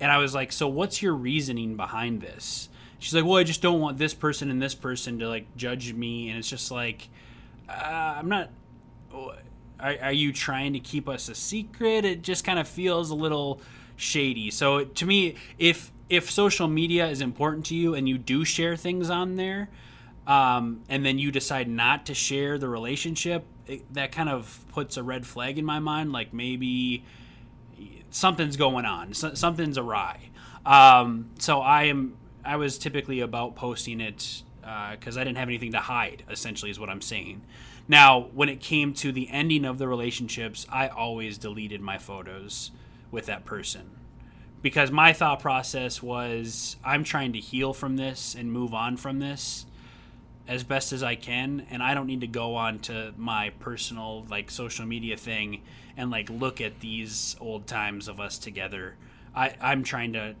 And 0.00 0.10
I 0.10 0.18
was 0.18 0.34
like, 0.34 0.52
"So 0.52 0.68
what's 0.68 1.02
your 1.02 1.14
reasoning 1.14 1.76
behind 1.76 2.20
this?" 2.20 2.68
She's 2.98 3.14
like, 3.14 3.24
"Well, 3.24 3.36
I 3.36 3.44
just 3.44 3.62
don't 3.62 3.80
want 3.80 3.98
this 3.98 4.14
person 4.14 4.50
and 4.50 4.60
this 4.60 4.74
person 4.74 5.18
to 5.20 5.28
like 5.28 5.56
judge 5.56 5.92
me." 5.92 6.28
And 6.28 6.38
it's 6.38 6.48
just 6.48 6.70
like, 6.70 7.08
uh, 7.68 8.14
I'm 8.18 8.28
not. 8.28 8.50
Are, 9.12 9.96
are 10.00 10.12
you 10.12 10.32
trying 10.32 10.72
to 10.72 10.80
keep 10.80 11.08
us 11.08 11.28
a 11.28 11.34
secret? 11.34 12.04
It 12.04 12.22
just 12.22 12.44
kind 12.44 12.58
of 12.58 12.66
feels 12.66 13.10
a 13.10 13.14
little 13.14 13.60
shady. 13.96 14.50
So 14.50 14.84
to 14.84 15.06
me, 15.06 15.36
if 15.58 15.92
if 16.14 16.30
social 16.30 16.68
media 16.68 17.08
is 17.08 17.20
important 17.20 17.66
to 17.66 17.74
you 17.74 17.94
and 17.94 18.08
you 18.08 18.18
do 18.18 18.44
share 18.44 18.76
things 18.76 19.10
on 19.10 19.36
there, 19.36 19.68
um, 20.26 20.82
and 20.88 21.04
then 21.04 21.18
you 21.18 21.30
decide 21.30 21.68
not 21.68 22.06
to 22.06 22.14
share 22.14 22.58
the 22.58 22.68
relationship, 22.68 23.44
it, 23.66 23.92
that 23.92 24.12
kind 24.12 24.28
of 24.28 24.60
puts 24.72 24.96
a 24.96 25.02
red 25.02 25.26
flag 25.26 25.58
in 25.58 25.64
my 25.64 25.78
mind. 25.78 26.12
Like 26.12 26.32
maybe 26.32 27.04
something's 28.10 28.56
going 28.56 28.84
on, 28.84 29.14
so, 29.14 29.34
something's 29.34 29.78
awry. 29.78 30.30
Um, 30.64 31.30
so 31.38 31.60
I 31.60 31.84
am. 31.84 32.16
I 32.44 32.56
was 32.56 32.78
typically 32.78 33.20
about 33.20 33.54
posting 33.54 34.00
it 34.00 34.42
because 34.60 35.16
uh, 35.16 35.20
I 35.20 35.24
didn't 35.24 35.38
have 35.38 35.48
anything 35.48 35.72
to 35.72 35.78
hide. 35.78 36.24
Essentially, 36.30 36.70
is 36.70 36.78
what 36.80 36.88
I'm 36.88 37.02
saying. 37.02 37.42
Now, 37.86 38.28
when 38.32 38.48
it 38.48 38.60
came 38.60 38.94
to 38.94 39.12
the 39.12 39.28
ending 39.28 39.66
of 39.66 39.76
the 39.76 39.86
relationships, 39.86 40.66
I 40.70 40.88
always 40.88 41.36
deleted 41.36 41.82
my 41.82 41.98
photos 41.98 42.70
with 43.10 43.26
that 43.26 43.44
person 43.44 43.90
because 44.64 44.90
my 44.90 45.12
thought 45.12 45.40
process 45.40 46.02
was 46.02 46.76
I'm 46.82 47.04
trying 47.04 47.34
to 47.34 47.38
heal 47.38 47.74
from 47.74 47.96
this 47.98 48.34
and 48.34 48.50
move 48.50 48.72
on 48.72 48.96
from 48.96 49.18
this 49.18 49.66
as 50.48 50.64
best 50.64 50.90
as 50.90 51.02
I 51.02 51.16
can 51.16 51.66
and 51.68 51.82
I 51.82 51.92
don't 51.92 52.06
need 52.06 52.22
to 52.22 52.26
go 52.26 52.54
on 52.54 52.78
to 52.80 53.12
my 53.18 53.50
personal 53.60 54.24
like 54.30 54.50
social 54.50 54.86
media 54.86 55.18
thing 55.18 55.60
and 55.98 56.10
like 56.10 56.30
look 56.30 56.62
at 56.62 56.80
these 56.80 57.36
old 57.42 57.66
times 57.66 58.08
of 58.08 58.20
us 58.20 58.38
together. 58.38 58.96
I 59.36 59.54
I'm 59.60 59.84
trying 59.84 60.14
to 60.14 60.34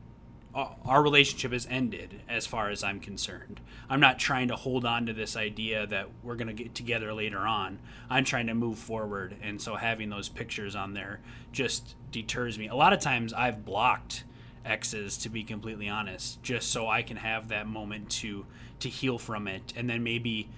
Uh, 0.54 0.68
our 0.84 1.02
relationship 1.02 1.52
has 1.52 1.66
ended 1.68 2.20
as 2.28 2.46
far 2.46 2.70
as 2.70 2.84
I'm 2.84 3.00
concerned. 3.00 3.60
I'm 3.90 4.00
not 4.00 4.18
trying 4.18 4.48
to 4.48 4.56
hold 4.56 4.84
on 4.84 5.06
to 5.06 5.12
this 5.12 5.36
idea 5.36 5.86
that 5.88 6.08
we're 6.22 6.36
going 6.36 6.48
to 6.48 6.54
get 6.54 6.74
together 6.74 7.12
later 7.12 7.40
on. 7.40 7.80
I'm 8.08 8.24
trying 8.24 8.46
to 8.46 8.54
move 8.54 8.78
forward. 8.78 9.34
And 9.42 9.60
so 9.60 9.74
having 9.74 10.10
those 10.10 10.28
pictures 10.28 10.76
on 10.76 10.94
there 10.94 11.20
just 11.50 11.96
deters 12.12 12.58
me. 12.58 12.68
A 12.68 12.74
lot 12.76 12.92
of 12.92 13.00
times 13.00 13.32
I've 13.32 13.64
blocked 13.64 14.24
exes 14.64 15.18
to 15.18 15.28
be 15.28 15.42
completely 15.42 15.88
honest, 15.88 16.42
just 16.42 16.70
so 16.70 16.88
I 16.88 17.02
can 17.02 17.16
have 17.16 17.48
that 17.48 17.66
moment 17.66 18.10
to 18.10 18.46
to 18.80 18.88
heal 18.88 19.18
from 19.18 19.48
it 19.48 19.72
and 19.76 19.88
then 19.88 20.02
maybe 20.02 20.48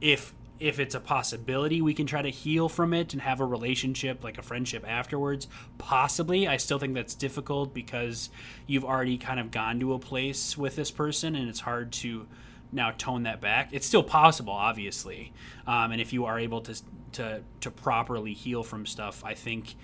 if 0.00 0.34
if 0.60 0.78
it's 0.78 0.94
a 0.94 1.00
possibility 1.00 1.80
we 1.80 1.94
can 1.94 2.06
try 2.06 2.22
to 2.22 2.30
heal 2.30 2.68
from 2.68 2.92
it 2.92 3.12
and 3.12 3.22
have 3.22 3.40
a 3.40 3.44
relationship 3.44 4.22
like 4.22 4.38
a 4.38 4.42
friendship 4.42 4.84
afterwards. 4.86 5.48
Possibly. 5.78 6.46
I 6.46 6.58
still 6.58 6.78
think 6.78 6.94
that's 6.94 7.14
difficult 7.14 7.74
because 7.74 8.30
you've 8.66 8.84
already 8.84 9.18
kind 9.18 9.40
of 9.40 9.50
gone 9.50 9.80
to 9.80 9.94
a 9.94 9.98
place 9.98 10.56
with 10.56 10.76
this 10.76 10.90
person 10.90 11.34
and 11.34 11.48
it's 11.48 11.60
hard 11.60 11.92
to 11.92 12.26
now 12.72 12.92
tone 12.92 13.24
that 13.24 13.40
back. 13.40 13.70
It's 13.72 13.86
still 13.86 14.04
possible 14.04 14.52
obviously. 14.52 15.32
Um, 15.66 15.92
and 15.92 16.00
if 16.00 16.12
you 16.12 16.26
are 16.26 16.38
able 16.38 16.60
to 16.60 16.80
to 17.12 17.42
to 17.60 17.70
properly 17.70 18.32
heal 18.32 18.62
from 18.62 18.86
stuff 18.86 19.24
i 19.24 19.34
think 19.34 19.74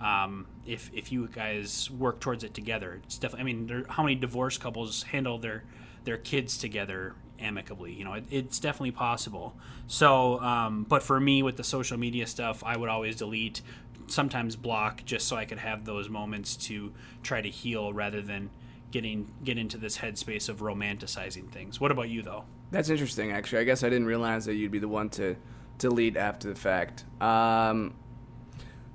um, 0.00 0.46
if 0.66 0.90
if 0.92 1.12
you 1.12 1.28
guys 1.28 1.90
work 1.90 2.20
towards 2.20 2.44
it 2.44 2.52
together 2.52 3.00
it's 3.04 3.18
definitely 3.18 3.40
i 3.40 3.54
mean 3.54 3.66
there, 3.66 3.84
how 3.88 4.02
many 4.02 4.14
divorced 4.14 4.60
couples 4.60 5.04
handle 5.04 5.38
their 5.38 5.64
their 6.04 6.18
kids 6.18 6.58
together 6.58 7.14
amicably. 7.38 7.92
You 7.92 8.04
know, 8.04 8.14
it, 8.14 8.24
it's 8.30 8.58
definitely 8.58 8.92
possible. 8.92 9.54
So, 9.86 10.40
um, 10.40 10.84
but 10.88 11.02
for 11.02 11.18
me 11.18 11.42
with 11.42 11.56
the 11.56 11.64
social 11.64 11.98
media 11.98 12.26
stuff, 12.26 12.62
I 12.64 12.76
would 12.76 12.88
always 12.88 13.16
delete, 13.16 13.62
sometimes 14.06 14.56
block, 14.56 15.04
just 15.04 15.28
so 15.28 15.36
I 15.36 15.44
could 15.44 15.58
have 15.58 15.84
those 15.84 16.08
moments 16.08 16.56
to 16.68 16.92
try 17.22 17.40
to 17.40 17.48
heal 17.48 17.92
rather 17.92 18.22
than 18.22 18.50
getting 18.90 19.28
get 19.42 19.58
into 19.58 19.76
this 19.76 19.98
headspace 19.98 20.48
of 20.48 20.60
romanticizing 20.60 21.50
things. 21.50 21.80
What 21.80 21.90
about 21.90 22.08
you 22.08 22.22
though? 22.22 22.44
That's 22.70 22.88
interesting. 22.88 23.32
Actually, 23.32 23.58
I 23.60 23.64
guess 23.64 23.82
I 23.82 23.88
didn't 23.88 24.06
realize 24.06 24.44
that 24.44 24.54
you'd 24.54 24.70
be 24.70 24.78
the 24.78 24.88
one 24.88 25.08
to 25.10 25.36
delete 25.78 26.16
after 26.16 26.48
the 26.48 26.54
fact. 26.54 27.04
Um, 27.20 27.94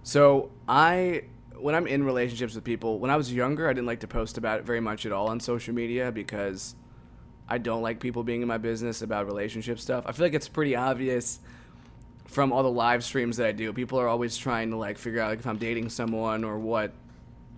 so 0.04 0.52
I 0.67 1.23
when 1.58 1.75
I'm 1.75 1.88
in 1.88 2.04
relationships 2.04 2.56
with 2.56 2.63
people, 2.63 2.99
when 2.99 3.12
I 3.12 3.17
was 3.17 3.34
younger, 3.34 3.67
I 3.67 3.73
didn't 3.73 3.88
like 3.88 3.99
to 3.99 4.08
post 4.08 4.38
about 4.38 4.60
it 4.60 4.65
very 4.65 4.80
much 4.80 5.06
at 5.06 5.12
all 5.12 5.28
on 5.28 5.39
social 5.39 5.73
media 5.73 6.12
because 6.12 6.75
I 7.50 7.58
don't 7.58 7.82
like 7.82 8.00
people 8.00 8.24
being 8.24 8.42
in 8.42 8.48
my 8.48 8.60
business 8.60 9.02
about 9.02 9.26
relationship 9.26 9.80
stuff. 9.80 10.04
I 10.08 10.12
feel 10.12 10.26
like 10.26 10.36
it's 10.36 10.48
pretty 10.48 10.76
obvious 10.76 11.40
from 12.28 12.54
all 12.54 12.62
the 12.62 12.72
live 12.72 13.04
streams 13.04 13.38
that 13.38 13.48
I 13.48 13.52
do. 13.52 13.74
People 13.74 14.00
are 14.00 14.08
always 14.08 14.38
trying 14.38 14.70
to 14.70 14.78
like 14.78 15.00
figure 15.00 15.20
out 15.20 15.30
like 15.30 15.40
if 15.40 15.48
I'm 15.48 15.58
dating 15.58 15.90
someone 15.90 16.44
or 16.44 16.60
what. 16.60 16.92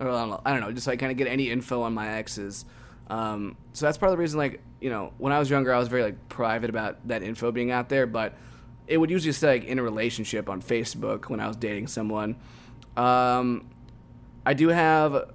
Or 0.00 0.08
I, 0.08 0.12
don't 0.12 0.30
know, 0.30 0.40
I 0.46 0.52
don't 0.52 0.60
know. 0.62 0.72
Just 0.72 0.86
like 0.86 0.98
kind 0.98 1.12
of 1.12 1.18
get 1.18 1.28
any 1.28 1.50
info 1.50 1.82
on 1.82 1.92
my 1.92 2.08
exes. 2.08 2.64
Um, 3.08 3.56
so 3.74 3.84
that's 3.84 3.98
part 3.98 4.10
of 4.10 4.16
the 4.16 4.20
reason. 4.20 4.38
Like 4.38 4.62
you 4.80 4.88
know, 4.88 5.12
when 5.18 5.32
I 5.32 5.38
was 5.38 5.50
younger, 5.50 5.74
I 5.74 5.78
was 5.78 5.88
very 5.88 6.02
like 6.02 6.28
private 6.30 6.70
about 6.70 7.06
that 7.08 7.22
info 7.22 7.52
being 7.52 7.70
out 7.70 7.90
there. 7.90 8.06
But 8.06 8.34
it 8.86 8.96
would 8.96 9.10
usually 9.10 9.32
say 9.32 9.48
like 9.48 9.64
in 9.64 9.78
a 9.78 9.82
relationship 9.82 10.48
on 10.48 10.62
Facebook 10.62 11.28
when 11.28 11.38
I 11.38 11.46
was 11.46 11.56
dating 11.56 11.88
someone. 11.88 12.36
Um, 12.96 13.68
I 14.46 14.54
do 14.54 14.68
have. 14.68 15.30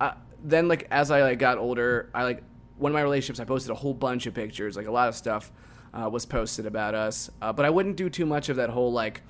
Uh, 0.00 0.12
then 0.42 0.66
like 0.66 0.88
as 0.90 1.12
I 1.12 1.22
like 1.22 1.38
got 1.38 1.58
older, 1.58 2.10
I 2.12 2.24
like 2.24 2.42
one 2.80 2.92
of 2.92 2.94
my 2.94 3.02
relationships, 3.02 3.40
I 3.40 3.44
posted 3.44 3.70
a 3.70 3.74
whole 3.74 3.94
bunch 3.94 4.26
of 4.26 4.34
pictures, 4.34 4.76
like 4.76 4.86
a 4.86 4.90
lot 4.90 5.08
of 5.08 5.14
stuff 5.14 5.52
uh, 5.92 6.08
was 6.08 6.24
posted 6.24 6.66
about 6.66 6.94
us. 6.94 7.30
Uh, 7.42 7.52
but 7.52 7.66
I 7.66 7.70
wouldn't 7.70 7.96
do 7.96 8.08
too 8.08 8.26
much 8.26 8.48
of 8.48 8.56
that 8.56 8.70
whole 8.70 8.92
like, 8.92 9.22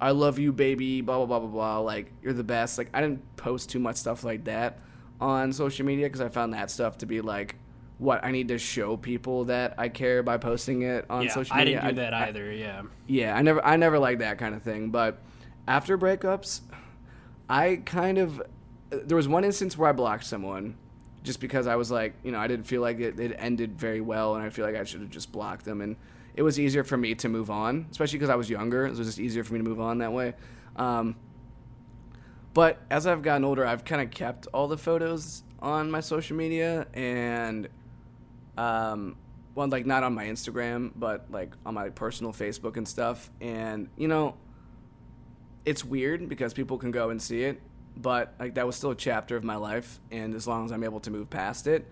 I 0.00 0.10
love 0.10 0.38
you, 0.38 0.52
baby, 0.52 1.00
blah 1.00 1.18
blah 1.18 1.26
blah 1.26 1.38
blah 1.40 1.48
blah. 1.48 1.78
Like 1.80 2.12
you're 2.22 2.32
the 2.32 2.42
best. 2.42 2.78
Like 2.78 2.88
I 2.94 3.00
didn't 3.00 3.36
post 3.36 3.70
too 3.70 3.78
much 3.78 3.96
stuff 3.96 4.24
like 4.24 4.44
that 4.44 4.78
on 5.20 5.52
social 5.52 5.86
media 5.86 6.06
because 6.06 6.20
I 6.20 6.28
found 6.28 6.54
that 6.54 6.70
stuff 6.70 6.98
to 6.98 7.06
be 7.06 7.20
like 7.20 7.56
what 7.98 8.24
I 8.24 8.32
need 8.32 8.48
to 8.48 8.58
show 8.58 8.96
people 8.96 9.44
that 9.44 9.74
I 9.78 9.88
care 9.88 10.24
by 10.24 10.38
posting 10.38 10.82
it 10.82 11.06
on 11.08 11.22
yeah, 11.22 11.34
social 11.34 11.56
media. 11.56 11.78
I 11.78 11.82
didn't 11.82 11.94
do 11.94 12.00
that 12.02 12.14
I, 12.14 12.28
either. 12.28 12.50
yeah. 12.50 12.82
Yeah, 13.06 13.36
I 13.36 13.42
never 13.42 13.64
I 13.64 13.76
never 13.76 13.98
liked 13.98 14.20
that 14.20 14.38
kind 14.38 14.54
of 14.54 14.62
thing. 14.62 14.90
But 14.90 15.20
after 15.68 15.96
breakups, 15.96 16.62
I 17.48 17.82
kind 17.84 18.18
of 18.18 18.42
there 18.90 19.16
was 19.16 19.28
one 19.28 19.44
instance 19.44 19.78
where 19.78 19.88
I 19.88 19.92
blocked 19.92 20.24
someone 20.24 20.76
just 21.22 21.40
because 21.40 21.66
I 21.66 21.76
was 21.76 21.90
like, 21.90 22.14
you 22.22 22.32
know, 22.32 22.38
I 22.38 22.48
didn't 22.48 22.66
feel 22.66 22.80
like 22.80 22.98
it, 23.00 23.18
it 23.18 23.36
ended 23.38 23.78
very 23.78 24.00
well, 24.00 24.34
and 24.34 24.44
I 24.44 24.50
feel 24.50 24.64
like 24.64 24.76
I 24.76 24.84
should 24.84 25.00
have 25.00 25.10
just 25.10 25.32
blocked 25.32 25.64
them. 25.64 25.80
And 25.80 25.96
it 26.34 26.42
was 26.42 26.58
easier 26.58 26.84
for 26.84 26.96
me 26.96 27.14
to 27.16 27.28
move 27.28 27.50
on, 27.50 27.86
especially 27.90 28.18
because 28.18 28.30
I 28.30 28.36
was 28.36 28.50
younger. 28.50 28.86
It 28.86 28.90
was 28.90 28.98
just 28.98 29.20
easier 29.20 29.44
for 29.44 29.54
me 29.54 29.60
to 29.60 29.64
move 29.68 29.80
on 29.80 29.98
that 29.98 30.12
way. 30.12 30.34
Um, 30.76 31.16
but 32.54 32.80
as 32.90 33.06
I've 33.06 33.22
gotten 33.22 33.44
older, 33.44 33.66
I've 33.66 33.84
kind 33.84 34.02
of 34.02 34.10
kept 34.10 34.46
all 34.52 34.68
the 34.68 34.78
photos 34.78 35.42
on 35.60 35.90
my 35.90 36.00
social 36.00 36.36
media, 36.36 36.86
and 36.92 37.68
um, 38.58 39.16
well, 39.54 39.68
like 39.68 39.86
not 39.86 40.02
on 40.02 40.14
my 40.14 40.26
Instagram, 40.26 40.92
but 40.96 41.26
like 41.30 41.52
on 41.64 41.74
my 41.74 41.90
personal 41.90 42.32
Facebook 42.32 42.76
and 42.76 42.86
stuff. 42.86 43.30
And 43.40 43.88
you 43.96 44.08
know, 44.08 44.36
it's 45.64 45.84
weird 45.84 46.28
because 46.28 46.52
people 46.52 46.78
can 46.78 46.90
go 46.90 47.10
and 47.10 47.20
see 47.20 47.44
it, 47.44 47.60
but 47.96 48.34
like 48.38 48.54
that 48.54 48.66
was 48.66 48.76
still 48.76 48.90
a 48.90 48.96
chapter 48.96 49.36
of 49.36 49.44
my 49.44 49.56
life 49.56 50.00
and 50.10 50.34
as 50.34 50.46
long 50.46 50.64
as 50.64 50.72
i'm 50.72 50.82
able 50.82 51.00
to 51.00 51.10
move 51.10 51.28
past 51.28 51.66
it 51.66 51.86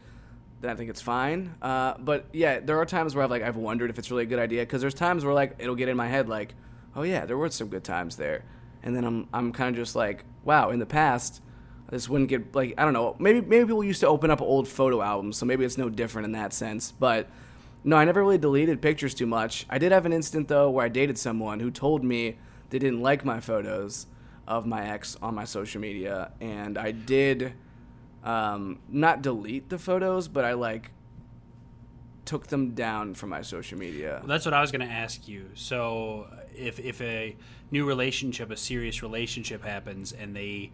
then 0.61 0.71
I 0.71 0.75
think 0.75 0.91
it's 0.91 1.01
fine. 1.01 1.55
Uh, 1.63 1.95
but 1.99 2.27
yeah, 2.33 2.61
there 2.61 2.79
are 2.79 2.87
times 2.87 3.15
where 3.15 3.25
I've 3.25 3.31
like 3.31 3.43
I've 3.43 3.57
wondered 3.57 3.91
if 3.91 3.99
it's 3.99 4.11
really 4.11 4.25
a 4.25 4.27
good 4.27 4.39
idea 4.39 4.63
because 4.63 4.81
there's 4.81 4.95
times 4.95 5.25
where 5.25 5.35
like 5.35 5.57
it'll 5.59 5.75
get 5.75 5.89
in 5.89 5.97
my 5.97 6.09
head 6.09 6.29
like, 6.29 6.55
oh 6.95 7.03
yeah, 7.03 7.25
there 7.25 7.37
were 7.37 7.49
some 7.51 7.69
good 7.69 7.85
times 7.85 8.17
there, 8.17 8.45
and 8.83 8.95
then 8.95 9.05
I'm 9.05 9.29
I'm 9.33 9.53
kind 9.53 9.75
of 9.75 9.77
just 9.77 9.97
like, 9.97 10.25
wow, 10.45 10.71
in 10.71 10.79
the 10.79 10.87
past, 10.87 11.41
this 11.89 12.09
wouldn't 12.09 12.29
get 12.29 12.55
like 12.55 12.75
I 12.77 12.85
don't 12.85 12.93
know, 12.93 13.17
maybe 13.19 13.41
maybe 13.41 13.65
people 13.65 13.85
used 13.85 14.01
to 14.01 14.09
open 14.09 14.31
up 14.31 14.43
old 14.43 14.69
photo 14.69 15.01
albums, 15.01 15.39
so 15.39 15.47
maybe 15.47 15.65
it's 15.65 15.79
no 15.79 15.89
different 15.89 16.27
in 16.27 16.33
that 16.33 16.53
sense. 16.53 16.93
But 16.93 17.29
no, 17.83 17.97
I 17.97 18.05
never 18.05 18.21
really 18.21 18.39
deleted 18.39 18.83
pictures 18.83 19.15
too 19.15 19.27
much. 19.27 19.65
I 19.71 19.79
did 19.79 19.93
have 19.93 20.05
an 20.05 20.13
instant 20.13 20.49
though 20.49 20.69
where 20.69 20.85
I 20.85 20.89
dated 20.89 21.17
someone 21.17 21.61
who 21.61 21.71
told 21.71 22.05
me 22.05 22.39
they 22.69 22.79
didn't 22.79 23.01
like 23.01 23.25
my 23.25 23.41
photos 23.41 24.07
of 24.47 24.67
my 24.67 24.89
ex 24.89 25.17
on 25.23 25.35
my 25.35 25.45
social 25.45 25.81
media, 25.81 26.33
and 26.41 26.77
I 26.77 26.91
did 26.91 27.53
um, 28.25 28.81
not 28.89 29.23
delete 29.23 29.69
the 29.69 29.79
photos, 29.79 30.29
but 30.29 30.45
I 30.45 30.55
like 30.55 30.91
took 32.25 32.47
them 32.47 32.75
down 32.75 33.15
from 33.15 33.31
my 33.31 33.43
social 33.43 33.79
media. 33.79 34.19
Well, 34.21 34.29
that's 34.29 34.45
what 34.45 34.55
I 34.55 34.61
was 34.61 34.71
going 34.71 34.87
to 34.87 34.93
ask 34.93 35.27
you. 35.27 35.51
So, 35.55 36.29
if 36.55 36.79
if 36.79 37.01
a 37.01 37.37
new 37.71 37.87
relationship, 37.87 38.51
a 38.51 38.57
serious 38.57 39.03
relationship 39.03 39.65
happens, 39.65 40.13
and 40.13 40.35
they 40.35 40.73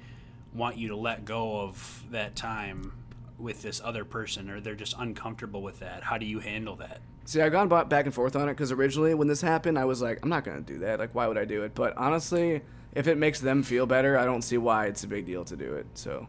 want 0.53 0.77
you 0.77 0.89
to 0.89 0.97
let 0.97 1.25
go 1.25 1.61
of 1.61 2.05
that 2.11 2.35
time 2.35 2.93
with 3.39 3.63
this 3.63 3.81
other 3.85 4.05
person, 4.05 4.51
or 4.51 4.61
they're 4.61 4.75
just 4.75 4.95
uncomfortable 4.99 5.63
with 5.63 5.81
that, 5.81 6.03
how 6.03 6.19
do 6.19 6.27
you 6.27 6.41
handle 6.41 6.77
that? 6.77 7.01
See, 7.27 7.43
I've 7.43 7.53
gone 7.53 7.69
back 7.69 8.07
and 8.07 8.15
forth 8.15 8.37
on 8.37 8.49
it 8.49 8.53
because 8.53 8.71
originally 8.71 9.13
when 9.13 9.27
this 9.27 9.41
happened, 9.41 9.79
I 9.79 9.85
was 9.85 10.01
like, 10.01 10.21
I'm 10.23 10.29
not 10.29 10.45
going 10.45 10.65
to 10.65 10.73
do 10.73 10.79
that. 10.81 11.01
Like, 11.01 11.15
why 11.15 11.27
would 11.27 11.37
I 11.37 11.45
do 11.45 11.65
it? 11.65 11.75
But 11.75 11.97
honestly, 11.97 12.63
if 12.97 13.07
it 13.07 13.19
makes 13.19 13.41
them 13.41 13.63
feel 13.63 13.85
better, 13.85 14.19
I 14.19 14.25
don't 14.25 14.41
see 14.41 14.57
why 14.57 14.87
it's 14.87 15.05
a 15.05 15.07
big 15.07 15.27
deal 15.27 15.45
to 15.45 15.55
do 15.55 15.75
it. 15.75 15.87
So 15.95 16.27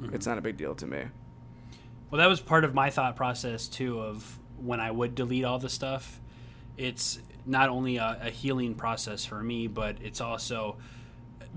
mm-hmm. 0.00 0.14
it's 0.14 0.26
not 0.26 0.38
a 0.38 0.40
big 0.40 0.56
deal 0.56 0.74
to 0.76 0.86
me. 0.86 1.04
Well, 2.10 2.18
that 2.18 2.28
was 2.28 2.40
part 2.40 2.64
of 2.64 2.74
my 2.74 2.88
thought 2.88 3.14
process 3.14 3.68
too. 3.68 4.00
Of 4.00 4.38
when 4.56 4.80
I 4.80 4.90
would 4.90 5.14
delete 5.14 5.44
all 5.44 5.58
the 5.58 5.68
stuff, 5.68 6.18
it's 6.78 7.20
not 7.44 7.68
only 7.68 7.98
a, 7.98 8.18
a 8.22 8.30
healing 8.30 8.74
process 8.74 9.26
for 9.26 9.42
me, 9.42 9.66
but 9.66 9.96
it's 10.02 10.22
also 10.22 10.78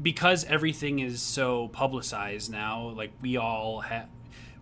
because 0.02 0.43
everything 0.43 1.00
is 1.00 1.21
so 1.21 1.69
publicized 1.69 2.52
now. 2.52 2.89
Like 2.89 3.13
we 3.21 3.38
all 3.38 3.80
have, 3.80 4.10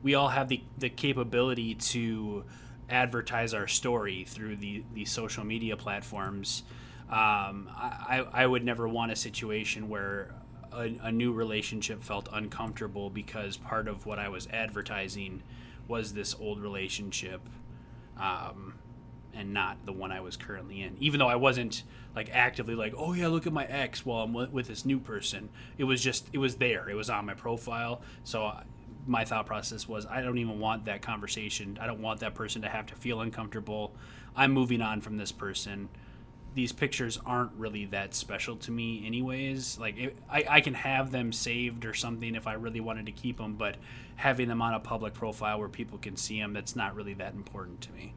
we 0.03 0.13
all 0.13 0.29
have 0.29 0.49
the 0.49 0.61
the 0.77 0.89
capability 0.89 1.73
to 1.73 2.45
advertise 2.89 3.55
our 3.55 3.67
story 3.67 4.23
through 4.27 4.57
the 4.57 4.83
the 4.93 5.05
social 5.05 5.43
media 5.43 5.75
platforms. 5.75 6.61
Um, 7.13 7.69
I, 7.77 8.25
I 8.33 8.47
would 8.47 8.65
never 8.65 8.87
want 8.87 9.11
a 9.11 9.15
situation 9.15 9.87
where 9.87 10.33
a, 10.71 10.95
a, 11.03 11.11
new 11.11 11.31
relationship 11.31 12.01
felt 12.01 12.27
uncomfortable 12.33 13.11
because 13.11 13.55
part 13.55 13.87
of 13.87 14.07
what 14.07 14.17
I 14.17 14.29
was 14.29 14.47
advertising 14.47 15.43
was 15.87 16.13
this 16.13 16.33
old 16.39 16.59
relationship, 16.59 17.41
um, 18.19 18.79
and 19.31 19.53
not 19.53 19.85
the 19.85 19.91
one 19.91 20.11
I 20.11 20.21
was 20.21 20.37
currently 20.37 20.81
in. 20.81 20.97
Even 20.99 21.19
though 21.19 21.27
I 21.27 21.35
wasn't 21.35 21.83
like 22.15 22.31
actively 22.33 22.73
like, 22.73 22.95
oh 22.97 23.13
yeah, 23.13 23.27
look 23.27 23.45
at 23.45 23.53
my 23.53 23.65
ex 23.65 24.03
while 24.03 24.23
I'm 24.23 24.33
with, 24.33 24.65
this 24.65 24.83
new 24.83 24.99
person. 24.99 25.49
It 25.77 25.83
was 25.83 26.01
just 26.01 26.27
it 26.33 26.39
was 26.39 26.55
there. 26.55 26.89
It 26.89 26.95
was 26.95 27.11
on 27.11 27.27
my 27.27 27.35
profile. 27.35 28.01
So 28.23 28.45
I, 28.45 28.63
my 29.05 29.23
thought 29.23 29.45
process 29.45 29.87
was 29.87 30.07
I 30.07 30.21
don't 30.21 30.39
even 30.39 30.59
want 30.59 30.85
that 30.85 31.03
conversation. 31.03 31.77
I 31.79 31.85
don't 31.85 32.01
want 32.01 32.21
that 32.21 32.33
person 32.33 32.63
to 32.63 32.69
have 32.69 32.87
to 32.87 32.95
feel 32.95 33.21
uncomfortable. 33.21 33.93
I'm 34.35 34.51
moving 34.51 34.81
on 34.81 34.99
from 34.99 35.17
this 35.17 35.31
person 35.31 35.89
these 36.55 36.71
pictures 36.71 37.19
aren't 37.25 37.51
really 37.53 37.85
that 37.85 38.13
special 38.13 38.55
to 38.57 38.71
me 38.71 39.03
anyways. 39.05 39.77
Like 39.79 39.97
it, 39.97 40.17
I, 40.29 40.45
I 40.49 40.61
can 40.61 40.73
have 40.73 41.11
them 41.11 41.31
saved 41.31 41.85
or 41.85 41.93
something 41.93 42.35
if 42.35 42.47
i 42.47 42.53
really 42.53 42.79
wanted 42.79 43.05
to 43.05 43.11
keep 43.11 43.37
them 43.37 43.55
but 43.55 43.77
having 44.15 44.47
them 44.47 44.61
on 44.61 44.73
a 44.73 44.79
public 44.79 45.13
profile 45.13 45.59
where 45.59 45.69
people 45.69 45.97
can 45.97 46.15
see 46.15 46.39
them 46.39 46.53
that's 46.53 46.75
not 46.75 46.95
really 46.95 47.13
that 47.15 47.33
important 47.33 47.81
to 47.81 47.91
me. 47.93 48.13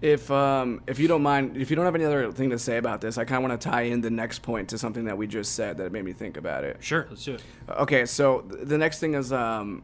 If 0.00 0.30
um, 0.30 0.80
if 0.86 0.98
you 0.98 1.08
don't 1.08 1.22
mind 1.22 1.56
if 1.56 1.68
you 1.68 1.76
don't 1.76 1.84
have 1.84 1.94
any 1.94 2.04
other 2.04 2.32
thing 2.32 2.50
to 2.50 2.58
say 2.58 2.78
about 2.78 3.00
this 3.00 3.18
i 3.18 3.24
kind 3.24 3.44
of 3.44 3.48
want 3.48 3.60
to 3.60 3.68
tie 3.68 3.82
in 3.82 4.00
the 4.00 4.10
next 4.10 4.40
point 4.40 4.68
to 4.70 4.78
something 4.78 5.04
that 5.04 5.18
we 5.18 5.26
just 5.26 5.54
said 5.54 5.76
that 5.76 5.92
made 5.92 6.04
me 6.04 6.12
think 6.12 6.36
about 6.36 6.64
it. 6.64 6.78
Sure 6.80 7.06
let's 7.10 7.24
do 7.24 7.34
it. 7.34 7.42
Okay 7.68 8.06
so 8.06 8.44
the 8.48 8.78
next 8.78 8.98
thing 8.98 9.14
is 9.14 9.32
um, 9.32 9.82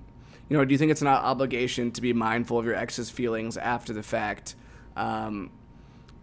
you 0.48 0.56
know 0.56 0.64
do 0.64 0.72
you 0.72 0.78
think 0.78 0.90
it's 0.90 1.02
an 1.02 1.08
obligation 1.08 1.90
to 1.92 2.00
be 2.00 2.12
mindful 2.12 2.58
of 2.58 2.64
your 2.64 2.74
ex's 2.74 3.10
feelings 3.10 3.56
after 3.56 3.92
the 3.92 4.02
fact? 4.02 4.54
Um, 4.96 5.50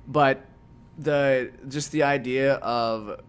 but 0.07 0.43
the 0.97 1.51
just 1.67 1.91
the 1.91 2.03
idea 2.03 2.55
of 2.55 3.19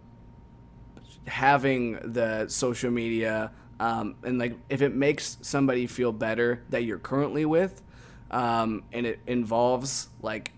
having 1.27 1.99
the 2.13 2.47
social 2.49 2.91
media 2.91 3.51
um, 3.81 4.15
and 4.23 4.39
like 4.39 4.57
if 4.69 4.83
it 4.83 4.95
makes 4.95 5.39
somebody 5.41 5.87
feel 5.87 6.13
better 6.13 6.63
that 6.69 6.85
you're 6.85 6.99
currently 6.99 7.45
with 7.45 7.83
um, 8.31 8.83
and 8.93 9.07
it 9.07 9.21
involves 9.27 10.09
like 10.21 10.53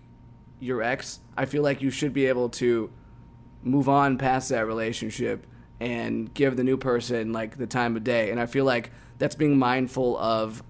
your 0.59 0.81
ex 0.81 1.19
i 1.37 1.45
feel 1.45 1.63
like 1.63 1.81
you 1.81 1.89
should 1.89 2.13
be 2.13 2.25
able 2.25 2.49
to 2.49 2.89
move 3.63 3.87
on 3.87 4.17
past 4.17 4.49
that 4.49 4.65
relationship 4.65 5.45
and 5.79 6.33
give 6.33 6.57
the 6.57 6.63
new 6.63 6.77
person 6.77 7.31
like 7.31 7.57
the 7.57 7.67
time 7.67 7.95
of 7.95 8.03
day. 8.03 8.31
And 8.31 8.39
i 8.39 8.45
feel 8.45 8.65
like 8.65 8.91
that's 9.17 9.35
being 9.35 9.57
mindful 9.57 10.17
of 10.17 10.63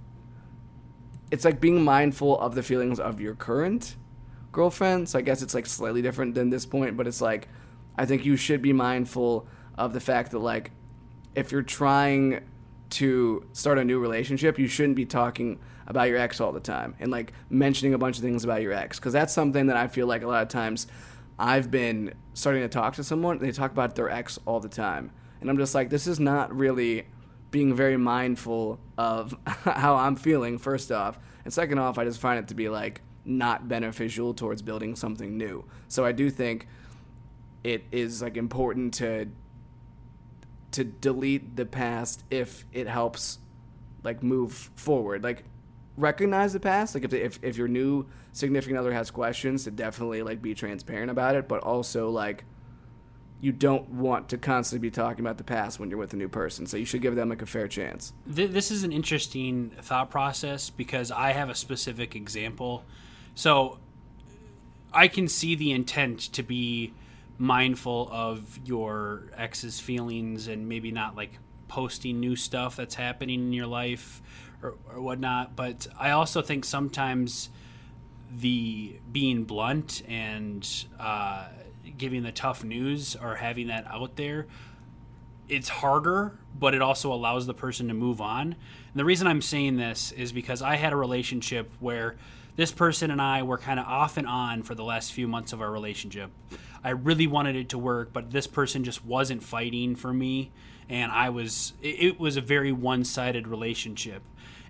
it's 1.31 1.43
like 1.43 1.59
being 1.59 1.83
mindful 1.83 2.39
of 2.39 2.55
the 2.55 2.63
feelings 2.63 2.99
of 2.99 3.19
your 3.19 3.35
current 3.35 3.95
girlfriend. 4.57 5.07
So 5.07 5.19
I 5.19 5.21
guess 5.21 5.43
it's 5.43 5.53
like 5.53 5.67
slightly 5.67 6.01
different 6.01 6.33
than 6.33 6.49
this 6.49 6.65
point, 6.65 6.97
but 6.97 7.07
it's 7.07 7.21
like 7.21 7.47
I 7.95 8.05
think 8.05 8.25
you 8.25 8.35
should 8.35 8.61
be 8.61 8.73
mindful 8.73 9.47
of 9.77 9.93
the 9.93 9.99
fact 9.99 10.31
that 10.31 10.39
like 10.39 10.71
if 11.35 11.51
you're 11.51 11.61
trying 11.61 12.43
to 12.89 13.47
start 13.53 13.77
a 13.77 13.85
new 13.85 13.99
relationship, 13.99 14.57
you 14.57 14.67
shouldn't 14.67 14.95
be 14.95 15.05
talking 15.05 15.59
about 15.85 16.09
your 16.09 16.17
ex 16.17 16.41
all 16.41 16.51
the 16.51 16.59
time 16.59 16.95
and 16.99 17.11
like 17.11 17.31
mentioning 17.49 17.93
a 17.93 17.97
bunch 17.97 18.17
of 18.17 18.23
things 18.23 18.43
about 18.43 18.61
your 18.61 18.73
ex 18.73 18.99
because 18.99 19.13
that's 19.13 19.33
something 19.33 19.67
that 19.67 19.77
I 19.77 19.87
feel 19.87 20.07
like 20.07 20.23
a 20.23 20.27
lot 20.27 20.41
of 20.41 20.49
times 20.49 20.87
I've 21.39 21.71
been 21.71 22.13
starting 22.33 22.63
to 22.63 22.67
talk 22.67 22.95
to 22.95 23.03
someone 23.03 23.37
and 23.37 23.47
they 23.47 23.51
talk 23.51 23.71
about 23.71 23.95
their 23.95 24.09
ex 24.09 24.37
all 24.45 24.59
the 24.59 24.67
time 24.67 25.11
and 25.39 25.49
I'm 25.49 25.57
just 25.57 25.73
like 25.73 25.89
this 25.89 26.05
is 26.05 26.19
not 26.19 26.53
really 26.53 27.07
being 27.51 27.73
very 27.73 27.95
mindful 27.95 28.81
of 28.97 29.33
how 29.45 29.95
I'm 29.95 30.17
feeling 30.17 30.57
first 30.57 30.91
off 30.91 31.17
and 31.45 31.53
second 31.53 31.79
off 31.79 31.97
I 31.97 32.03
just 32.03 32.19
find 32.19 32.37
it 32.37 32.49
to 32.49 32.55
be 32.55 32.67
like 32.67 33.01
not 33.27 33.67
beneficial 33.67 34.33
towards 34.33 34.61
building 34.61 34.95
something 34.95 35.37
new. 35.37 35.65
So 35.87 36.05
I 36.05 36.11
do 36.11 36.29
think 36.29 36.67
it 37.63 37.83
is 37.91 38.21
like 38.21 38.37
important 38.37 38.93
to 38.95 39.27
to 40.71 40.83
delete 40.83 41.55
the 41.55 41.65
past 41.65 42.23
if 42.29 42.65
it 42.71 42.87
helps 42.87 43.39
like 44.03 44.23
move 44.23 44.71
forward. 44.75 45.23
Like 45.23 45.43
recognize 45.97 46.53
the 46.53 46.59
past. 46.59 46.95
Like 46.95 47.03
if 47.03 47.13
if 47.13 47.39
if 47.41 47.57
your 47.57 47.67
new 47.67 48.05
significant 48.31 48.79
other 48.79 48.93
has 48.93 49.11
questions, 49.11 49.63
to 49.65 49.71
definitely 49.71 50.23
like 50.23 50.41
be 50.41 50.53
transparent 50.53 51.11
about 51.11 51.35
it, 51.35 51.47
but 51.47 51.61
also 51.63 52.09
like 52.09 52.45
you 53.39 53.51
don't 53.51 53.87
want 53.89 54.29
to 54.29 54.37
constantly 54.37 54.87
be 54.87 54.91
talking 54.91 55.23
about 55.23 55.37
the 55.37 55.43
past 55.43 55.79
when 55.79 55.89
you're 55.89 55.99
with 55.99 56.13
a 56.13 56.17
new 56.17 56.29
person. 56.29 56.65
So 56.65 56.75
you 56.75 56.85
should 56.85 57.01
give 57.01 57.15
them 57.15 57.29
like 57.29 57.41
a 57.41 57.45
fair 57.45 57.67
chance. 57.67 58.13
This 58.25 58.71
is 58.71 58.83
an 58.83 58.91
interesting 58.91 59.71
thought 59.81 60.09
process 60.09 60.69
because 60.71 61.11
I 61.11 61.33
have 61.33 61.49
a 61.49 61.55
specific 61.55 62.15
example 62.15 62.83
so 63.37 63.77
I 64.91 65.07
can 65.07 65.27
see 65.27 65.53
the 65.53 65.71
intent 65.71 66.21
to 66.33 66.41
be 66.41 66.95
mindful 67.37 68.09
of 68.11 68.59
your 68.65 69.25
ex's 69.37 69.79
feelings 69.79 70.47
and 70.47 70.67
maybe 70.67 70.89
not 70.89 71.15
like 71.15 71.37
posting 71.67 72.19
new 72.19 72.35
stuff 72.35 72.75
that's 72.75 72.95
happening 72.95 73.39
in 73.41 73.53
your 73.53 73.67
life 73.67 74.23
or, 74.63 74.73
or 74.91 74.99
whatnot. 74.99 75.55
But 75.55 75.85
I 75.99 76.09
also 76.09 76.41
think 76.41 76.65
sometimes 76.65 77.51
the 78.35 78.95
being 79.11 79.43
blunt 79.43 80.01
and 80.07 80.67
uh, 80.99 81.49
giving 81.95 82.23
the 82.23 82.31
tough 82.31 82.63
news 82.63 83.15
or 83.15 83.35
having 83.35 83.67
that 83.67 83.85
out 83.85 84.15
there 84.15 84.47
it's 85.47 85.69
harder 85.69 86.37
but 86.59 86.73
it 86.73 86.81
also 86.81 87.13
allows 87.13 87.45
the 87.45 87.53
person 87.53 87.87
to 87.87 87.93
move 87.93 88.19
on 88.19 88.47
and 88.47 88.95
the 88.95 89.05
reason 89.05 89.27
i'm 89.27 89.41
saying 89.41 89.77
this 89.77 90.11
is 90.11 90.33
because 90.33 90.61
i 90.61 90.75
had 90.75 90.91
a 90.91 90.95
relationship 90.97 91.71
where 91.79 92.17
this 92.57 92.71
person 92.71 93.11
and 93.11 93.21
I 93.21 93.43
were 93.43 93.57
kind 93.57 93.79
of 93.79 93.85
off 93.85 94.17
and 94.17 94.27
on 94.27 94.63
for 94.63 94.75
the 94.75 94.83
last 94.83 95.13
few 95.13 95.27
months 95.27 95.53
of 95.53 95.61
our 95.61 95.71
relationship. 95.71 96.31
I 96.83 96.89
really 96.89 97.27
wanted 97.27 97.55
it 97.55 97.69
to 97.69 97.77
work, 97.77 98.11
but 98.11 98.31
this 98.31 98.47
person 98.47 98.83
just 98.83 99.05
wasn't 99.05 99.43
fighting 99.43 99.95
for 99.95 100.11
me, 100.11 100.51
and 100.89 101.11
I 101.11 101.29
was. 101.29 101.73
It, 101.81 102.19
was 102.19 102.35
a 102.35 102.41
very 102.41 102.71
one-sided 102.71 103.47
relationship. 103.47 104.23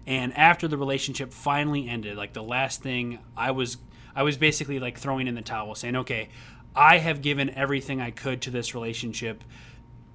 And 0.06 0.36
after 0.38 0.68
the 0.68 0.78
relationship 0.78 1.34
finally 1.34 1.88
ended, 1.88 2.18
like 2.18 2.34
the 2.34 2.44
last 2.44 2.84
thing, 2.84 3.20
I 3.36 3.52
was 3.52 3.78
I 4.16 4.24
was 4.24 4.38
basically 4.38 4.80
like 4.80 4.98
throwing 4.98 5.28
in 5.28 5.36
the 5.36 5.42
towel, 5.42 5.74
saying, 5.76 5.96
"Okay, 5.96 6.30
I 6.76 6.98
have 6.98 7.22
given 7.22 7.50
everything 7.52 8.02
I 8.02 8.12
could 8.12 8.42
to 8.44 8.52
this 8.52 8.76
relationship." 8.76 9.44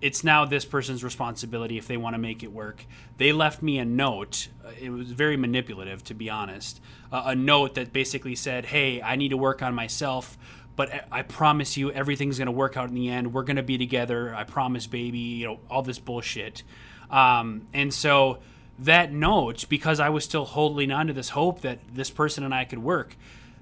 It's 0.03 0.25
now 0.25 0.45
this 0.45 0.65
person's 0.65 1.03
responsibility 1.05 1.79
if 1.79 1.87
they 1.87 1.97
want 1.97 2.15
to 2.15 2.19
make 2.19 2.43
it 2.43 2.53
work. 2.53 2.85
They 3.17 3.33
left 3.33 3.63
me 3.63 3.79
a 3.79 3.85
note. 3.85 4.49
It 4.79 4.91
was 4.91 5.13
very 5.13 5.37
manipulative, 5.37 6.03
to 6.05 6.15
be 6.15 6.29
honest. 6.29 6.81
Uh, 7.11 7.23
a 7.27 7.35
note 7.37 7.77
that 7.77 7.93
basically 7.93 8.35
said, 8.35 8.67
"Hey, 8.67 9.01
I 9.01 9.17
need 9.17 9.29
to 9.29 9.37
work 9.37 9.63
on 9.63 9.75
myself, 9.75 10.37
but 10.75 11.07
I 11.13 11.23
promise 11.23 11.77
you, 11.77 11.93
everything's 11.93 12.37
going 12.37 12.47
to 12.47 12.53
work 12.53 12.77
out 12.77 12.89
in 12.89 12.95
the 12.95 13.09
end. 13.09 13.33
We're 13.33 13.45
going 13.45 13.57
to 13.57 13.63
be 13.63 13.79
together. 13.79 14.35
I 14.35 14.43
promise, 14.43 14.89
baby. 14.89 15.19
You 15.19 15.47
know, 15.47 15.61
all 15.71 15.83
this 15.83 16.01
bullshit." 16.01 16.65
Um, 17.09 17.69
and 17.73 17.95
so 17.95 18.39
that 18.79 19.13
note, 19.13 19.67
because 19.69 20.01
I 20.01 20.09
was 20.09 20.25
still 20.25 20.45
holding 20.45 20.91
on 20.91 21.07
to 21.07 21.13
this 21.13 21.31
hope 21.31 21.61
that 21.61 21.79
this 21.95 22.11
person 22.11 22.43
and 22.43 22.53
I 22.53 22.65
could 22.65 22.81
work, 22.81 23.17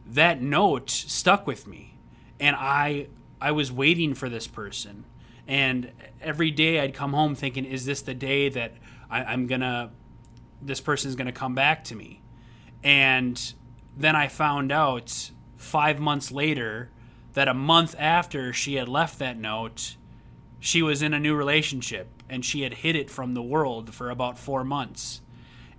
that 0.07 0.40
note 0.40 0.88
stuck 0.88 1.46
with 1.46 1.66
me. 1.66 1.94
And 2.38 2.57
I 2.57 3.09
I 3.40 3.53
was 3.53 3.70
waiting 3.70 4.14
for 4.14 4.31
this 4.31 4.46
person. 4.46 5.05
And 5.51 5.91
every 6.23 6.53
day 6.53 6.79
I'd 6.79 6.95
come 6.95 7.13
home 7.13 7.35
thinking, 7.35 7.65
is 7.65 7.85
this 7.85 8.03
the 8.03 8.15
day 8.15 8.49
that 8.51 8.73
I, 9.11 9.25
I'm 9.25 9.49
gonna 9.49 9.91
this 10.63 10.81
person's 10.81 11.17
gonna 11.17 11.33
come 11.33 11.57
back 11.57 11.83
to 11.85 11.97
me? 11.97 12.23
And 12.85 13.53
then 13.97 14.15
I 14.15 14.29
found 14.29 14.71
out 14.71 15.33
five 15.57 15.99
months 15.99 16.31
later 16.31 16.91
that 17.33 17.49
a 17.49 17.55
month 17.55 17.97
after 17.99 18.53
she 18.53 18.77
had 18.77 18.89
left 18.89 19.19
that 19.19 19.37
note, 19.37 19.97
she 20.61 20.83
was 20.83 21.03
in 21.03 21.13
a 21.13 21.19
new 21.19 21.35
relationship 21.35 22.23
and 22.29 22.45
she 22.45 22.63
had 22.63 22.75
hid 22.75 22.95
it 22.95 23.11
from 23.11 23.35
the 23.35 23.43
world 23.43 23.93
for 23.93 24.09
about 24.09 24.39
four 24.39 24.63
months. 24.63 25.21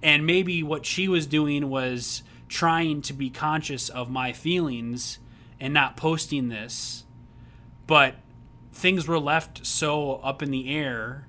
And 0.04 0.26
maybe 0.26 0.62
what 0.62 0.86
she 0.86 1.08
was 1.08 1.26
doing 1.26 1.70
was 1.70 2.24
trying 2.50 3.02
to 3.04 3.14
be 3.14 3.30
conscious 3.30 3.88
of 3.88 4.10
my 4.10 4.34
feelings 4.34 5.20
and 5.62 5.74
not 5.74 5.96
posting 5.96 6.50
this. 6.50 7.06
But 7.88 8.16
things 8.72 9.08
were 9.08 9.20
left 9.20 9.66
so 9.66 10.16
up 10.16 10.42
in 10.42 10.52
the 10.52 10.76
air 10.76 11.28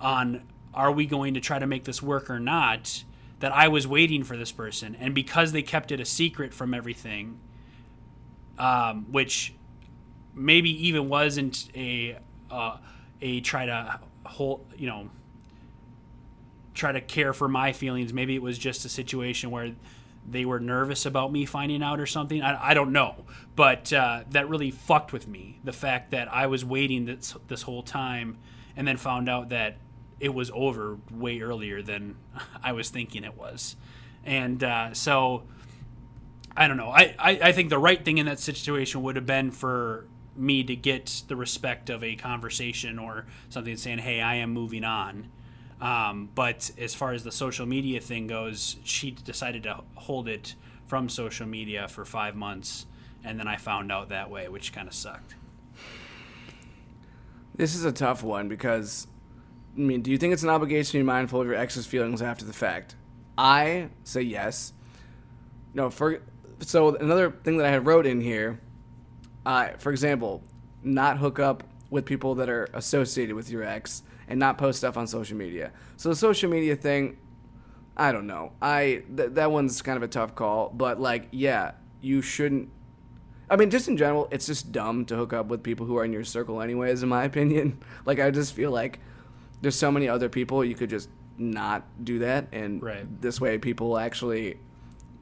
on 0.00 0.42
are 0.74 0.92
we 0.92 1.06
going 1.06 1.34
to 1.34 1.40
try 1.40 1.58
to 1.58 1.66
make 1.66 1.84
this 1.84 2.02
work 2.02 2.30
or 2.30 2.38
not 2.38 3.04
that 3.40 3.52
I 3.52 3.68
was 3.68 3.86
waiting 3.86 4.24
for 4.24 4.36
this 4.36 4.52
person. 4.52 4.96
And 4.98 5.14
because 5.14 5.52
they 5.52 5.62
kept 5.62 5.92
it 5.92 6.00
a 6.00 6.04
secret 6.04 6.52
from 6.52 6.74
everything, 6.74 7.38
um, 8.58 9.06
which 9.10 9.54
maybe 10.34 10.70
even 10.88 11.08
wasn't 11.08 11.68
a 11.74 12.18
uh, 12.50 12.78
a 13.20 13.40
try 13.40 13.66
to 13.66 14.00
hold, 14.24 14.66
you 14.76 14.86
know, 14.86 15.10
try 16.74 16.92
to 16.92 17.00
care 17.00 17.32
for 17.32 17.48
my 17.48 17.72
feelings. 17.72 18.12
Maybe 18.12 18.34
it 18.34 18.42
was 18.42 18.58
just 18.58 18.84
a 18.84 18.88
situation 18.88 19.50
where 19.50 19.72
they 20.30 20.44
were 20.44 20.60
nervous 20.60 21.06
about 21.06 21.32
me 21.32 21.44
finding 21.44 21.82
out 21.82 22.00
or 22.00 22.06
something. 22.06 22.42
I, 22.42 22.70
I 22.70 22.74
don't 22.74 22.92
know, 22.92 23.24
but 23.56 23.92
uh, 23.92 24.24
that 24.30 24.48
really 24.48 24.70
fucked 24.70 25.12
with 25.12 25.26
me. 25.26 25.60
The 25.64 25.72
fact 25.72 26.10
that 26.10 26.32
I 26.32 26.46
was 26.46 26.64
waiting 26.64 27.06
this 27.06 27.34
this 27.48 27.62
whole 27.62 27.82
time 27.82 28.38
and 28.76 28.86
then 28.86 28.96
found 28.96 29.28
out 29.28 29.48
that 29.50 29.78
it 30.20 30.34
was 30.34 30.50
over 30.54 30.98
way 31.10 31.40
earlier 31.40 31.82
than 31.82 32.16
I 32.62 32.72
was 32.72 32.90
thinking 32.90 33.24
it 33.24 33.36
was, 33.36 33.76
and 34.24 34.62
uh, 34.62 34.94
so 34.94 35.44
I 36.56 36.68
don't 36.68 36.76
know. 36.76 36.90
I, 36.90 37.14
I 37.18 37.30
I 37.42 37.52
think 37.52 37.70
the 37.70 37.78
right 37.78 38.04
thing 38.04 38.18
in 38.18 38.26
that 38.26 38.40
situation 38.40 39.02
would 39.02 39.16
have 39.16 39.26
been 39.26 39.50
for 39.50 40.06
me 40.36 40.62
to 40.64 40.76
get 40.76 41.22
the 41.26 41.36
respect 41.36 41.90
of 41.90 42.04
a 42.04 42.14
conversation 42.16 42.98
or 42.98 43.26
something 43.48 43.76
saying, 43.76 43.98
"Hey, 43.98 44.20
I 44.20 44.36
am 44.36 44.52
moving 44.52 44.84
on." 44.84 45.28
Um, 45.80 46.28
but 46.34 46.70
as 46.78 46.94
far 46.94 47.12
as 47.12 47.22
the 47.22 47.32
social 47.32 47.66
media 47.66 48.00
thing 48.00 48.26
goes, 48.26 48.76
she 48.82 49.12
decided 49.12 49.62
to 49.64 49.80
hold 49.94 50.28
it 50.28 50.54
from 50.86 51.08
social 51.08 51.46
media 51.46 51.86
for 51.86 52.04
five 52.04 52.34
months, 52.34 52.86
and 53.22 53.38
then 53.38 53.46
I 53.46 53.56
found 53.56 53.92
out 53.92 54.08
that 54.08 54.30
way, 54.30 54.48
which 54.48 54.72
kind 54.72 54.88
of 54.88 54.94
sucked. 54.94 55.34
This 57.54 57.74
is 57.74 57.84
a 57.84 57.92
tough 57.92 58.22
one 58.22 58.48
because, 58.48 59.06
I 59.76 59.80
mean, 59.80 60.02
do 60.02 60.10
you 60.10 60.18
think 60.18 60.32
it's 60.32 60.42
an 60.42 60.48
obligation 60.48 60.92
to 60.92 60.98
be 60.98 61.02
mindful 61.04 61.40
of 61.40 61.46
your 61.46 61.56
ex's 61.56 61.86
feelings 61.86 62.22
after 62.22 62.44
the 62.44 62.52
fact? 62.52 62.96
I 63.36 63.88
say 64.04 64.22
yes. 64.22 64.72
No, 65.74 65.90
for 65.90 66.20
so 66.60 66.96
another 66.96 67.30
thing 67.30 67.58
that 67.58 67.66
I 67.66 67.70
had 67.70 67.86
wrote 67.86 68.06
in 68.06 68.20
here, 68.20 68.60
uh, 69.46 69.70
for 69.78 69.90
example, 69.90 70.42
not 70.82 71.18
hook 71.18 71.38
up 71.38 71.62
with 71.90 72.04
people 72.04 72.34
that 72.36 72.48
are 72.48 72.68
associated 72.74 73.34
with 73.34 73.50
your 73.50 73.62
ex 73.62 74.02
and 74.28 74.38
not 74.38 74.58
post 74.58 74.78
stuff 74.78 74.96
on 74.96 75.06
social 75.06 75.36
media. 75.36 75.72
So 75.96 76.08
the 76.10 76.16
social 76.16 76.50
media 76.50 76.76
thing, 76.76 77.16
I 77.96 78.12
don't 78.12 78.26
know. 78.26 78.52
I 78.62 79.02
th- 79.16 79.30
that 79.32 79.50
one's 79.50 79.82
kind 79.82 79.96
of 79.96 80.02
a 80.02 80.08
tough 80.08 80.34
call, 80.34 80.70
but 80.70 81.00
like, 81.00 81.28
yeah, 81.32 81.72
you 82.00 82.22
shouldn't. 82.22 82.70
I 83.50 83.56
mean, 83.56 83.70
just 83.70 83.88
in 83.88 83.96
general, 83.96 84.28
it's 84.30 84.46
just 84.46 84.72
dumb 84.72 85.06
to 85.06 85.16
hook 85.16 85.32
up 85.32 85.46
with 85.46 85.62
people 85.62 85.86
who 85.86 85.96
are 85.96 86.04
in 86.04 86.12
your 86.12 86.24
circle, 86.24 86.60
anyways. 86.60 87.02
In 87.02 87.08
my 87.08 87.24
opinion, 87.32 87.82
like 88.04 88.20
I 88.20 88.30
just 88.30 88.52
feel 88.54 88.70
like 88.70 89.00
there's 89.62 89.74
so 89.76 89.90
many 89.90 90.08
other 90.08 90.28
people 90.28 90.64
you 90.64 90.74
could 90.74 90.90
just 90.90 91.08
not 91.38 91.84
do 92.04 92.18
that, 92.20 92.48
and 92.52 92.82
Right. 92.82 93.20
this 93.22 93.40
way 93.40 93.58
people 93.58 93.98
actually 93.98 94.58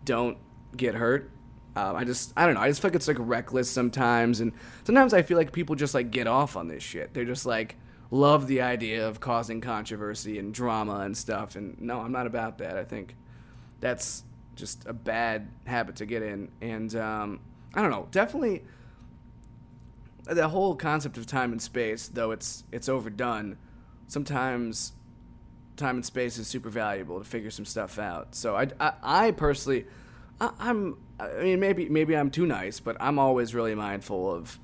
don't 0.05 0.37
get 0.77 0.95
hurt. 0.95 1.31
Um, 1.77 1.95
I 1.95 2.05
just, 2.05 2.33
I 2.38 2.47
don't 2.47 2.55
know. 2.55 2.61
I 2.62 2.69
just 2.69 2.81
feel 2.81 2.88
like 2.88 2.97
it's 2.97 3.07
like 3.09 3.19
reckless 3.21 3.71
sometimes, 3.71 4.40
and 4.40 4.53
sometimes 4.85 5.12
I 5.12 5.23
feel 5.23 5.37
like 5.37 5.53
people 5.53 5.75
just 5.77 5.95
like 5.95 6.11
get 6.11 6.27
off 6.27 6.57
on 6.57 6.69
this 6.69 6.83
shit. 6.83 7.12
They're 7.14 7.25
just 7.27 7.45
like 7.47 7.77
love 8.11 8.47
the 8.47 8.61
idea 8.61 9.07
of 9.07 9.21
causing 9.21 9.61
controversy 9.61 10.38
and 10.38 10.55
drama 10.55 11.01
and 11.01 11.16
stuff. 11.16 11.57
And 11.57 11.81
no, 11.81 12.01
I'm 12.01 12.12
not 12.12 12.27
about 12.27 12.59
that. 12.59 12.77
I 12.77 12.85
think 12.85 13.16
that's 13.81 14.23
just 14.55 14.87
a 14.87 14.92
bad 14.92 15.49
habit 15.64 15.97
to 15.97 16.07
get 16.07 16.23
in. 16.23 16.51
And 16.61 16.95
um, 16.97 17.40
I 17.75 17.83
don't 17.83 17.90
know. 17.90 18.09
Definitely, 18.11 18.64
the 20.25 20.49
whole 20.49 20.75
concept 20.75 21.16
of 21.19 21.27
time 21.27 21.53
and 21.53 21.61
space, 21.61 22.09
though 22.09 22.31
it's 22.31 22.64
it's 22.73 22.88
overdone. 22.88 23.59
Sometimes 24.09 24.92
time 25.77 25.97
and 25.97 26.05
space 26.05 26.38
is 26.38 26.49
super 26.49 26.71
valuable 26.71 27.19
to 27.19 27.25
figure 27.25 27.51
some 27.51 27.64
stuff 27.64 27.99
out. 27.99 28.35
So 28.35 28.57
I, 28.57 28.69
I, 28.81 28.92
I 29.03 29.31
personally, 29.33 29.85
I, 30.40 30.51
I'm, 30.59 30.97
I 31.21 31.42
mean, 31.42 31.61
maybe 31.61 31.88
maybe 31.88 32.16
I'm 32.16 32.31
too 32.31 32.47
nice, 32.47 32.81
but 32.81 32.97
I'm 32.99 33.19
always 33.19 33.55
really 33.55 33.75
mindful 33.75 34.33
of 34.33 34.59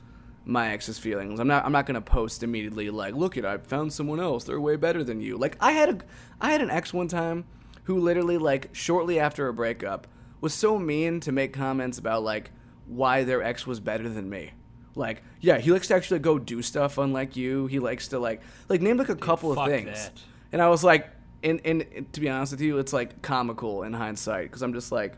my 0.45 0.73
ex's 0.73 0.99
feelings. 0.99 1.39
I'm 1.41 1.49
not 1.49 1.65
I'm 1.65 1.73
not 1.73 1.87
gonna 1.87 2.01
post 2.01 2.43
immediately 2.43 2.91
like, 2.91 3.15
look 3.15 3.37
at 3.37 3.45
I 3.45 3.59
found 3.59 3.93
someone 3.93 4.21
else. 4.21 4.45
They're 4.45 4.61
way 4.61 4.77
better 4.77 5.05
than 5.05 5.21
you. 5.21 5.37
Like 5.37 5.57
I 5.61 5.73
had 5.73 5.89
a 5.89 5.99
I 6.41 6.53
had 6.53 6.61
an 6.61 6.71
ex 6.71 6.93
one 6.93 7.09
time 7.09 7.45
who 7.85 7.99
literally 7.99 8.39
like 8.39 8.71
shortly 8.73 9.19
after 9.19 9.49
a 9.49 9.55
breakup 9.55 10.07
was 10.41 10.53
so 10.53 10.79
mean 10.79 11.21
to 11.21 11.33
make 11.33 11.53
comments 11.53 11.99
about 11.99 12.23
like 12.23 12.51
why 12.87 13.25
their 13.25 13.43
ex 13.43 13.67
was 13.67 13.81
better 13.81 14.09
than 14.09 14.29
me. 14.29 14.53
Like, 14.95 15.23
yeah, 15.41 15.59
he 15.59 15.71
likes 15.73 15.89
to 15.89 15.95
actually 15.95 16.21
go 16.21 16.39
do 16.39 16.61
stuff 16.61 16.99
unlike 16.99 17.37
you. 17.37 17.67
He 17.67 17.79
likes 17.79 18.09
to 18.09 18.19
like 18.19 18.43
like 18.69 18.83
name 18.83 18.97
like 18.99 19.09
a 19.09 19.17
couple 19.17 19.53
of 19.53 19.69
things. 19.69 19.87
that. 19.87 20.13
And 20.53 20.61
I 20.61 20.69
was 20.69 20.85
like, 20.85 21.09
and 21.43 21.61
and 21.65 22.07
to 22.13 22.21
be 22.21 22.29
honest 22.29 22.53
with 22.53 22.61
you, 22.61 22.79
it's 22.79 22.93
like 22.93 23.23
comical 23.23 23.85
in 23.85 23.93
hindsight 23.93 24.45
because 24.45 24.63
I'm 24.63 24.75
just 24.75 24.93
like, 24.93 25.15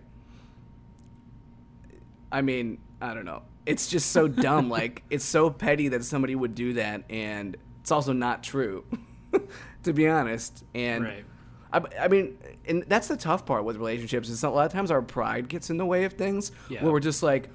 I 2.31 2.43
mean, 2.43 2.79
I 3.01 3.15
don't 3.15 3.25
know. 3.25 3.43
It's 3.67 3.89
just 3.89 4.11
so 4.11 4.29
dumb. 4.29 4.69
like 4.69 5.03
it's 5.11 5.25
so 5.25 5.51
petty 5.51 5.89
that 5.89 6.05
somebody 6.05 6.35
would 6.35 6.55
do 6.55 6.75
that, 6.75 7.05
and 7.09 7.57
it's 7.81 7.91
also 7.91 8.13
not 8.13 8.43
true, 8.43 8.85
to 9.83 9.93
be 9.93 10.09
honest. 10.09 10.65
And 10.75 11.05
Right. 11.05 11.25
I, 11.73 11.83
I 12.05 12.09
mean, 12.09 12.39
and 12.67 12.85
that's 12.87 13.09
the 13.09 13.17
tough 13.17 13.45
part 13.45 13.65
with 13.65 13.77
relationships. 13.77 14.29
Is 14.29 14.45
a 14.45 14.51
lot 14.51 14.67
of 14.67 14.73
times 14.73 14.91
our 14.91 15.03
pride 15.03 15.49
gets 15.49 15.71
in 15.71 15.77
the 15.77 15.87
way 15.87 16.05
of 16.05 16.13
things. 16.13 16.53
Yeah. 16.69 16.83
Where 16.85 16.93
we're 16.93 17.01
just 17.01 17.23
like, 17.23 17.49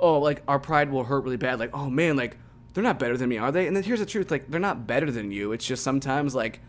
oh, 0.00 0.18
like 0.18 0.42
our 0.48 0.58
pride 0.58 0.90
will 0.90 1.04
hurt 1.04 1.24
really 1.24 1.36
bad. 1.36 1.58
Like, 1.60 1.70
oh 1.74 1.88
man, 1.88 2.16
like 2.16 2.36
they're 2.74 2.82
not 2.82 2.98
better 2.98 3.16
than 3.16 3.28
me, 3.28 3.38
are 3.38 3.52
they? 3.52 3.66
And 3.66 3.76
then 3.76 3.84
here's 3.84 4.00
the 4.00 4.06
truth: 4.06 4.30
like 4.30 4.50
they're 4.50 4.60
not 4.60 4.86
better 4.86 5.10
than 5.10 5.30
you. 5.30 5.52
It's 5.52 5.64
just 5.64 5.84
sometimes 5.84 6.34
like 6.34 6.60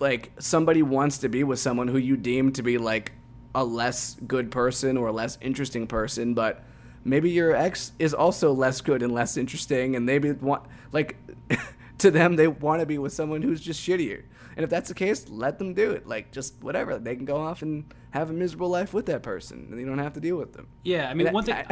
like 0.00 0.32
somebody 0.38 0.82
wants 0.82 1.18
to 1.18 1.28
be 1.28 1.44
with 1.44 1.58
someone 1.58 1.88
who 1.88 1.98
you 1.98 2.16
deem 2.16 2.52
to 2.52 2.62
be 2.62 2.78
like 2.78 3.12
a 3.54 3.64
less 3.64 4.16
good 4.26 4.50
person 4.50 4.96
or 4.96 5.08
a 5.08 5.12
less 5.12 5.38
interesting 5.40 5.86
person, 5.86 6.34
but 6.34 6.64
maybe 7.08 7.30
your 7.30 7.54
ex 7.54 7.92
is 7.98 8.14
also 8.14 8.52
less 8.52 8.80
good 8.80 9.02
and 9.02 9.12
less 9.12 9.36
interesting, 9.36 9.96
and 9.96 10.04
maybe 10.06 10.32
want 10.32 10.64
like 10.92 11.16
to 11.98 12.10
them 12.10 12.36
they 12.36 12.48
want 12.48 12.80
to 12.80 12.86
be 12.86 12.98
with 12.98 13.12
someone 13.12 13.42
who's 13.42 13.60
just 13.60 13.80
shittier. 13.86 14.22
And 14.56 14.64
if 14.64 14.70
that's 14.70 14.88
the 14.88 14.94
case, 14.94 15.28
let 15.28 15.58
them 15.58 15.72
do 15.74 15.92
it. 15.92 16.06
Like 16.06 16.32
just 16.32 16.54
whatever, 16.62 16.98
they 16.98 17.14
can 17.14 17.24
go 17.24 17.36
off 17.36 17.62
and 17.62 17.84
have 18.10 18.30
a 18.30 18.32
miserable 18.32 18.68
life 18.68 18.92
with 18.92 19.06
that 19.06 19.22
person, 19.22 19.68
and 19.70 19.78
you 19.80 19.86
don't 19.86 19.98
have 19.98 20.14
to 20.14 20.20
deal 20.20 20.36
with 20.36 20.52
them. 20.52 20.66
Yeah, 20.82 21.08
I 21.08 21.14
mean, 21.14 21.28
And 21.28 21.34
one 21.34 21.44
thing 21.44 21.54
I- 21.54 21.64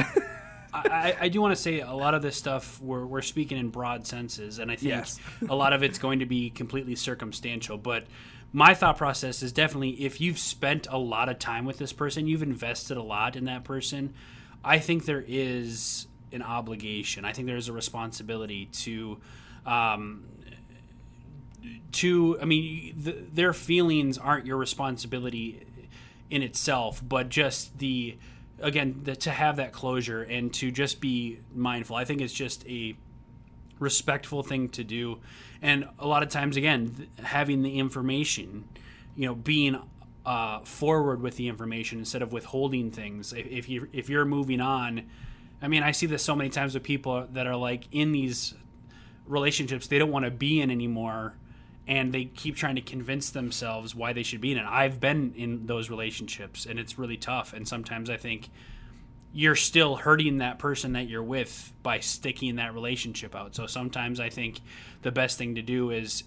I, 0.72 0.88
I, 0.88 1.16
I 1.22 1.28
do 1.30 1.40
want 1.40 1.54
to 1.56 1.60
say 1.60 1.80
a 1.80 1.92
lot 1.92 2.14
of 2.14 2.22
this 2.22 2.36
stuff 2.36 2.80
we're, 2.80 3.06
we're 3.06 3.22
speaking 3.22 3.58
in 3.58 3.70
broad 3.70 4.06
senses, 4.06 4.58
and 4.58 4.70
I 4.70 4.76
think 4.76 4.90
Yes. 4.90 5.18
a 5.48 5.54
lot 5.56 5.72
of 5.72 5.82
it's 5.82 5.98
going 5.98 6.18
to 6.20 6.26
be 6.26 6.50
completely 6.50 6.94
circumstantial. 6.94 7.76
But 7.78 8.04
my 8.52 8.74
thought 8.74 8.98
process 8.98 9.42
is 9.42 9.52
definitely 9.52 9.90
if 10.04 10.20
you've 10.20 10.38
spent 10.38 10.86
a 10.90 10.98
lot 10.98 11.28
of 11.28 11.38
time 11.40 11.64
with 11.64 11.78
this 11.78 11.92
person, 11.92 12.26
you've 12.28 12.42
invested 12.42 12.96
a 12.98 13.02
lot 13.02 13.34
in 13.36 13.46
that 13.46 13.64
person, 13.64 14.14
I 14.66 14.80
think 14.80 15.04
there 15.04 15.24
is 15.26 16.08
an 16.32 16.42
obligation. 16.42 17.24
I 17.24 17.32
think 17.32 17.46
there's 17.46 17.68
a 17.68 17.72
responsibility 17.72 18.66
to. 18.66 19.18
Um, 19.64 20.24
to 21.92 22.38
i 22.40 22.44
mean 22.44 22.94
the, 22.96 23.12
their 23.32 23.52
feelings 23.52 24.18
aren't 24.18 24.46
your 24.46 24.56
responsibility 24.56 25.66
in 26.30 26.42
itself 26.42 27.02
but 27.06 27.28
just 27.28 27.78
the 27.78 28.16
again 28.60 29.00
the, 29.02 29.16
to 29.16 29.30
have 29.30 29.56
that 29.56 29.72
closure 29.72 30.22
and 30.22 30.52
to 30.52 30.70
just 30.70 31.00
be 31.00 31.40
mindful 31.54 31.96
i 31.96 32.04
think 32.04 32.20
it's 32.20 32.32
just 32.32 32.66
a 32.68 32.94
respectful 33.78 34.42
thing 34.42 34.68
to 34.68 34.84
do 34.84 35.18
and 35.62 35.88
a 35.98 36.06
lot 36.06 36.22
of 36.22 36.28
times 36.28 36.56
again 36.56 37.08
having 37.22 37.62
the 37.62 37.78
information 37.78 38.64
you 39.16 39.26
know 39.26 39.34
being 39.34 39.80
uh, 40.26 40.58
forward 40.60 41.22
with 41.22 41.36
the 41.36 41.48
information 41.48 41.98
instead 41.98 42.20
of 42.20 42.32
withholding 42.32 42.90
things 42.90 43.32
if, 43.32 43.46
if 43.46 43.68
you 43.68 43.88
if 43.92 44.10
you're 44.10 44.24
moving 44.24 44.60
on 44.60 45.06
i 45.62 45.68
mean 45.68 45.82
i 45.82 45.92
see 45.92 46.06
this 46.06 46.22
so 46.22 46.34
many 46.34 46.50
times 46.50 46.74
with 46.74 46.82
people 46.82 47.26
that 47.32 47.46
are 47.46 47.56
like 47.56 47.84
in 47.92 48.12
these 48.12 48.54
relationships 49.26 49.86
they 49.86 49.98
don't 49.98 50.10
want 50.10 50.24
to 50.24 50.30
be 50.30 50.60
in 50.60 50.70
anymore 50.70 51.34
and 51.86 52.12
they 52.12 52.24
keep 52.24 52.56
trying 52.56 52.74
to 52.74 52.80
convince 52.80 53.30
themselves 53.30 53.94
why 53.94 54.12
they 54.12 54.22
should 54.22 54.40
be 54.40 54.52
in 54.52 54.58
it. 54.58 54.64
I've 54.68 54.98
been 54.98 55.32
in 55.36 55.66
those 55.66 55.88
relationships 55.88 56.66
and 56.66 56.78
it's 56.78 56.98
really 56.98 57.16
tough. 57.16 57.52
And 57.52 57.66
sometimes 57.66 58.10
I 58.10 58.16
think 58.16 58.50
you're 59.32 59.54
still 59.54 59.96
hurting 59.96 60.38
that 60.38 60.58
person 60.58 60.94
that 60.94 61.08
you're 61.08 61.22
with 61.22 61.72
by 61.82 62.00
sticking 62.00 62.56
that 62.56 62.74
relationship 62.74 63.36
out. 63.36 63.54
So 63.54 63.66
sometimes 63.66 64.18
I 64.18 64.30
think 64.30 64.60
the 65.02 65.12
best 65.12 65.38
thing 65.38 65.54
to 65.56 65.62
do 65.62 65.90
is 65.90 66.24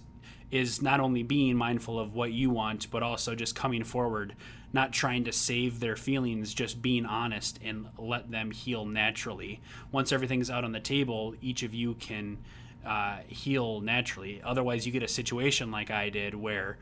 is 0.50 0.82
not 0.82 1.00
only 1.00 1.22
being 1.22 1.56
mindful 1.56 1.98
of 1.98 2.14
what 2.14 2.32
you 2.32 2.50
want, 2.50 2.90
but 2.90 3.02
also 3.02 3.34
just 3.34 3.54
coming 3.54 3.84
forward, 3.84 4.34
not 4.72 4.92
trying 4.92 5.24
to 5.24 5.32
save 5.32 5.80
their 5.80 5.96
feelings, 5.96 6.52
just 6.52 6.82
being 6.82 7.06
honest 7.06 7.58
and 7.62 7.86
let 7.98 8.30
them 8.30 8.50
heal 8.50 8.84
naturally. 8.84 9.60
Once 9.92 10.12
everything's 10.12 10.50
out 10.50 10.64
on 10.64 10.72
the 10.72 10.80
table, 10.80 11.34
each 11.40 11.62
of 11.62 11.74
you 11.74 11.94
can 11.94 12.38
uh, 12.84 13.18
heal 13.26 13.80
naturally. 13.80 14.40
Otherwise, 14.42 14.86
you 14.86 14.92
get 14.92 15.02
a 15.02 15.08
situation 15.08 15.70
like 15.70 15.90
I 15.90 16.10
did 16.10 16.34
where 16.34 16.78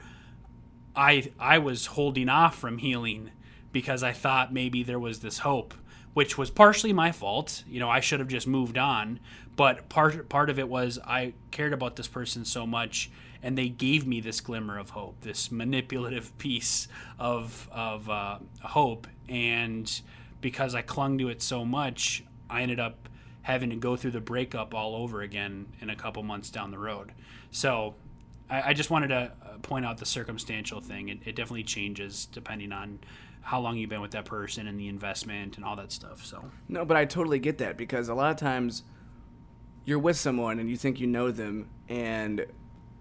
I 0.97 1.31
I 1.39 1.59
was 1.59 1.87
holding 1.87 2.29
off 2.29 2.59
from 2.59 2.79
healing 2.79 3.31
because 3.73 4.03
I 4.03 4.13
thought 4.13 4.53
maybe 4.53 4.83
there 4.83 4.99
was 4.99 5.21
this 5.21 5.39
hope, 5.39 5.75
which 6.15 6.39
was 6.39 6.51
partially 6.51 6.93
my 6.93 7.13
fault. 7.13 7.65
You 7.69 7.81
know, 7.81 7.91
I 7.91 8.01
should 8.01 8.21
have 8.21 8.29
just 8.29 8.47
moved 8.47 8.79
on, 8.79 9.21
but 9.59 9.89
part 9.89 10.29
part 10.29 10.51
of 10.51 10.61
it 10.61 10.69
was 10.69 11.01
I 11.05 11.35
cared 11.51 11.73
about 11.73 11.97
this 11.97 12.07
person 12.07 12.45
so 12.45 12.65
much 12.65 13.11
and 13.43 13.59
they 13.59 13.69
gave 13.69 14.07
me 14.07 14.21
this 14.21 14.41
glimmer 14.41 14.79
of 14.79 14.91
hope, 14.91 15.21
this 15.21 15.51
manipulative 15.51 16.37
piece 16.39 16.87
of 17.19 17.69
of 17.73 18.09
uh, 18.09 18.39
hope, 18.63 19.09
and 19.29 20.01
because 20.41 20.77
I 20.77 20.83
clung 20.83 21.19
to 21.19 21.29
it 21.29 21.43
so 21.43 21.65
much, 21.65 22.23
I 22.49 22.63
ended 22.63 22.79
up 22.79 23.09
having 23.43 23.71
to 23.71 23.77
go 23.77 23.97
through 23.97 24.13
the 24.13 24.21
breakup 24.21 24.75
all 24.75 24.95
over 24.95 25.23
again 25.23 25.67
in 25.81 25.91
a 25.91 25.97
couple 25.97 26.23
months 26.23 26.51
down 26.51 26.71
the 26.71 26.79
road. 26.79 27.11
So 27.51 27.97
I, 28.49 28.71
I 28.71 28.73
just 28.75 28.91
wanted 28.91 29.09
to 29.09 29.33
uh, 29.43 29.59
point 29.63 29.85
out 29.85 29.99
the 29.99 30.07
circumstantial 30.07 30.81
thing. 30.81 31.09
It, 31.09 31.19
it 31.25 31.35
definitely 31.35 31.65
changes 31.65 32.27
depending 32.27 32.71
on 32.71 33.01
how 33.41 33.59
long 33.59 33.77
you've 33.77 33.91
been 33.91 34.03
with 34.03 34.13
that 34.13 34.27
person 34.27 34.69
and 34.69 34.79
the 34.79 34.87
investment 34.87 35.57
and 35.57 35.65
all 35.65 35.75
that 35.77 35.91
stuff. 35.91 36.25
So 36.25 36.45
No, 36.69 36.85
but 36.85 36.97
I 36.97 37.07
totally 37.07 37.41
get 37.41 37.59
that 37.59 37.77
because 37.77 38.09
a 38.09 38.15
lot 38.15 38.31
of 38.31 38.37
times 38.37 38.85
you're 39.89 39.99
with 39.99 40.19
someone 40.19 40.59
and 40.59 40.69
you 40.69 40.77
think 40.77 41.01
you 41.01 41.07
know 41.07 41.31
them 41.31 41.67
and 41.89 42.45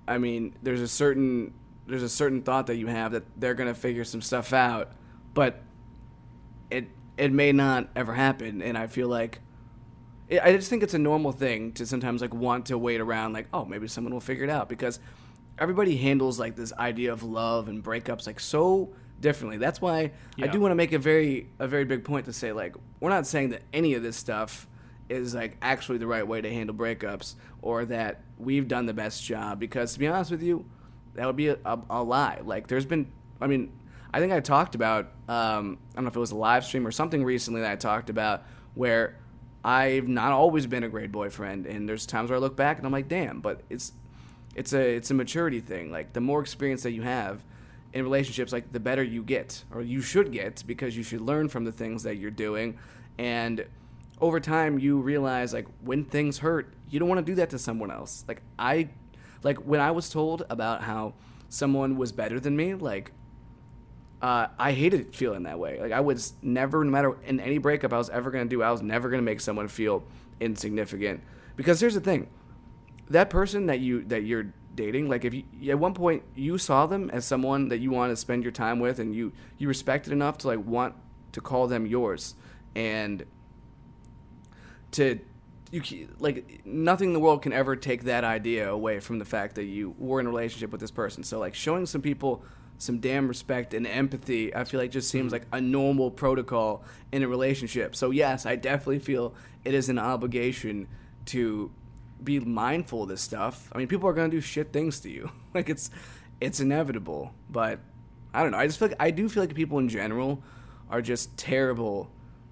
I 0.08 0.18
mean, 0.18 0.56
there's 0.64 0.80
a 0.80 0.88
certain 0.88 1.54
there's 1.86 2.04
a 2.04 2.10
certain 2.10 2.42
thought 2.42 2.68
that 2.68 2.78
you 2.78 2.88
have 2.88 3.12
that 3.12 3.24
they're 3.38 3.54
gonna 3.54 3.74
figure 3.74 4.06
some 4.06 4.22
stuff 4.22 4.54
out, 4.54 4.92
but 5.34 5.62
it 6.72 6.88
it 7.18 7.34
may 7.34 7.52
not 7.52 7.90
ever 7.96 8.14
happen. 8.14 8.62
And 8.62 8.78
I 8.78 8.88
feel 8.88 9.10
like 9.10 9.42
I 10.32 10.54
just 10.54 10.70
think 10.70 10.82
it's 10.82 10.94
a 10.94 11.00
normal 11.00 11.34
thing 11.34 11.74
to 11.74 11.86
sometimes 11.86 12.22
like 12.22 12.34
want 12.34 12.68
to 12.68 12.78
wait 12.78 13.02
around, 13.02 13.34
like 13.34 13.48
oh 13.54 13.66
maybe 13.66 13.88
someone 13.90 14.14
will 14.14 14.22
figure 14.22 14.46
it 14.46 14.50
out 14.50 14.70
because 14.70 15.02
everybody 15.60 15.98
handles 15.98 16.40
like 16.40 16.56
this 16.56 16.72
idea 16.74 17.12
of 17.12 17.22
love 17.22 17.68
and 17.68 17.84
breakups 17.84 18.28
like 18.28 18.40
so 18.40 18.94
differently. 19.20 19.58
That's 19.58 19.82
why 19.82 20.12
I 20.42 20.48
do 20.48 20.62
want 20.62 20.72
to 20.72 20.76
make 20.76 20.94
a 20.94 21.00
very 21.00 21.50
a 21.60 21.68
very 21.68 21.84
big 21.84 22.06
point 22.06 22.26
to 22.28 22.34
say 22.34 22.54
like 22.54 22.76
we're 23.02 23.10
not 23.10 23.28
saying 23.28 23.50
that 23.50 23.64
any 23.74 23.94
of 23.94 24.04
this 24.04 24.16
stuff 24.16 24.68
is 25.10 25.34
like 25.34 25.58
actually 25.62 25.98
the 25.98 26.08
right 26.08 26.28
way 26.28 26.42
to 26.42 26.52
handle 26.52 26.76
breakups 26.76 27.36
or 27.62 27.86
that 27.86 28.22
we've 28.38 28.68
done 28.68 28.86
the 28.86 28.94
best 28.94 29.24
job 29.24 29.60
because 29.60 29.94
to 29.94 30.00
be 30.00 30.08
honest 30.08 30.32
with 30.32 30.44
you 30.44 30.66
that 31.16 31.26
would 31.26 31.36
be 31.36 31.48
a, 31.48 31.58
a, 31.66 31.80
a 31.90 32.04
lie. 32.04 32.40
Like 32.44 32.68
there's 32.68 32.86
been 32.86 33.12
i 33.42 33.48
mean 33.48 33.72
i 34.14 34.20
think 34.20 34.34
i 34.34 34.40
talked 34.40 34.76
about 34.76 35.12
um, 35.28 35.78
i 35.92 35.96
don't 35.96 36.06
know 36.06 36.10
if 36.10 36.16
it 36.16 36.20
was 36.20 36.32
a 36.32 36.36
live 36.36 36.66
stream 36.66 36.86
or 36.86 36.92
something 36.92 37.24
recently 37.24 37.62
that 37.62 37.72
i 37.72 37.76
talked 37.76 38.10
about 38.10 38.44
where 38.74 39.18
i've 39.64 40.08
not 40.08 40.32
always 40.32 40.66
been 40.66 40.84
a 40.84 40.90
great 40.90 41.12
boyfriend 41.12 41.66
and 41.66 41.88
there's 41.88 42.06
times 42.06 42.30
where 42.30 42.38
i 42.38 42.40
look 42.40 42.56
back 42.56 42.78
and 42.78 42.86
i'm 42.86 42.92
like 42.92 43.08
damn 43.08 43.42
but 43.42 43.62
it's 43.70 43.92
it's 44.58 44.74
a 44.74 44.96
it's 44.96 45.12
a 45.12 45.14
maturity 45.14 45.62
thing. 45.62 45.92
Like 45.92 46.12
the 46.12 46.20
more 46.20 46.42
experience 46.42 46.84
that 46.84 46.92
you 46.92 47.04
have 47.04 47.44
in 47.94 48.04
relationships 48.04 48.52
like 48.52 48.74
the 48.74 48.80
better 48.80 49.04
you 49.04 49.24
get 49.24 49.64
or 49.72 49.82
you 49.82 50.02
should 50.02 50.32
get 50.32 50.64
because 50.68 50.98
you 50.98 51.04
should 51.04 51.22
learn 51.22 51.48
from 51.48 51.64
the 51.64 51.72
things 51.72 52.04
that 52.04 52.18
you're 52.18 52.32
doing. 52.32 52.78
And 53.20 53.66
over 54.20 54.40
time 54.40 54.80
you 54.80 55.00
realize 55.00 55.54
like 55.54 55.68
when 55.82 56.04
things 56.04 56.40
hurt 56.40 56.74
you 56.90 57.00
don't 57.00 57.10
want 57.10 57.20
to 57.20 57.32
do 57.32 57.36
that 57.36 57.50
to 57.50 57.60
someone 57.60 57.92
else. 57.92 58.24
Like 58.28 58.42
i 58.58 58.90
like 59.44 59.58
when 59.58 59.80
i 59.80 59.92
was 59.92 60.10
told 60.10 60.44
about 60.50 60.84
how 60.84 61.14
someone 61.50 61.98
was 61.98 62.12
better 62.12 62.40
than 62.40 62.56
me 62.56 62.74
like 62.74 63.12
uh, 64.22 64.48
i 64.58 64.72
hated 64.72 65.16
feeling 65.16 65.44
that 65.44 65.60
way. 65.60 65.80
Like 65.80 65.92
i 65.92 66.00
was 66.00 66.34
never 66.42 66.84
no 66.84 66.92
matter 66.92 67.18
in 67.26 67.40
any 67.40 67.58
breakup 67.58 67.94
i 67.94 67.98
was 67.98 68.10
ever 68.10 68.32
to 68.32 68.46
do 68.46 68.64
i 68.64 68.72
was 68.72 68.82
never 68.82 69.12
to 69.12 69.22
make 69.22 69.42
someone 69.42 69.68
feel 69.68 70.04
insignificant. 70.40 71.22
Because 71.56 71.80
here's 71.80 71.96
the 71.96 72.02
thing 72.02 72.28
that 73.10 73.30
person 73.30 73.68
that 73.68 73.80
you 73.80 74.04
that 74.06 74.24
you're 74.24 74.54
dating 74.76 75.10
like 75.10 75.26
if 75.26 75.34
you 75.34 75.44
at 75.70 75.80
one 75.80 75.94
point 75.94 76.22
you 76.36 76.56
saw 76.56 76.86
them 76.86 77.10
as 77.10 77.26
someone 77.26 77.68
that 77.70 77.80
you 77.80 77.90
want 77.90 78.12
to 78.12 78.16
spend 78.16 78.44
your 78.44 78.52
time 78.52 78.80
with 78.80 79.00
and 79.00 79.16
you 79.16 79.32
you 79.58 79.68
respected 79.68 80.14
enough 80.14 80.38
to 80.38 80.48
like 80.48 80.64
want 80.64 80.94
to 81.38 81.42
call 81.42 81.68
them 81.68 81.86
yours. 81.86 82.36
And 82.76 83.26
to 84.98 85.20
you 85.72 86.08
like 86.20 86.66
nothing 86.66 87.10
in 87.10 87.14
the 87.14 87.20
world 87.20 87.42
can 87.42 87.54
ever 87.54 87.76
take 87.76 88.04
that 88.04 88.24
idea 88.24 88.72
away 88.72 89.00
from 89.00 89.20
the 89.20 89.26
fact 89.26 89.56
that 89.56 89.66
you 89.66 89.96
were 89.98 90.20
in 90.20 90.26
a 90.26 90.30
relationship 90.30 90.72
with 90.72 90.82
this 90.82 90.92
person. 90.92 91.24
So 91.24 91.40
like 91.40 91.56
showing 91.56 91.86
some 91.86 92.02
people 92.02 92.44
some 92.80 93.00
damn 93.00 93.28
respect 93.28 93.74
and 93.74 93.88
empathy 93.88 94.54
i 94.54 94.64
feel 94.64 94.80
like 94.80 94.92
just 94.92 95.10
seems 95.10 95.34
mm-hmm. 95.34 95.42
like 95.42 95.48
a 95.52 95.60
normal 95.60 96.12
protocol 96.12 96.84
in 97.12 97.24
a 97.24 97.28
relationship. 97.28 97.96
So 97.96 98.12
yes 98.12 98.46
i 98.46 98.56
definitely 98.56 99.00
feel 99.00 99.34
it 99.66 99.74
is 99.74 99.90
an 99.90 100.00
obligation 100.00 100.88
to 101.26 101.72
be 102.24 102.40
mindful 102.40 103.04
of 103.04 103.10
this 103.10 103.22
stuff. 103.22 103.70
I 103.74 103.78
mean 103.78 103.88
people 103.88 104.08
are 104.10 104.14
going 104.14 104.32
to 104.32 104.38
do 104.38 104.42
shit 104.42 104.72
things 104.72 105.00
to 105.02 105.10
you. 105.10 105.32
Like 105.54 105.70
it's 105.70 105.90
it's 106.40 106.60
inevitable. 106.60 107.34
But 107.50 107.80
i 108.34 108.44
don't 108.44 108.52
know. 108.52 108.60
I 108.60 108.68
just 108.68 108.80
feel 108.80 108.90
like 108.90 108.98
i 109.00 109.12
do 109.12 109.28
feel 109.28 109.44
like 109.44 109.54
people 109.54 109.80
in 109.80 109.90
general 109.90 110.44
are 110.90 111.02
just 111.02 111.36
terrible 111.36 112.10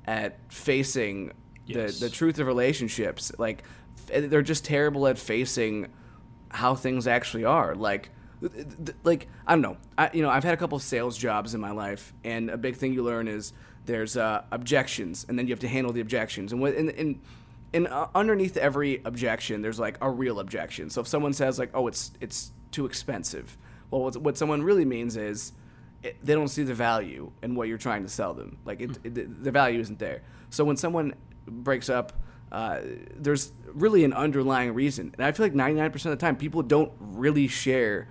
at 0.07 0.39
facing 0.51 1.31
Yes. 1.65 1.99
the 1.99 2.05
the 2.07 2.11
truth 2.11 2.39
of 2.39 2.47
relationships. 2.47 3.31
Like 3.37 3.63
they're 4.07 4.41
just 4.41 4.65
terrible 4.65 5.07
at 5.07 5.17
facing 5.17 5.87
how 6.49 6.75
things 6.75 7.07
actually 7.07 7.45
are. 7.45 7.75
Like 7.75 8.09
like 9.03 9.27
I 9.47 9.53
don't 9.53 9.61
know. 9.61 9.77
I 9.97 10.09
you 10.13 10.21
know 10.21 10.29
I've 10.29 10.43
had 10.43 10.53
a 10.53 10.57
couple 10.57 10.75
of 10.75 10.83
sales 10.83 11.17
jobs 11.17 11.53
in 11.53 11.61
my 11.61 11.71
life, 11.71 12.13
and 12.23 12.49
a 12.49 12.57
big 12.57 12.75
thing 12.75 12.93
you 12.93 13.03
learn 13.03 13.27
is 13.27 13.53
there's 13.85 14.17
uh, 14.17 14.43
objections, 14.51 15.25
and 15.29 15.37
then 15.37 15.47
you 15.47 15.53
have 15.53 15.59
to 15.59 15.67
handle 15.67 15.93
the 15.93 16.01
objections. 16.01 16.51
And 16.51 16.61
with, 16.61 16.75
in, 16.75 16.89
in 16.91 17.21
and 17.73 17.87
uh, 17.87 18.07
underneath 18.15 18.57
every 18.57 19.01
objection, 19.05 19.61
there's 19.61 19.79
like 19.79 19.97
a 20.01 20.09
real 20.09 20.39
objection. 20.39 20.89
So 20.89 21.01
if 21.01 21.07
someone 21.07 21.33
says 21.33 21.59
like, 21.59 21.71
"Oh, 21.73 21.87
it's 21.87 22.11
it's 22.21 22.51
too 22.71 22.85
expensive," 22.85 23.57
well, 23.91 24.01
what, 24.03 24.17
what 24.17 24.37
someone 24.37 24.61
really 24.63 24.85
means 24.85 25.17
is 25.17 25.53
it, 26.03 26.17
they 26.23 26.33
don't 26.33 26.47
see 26.47 26.63
the 26.63 26.73
value 26.73 27.31
in 27.41 27.55
what 27.55 27.67
you're 27.67 27.77
trying 27.77 28.03
to 28.03 28.09
sell 28.09 28.33
them. 28.33 28.57
Like 28.65 28.81
it, 28.81 28.97
it, 29.03 29.15
the- 29.15 29.23
the 29.25 29.51
value 29.51 29.79
isn't 29.79 29.99
there. 29.99 30.21
So 30.49 30.63
when 30.63 30.77
someone 30.77 31.13
breaks 31.45 31.89
up, 31.89 32.13
uh, 32.51 32.79
there's 33.15 33.51
really 33.73 34.03
an 34.03 34.13
underlying 34.13 34.73
reason, 34.73 35.13
and 35.17 35.25
I 35.25 35.31
feel 35.31 35.45
like 35.45 35.53
99% 35.53 35.93
of 35.95 36.01
the 36.03 36.15
time 36.15 36.35
people 36.35 36.61
don't 36.61 36.91
really 36.99 37.47
share 37.47 38.07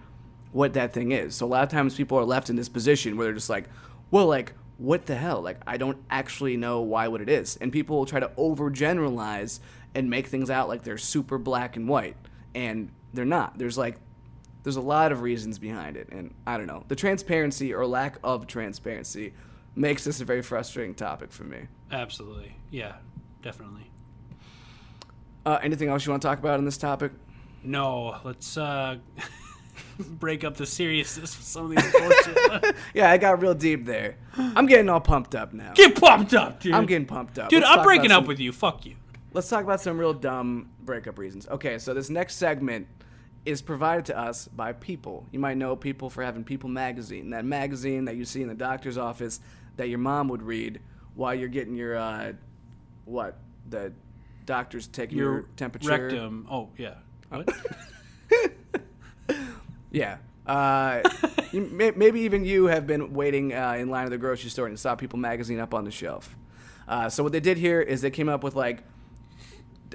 what 0.53 0.74
that 0.74 0.93
thing 0.93 1.12
is. 1.12 1.35
So 1.37 1.47
a 1.47 1.49
lot 1.49 1.62
of 1.62 1.68
times 1.70 1.95
people 1.95 2.18
are 2.18 2.24
left 2.24 2.51
in 2.51 2.57
this 2.57 2.68
position 2.68 3.16
where 3.16 3.26
they're 3.26 3.35
just 3.35 3.51
like, 3.51 3.68
well, 4.11 4.26
like 4.26 4.53
what 4.76 5.07
the 5.07 5.14
hell? 5.14 5.41
Like 5.41 5.59
I 5.66 5.76
don't 5.76 5.99
actually 6.11 6.57
know 6.57 6.80
why 6.80 7.09
what 7.09 7.20
it 7.20 7.28
is, 7.28 7.57
and 7.57 7.72
people 7.72 7.97
will 7.97 8.07
try 8.07 8.20
to 8.20 8.28
overgeneralize 8.39 9.61
and 9.95 10.11
make 10.11 10.26
things 10.26 10.51
out 10.51 10.68
like 10.68 10.82
they're 10.82 10.99
super 10.99 11.39
black 11.39 11.76
and 11.76 11.89
white, 11.89 12.16
and 12.55 12.91
they're 13.12 13.24
not. 13.24 13.57
There's 13.59 13.78
like 13.78 13.97
there's 14.64 14.76
a 14.76 14.80
lot 14.80 15.12
of 15.12 15.20
reasons 15.20 15.59
behind 15.59 15.95
it 15.95 16.09
and 16.11 16.35
i 16.47 16.57
don't 16.57 16.66
know 16.66 16.82
the 16.89 16.97
transparency 16.97 17.72
or 17.74 17.87
lack 17.87 18.16
of 18.24 18.47
transparency 18.47 19.35
makes 19.76 20.05
this 20.05 20.22
a 20.22 20.24
very 20.24 20.41
frustrating 20.41 20.95
topic 20.95 21.30
for 21.30 21.45
me 21.45 21.59
absolutely, 21.93 22.57
yeah, 22.70 22.95
definitely. 23.45 23.88
uh, 25.47 25.59
anything 25.62 25.88
else 25.88 26.05
you 26.07 26.11
want 26.11 26.22
to 26.22 26.26
talk 26.28 26.38
about 26.40 26.59
on 26.59 26.64
this 26.64 26.76
topic 26.78 27.12
No, 27.62 28.16
let's 28.24 28.57
uh, 28.57 28.97
break 29.99 30.42
up 30.45 30.57
the 30.57 30.66
seriousness 30.66 31.36
with 31.36 31.47
some 31.47 31.64
of 31.66 31.70
these 31.76 31.92
bullshit. 31.92 32.76
yeah 32.95 33.11
i 33.11 33.16
got 33.18 33.40
real 33.42 33.55
deep 33.55 33.84
there 33.86 34.16
i'm 34.36 34.66
getting 34.66 34.88
all 34.88 35.01
pumped 35.01 35.34
up 35.34 35.53
now 35.53 35.72
Get 35.74 36.01
pumped 36.01 36.34
up, 36.34 36.61
dude. 36.61 36.74
i'm 36.74 36.86
getting 36.86 37.07
pumped 37.07 37.38
up 37.38 37.49
dude. 37.49 37.62
Let's 37.62 37.76
I'm 37.78 37.84
breaking 37.84 38.11
up 38.11 38.22
some- 38.22 38.26
with 38.28 38.40
you. 38.40 38.53
Fuck 38.53 38.86
you. 38.86 38.95
let's 39.32 39.49
talk 39.49 39.62
about 39.62 39.80
some 39.80 39.99
real 39.99 40.12
dumb 40.14 40.70
breakup 40.82 41.18
reasons 41.18 41.47
okay 41.49 41.78
so 41.78 41.92
this 41.95 42.09
next 42.11 42.36
segment 42.36 42.86
is 43.45 43.61
provided 43.62 44.05
to 44.07 44.18
us 44.18 44.49
by 44.49 44.72
people 44.72 45.26
you 45.30 45.38
might 45.38 45.57
know 45.57 45.76
people 45.76 46.09
for 46.11 46.22
having 46.24 46.42
people 46.45 46.68
magazine 46.70 47.30
that 47.30 47.45
magazine 47.45 48.05
that 48.07 48.16
you 48.16 48.24
see 48.24 48.42
in 48.42 48.49
the 48.49 48.55
doctor's 48.55 48.97
office 48.99 49.40
that 49.76 49.88
your 49.88 49.99
mom 49.99 50.28
would 50.28 50.42
read 50.42 50.80
while 51.14 51.34
you're 51.34 51.49
getting 51.49 51.74
your 51.76 51.97
uh, 51.97 52.32
what 53.05 53.38
the 53.68 53.92
doctor's 54.46 54.86
taking 54.86 55.18
your, 55.18 55.32
Your 55.32 55.42
temperature 55.57 55.90
rectum. 55.90 56.46
Oh 56.50 56.70
yeah. 56.76 56.94
What? 57.28 57.48
Yeah. 59.94 60.16
Uh, 60.44 61.09
you, 61.52 61.62
may, 61.62 61.92
maybe 61.92 62.22
even 62.22 62.44
you 62.44 62.66
have 62.66 62.84
been 62.84 63.14
waiting 63.14 63.55
uh, 63.55 63.76
in 63.78 63.88
line 63.88 64.05
at 64.05 64.11
the 64.11 64.18
grocery 64.18 64.50
store 64.50 64.66
and 64.66 64.78
saw 64.78 64.96
People 64.96 65.20
magazine 65.20 65.61
up 65.61 65.72
on 65.72 65.84
the 65.84 65.90
shelf. 65.92 66.36
Uh, 66.88 67.09
so 67.09 67.22
what 67.22 67.30
they 67.30 67.40
did 67.40 67.57
here 67.57 67.80
is 67.80 68.02
they 68.02 68.11
came 68.11 68.28
up 68.28 68.42
with 68.42 68.57
like 68.57 68.82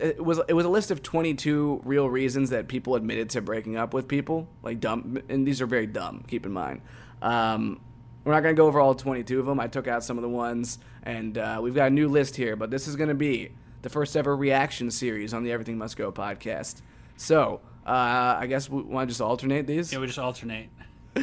it 0.01 0.23
was 0.23 0.39
it 0.47 0.53
was 0.53 0.65
a 0.65 0.69
list 0.69 0.89
of 0.89 1.03
22 1.03 1.81
real 1.83 2.09
reasons 2.09 2.49
that 2.51 2.69
people 2.69 2.95
admitted 2.95 3.29
to 3.31 3.41
breaking 3.41 3.75
up 3.75 3.93
with 3.93 4.07
people, 4.07 4.47
like 4.63 4.79
dumb, 4.79 5.19
and 5.27 5.45
these 5.45 5.61
are 5.61 5.67
very 5.67 5.85
dumb. 5.85 6.23
Keep 6.27 6.45
in 6.45 6.53
mind. 6.53 6.81
Um, 7.21 7.81
we're 8.29 8.35
not 8.35 8.43
gonna 8.43 8.53
go 8.53 8.67
over 8.67 8.79
all 8.79 8.93
22 8.93 9.39
of 9.39 9.47
them. 9.47 9.59
I 9.59 9.67
took 9.67 9.87
out 9.87 10.03
some 10.03 10.17
of 10.17 10.21
the 10.21 10.29
ones, 10.29 10.77
and 11.01 11.35
uh, 11.35 11.59
we've 11.61 11.73
got 11.73 11.87
a 11.87 11.89
new 11.89 12.07
list 12.07 12.35
here. 12.35 12.55
But 12.55 12.69
this 12.69 12.87
is 12.87 12.95
gonna 12.95 13.15
be 13.15 13.49
the 13.81 13.89
first 13.89 14.15
ever 14.15 14.35
reaction 14.35 14.91
series 14.91 15.33
on 15.33 15.43
the 15.43 15.51
Everything 15.51 15.79
Must 15.79 15.97
Go 15.97 16.11
podcast. 16.11 16.81
So 17.17 17.61
uh, 17.87 18.37
I 18.39 18.45
guess 18.47 18.69
we 18.69 18.83
want 18.83 19.09
to 19.09 19.11
just 19.11 19.21
alternate 19.21 19.65
these. 19.65 19.91
Yeah, 19.91 19.99
we 19.99 20.05
just 20.07 20.19
alternate. 20.19 20.69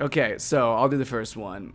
Okay, 0.00 0.38
so 0.38 0.72
I'll 0.72 0.88
do 0.88 0.96
the 0.96 1.04
first 1.04 1.36
one. 1.36 1.74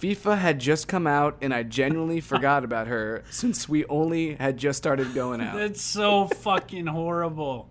FIFA 0.00 0.38
had 0.38 0.60
just 0.60 0.86
come 0.86 1.04
out, 1.08 1.36
and 1.40 1.52
I 1.52 1.64
genuinely 1.64 2.20
forgot 2.20 2.62
about 2.62 2.86
her 2.86 3.24
since 3.30 3.68
we 3.68 3.84
only 3.86 4.34
had 4.36 4.56
just 4.56 4.78
started 4.78 5.14
going 5.14 5.40
out. 5.40 5.56
That's 5.56 5.82
so 5.82 6.26
fucking 6.42 6.86
horrible. 6.86 7.68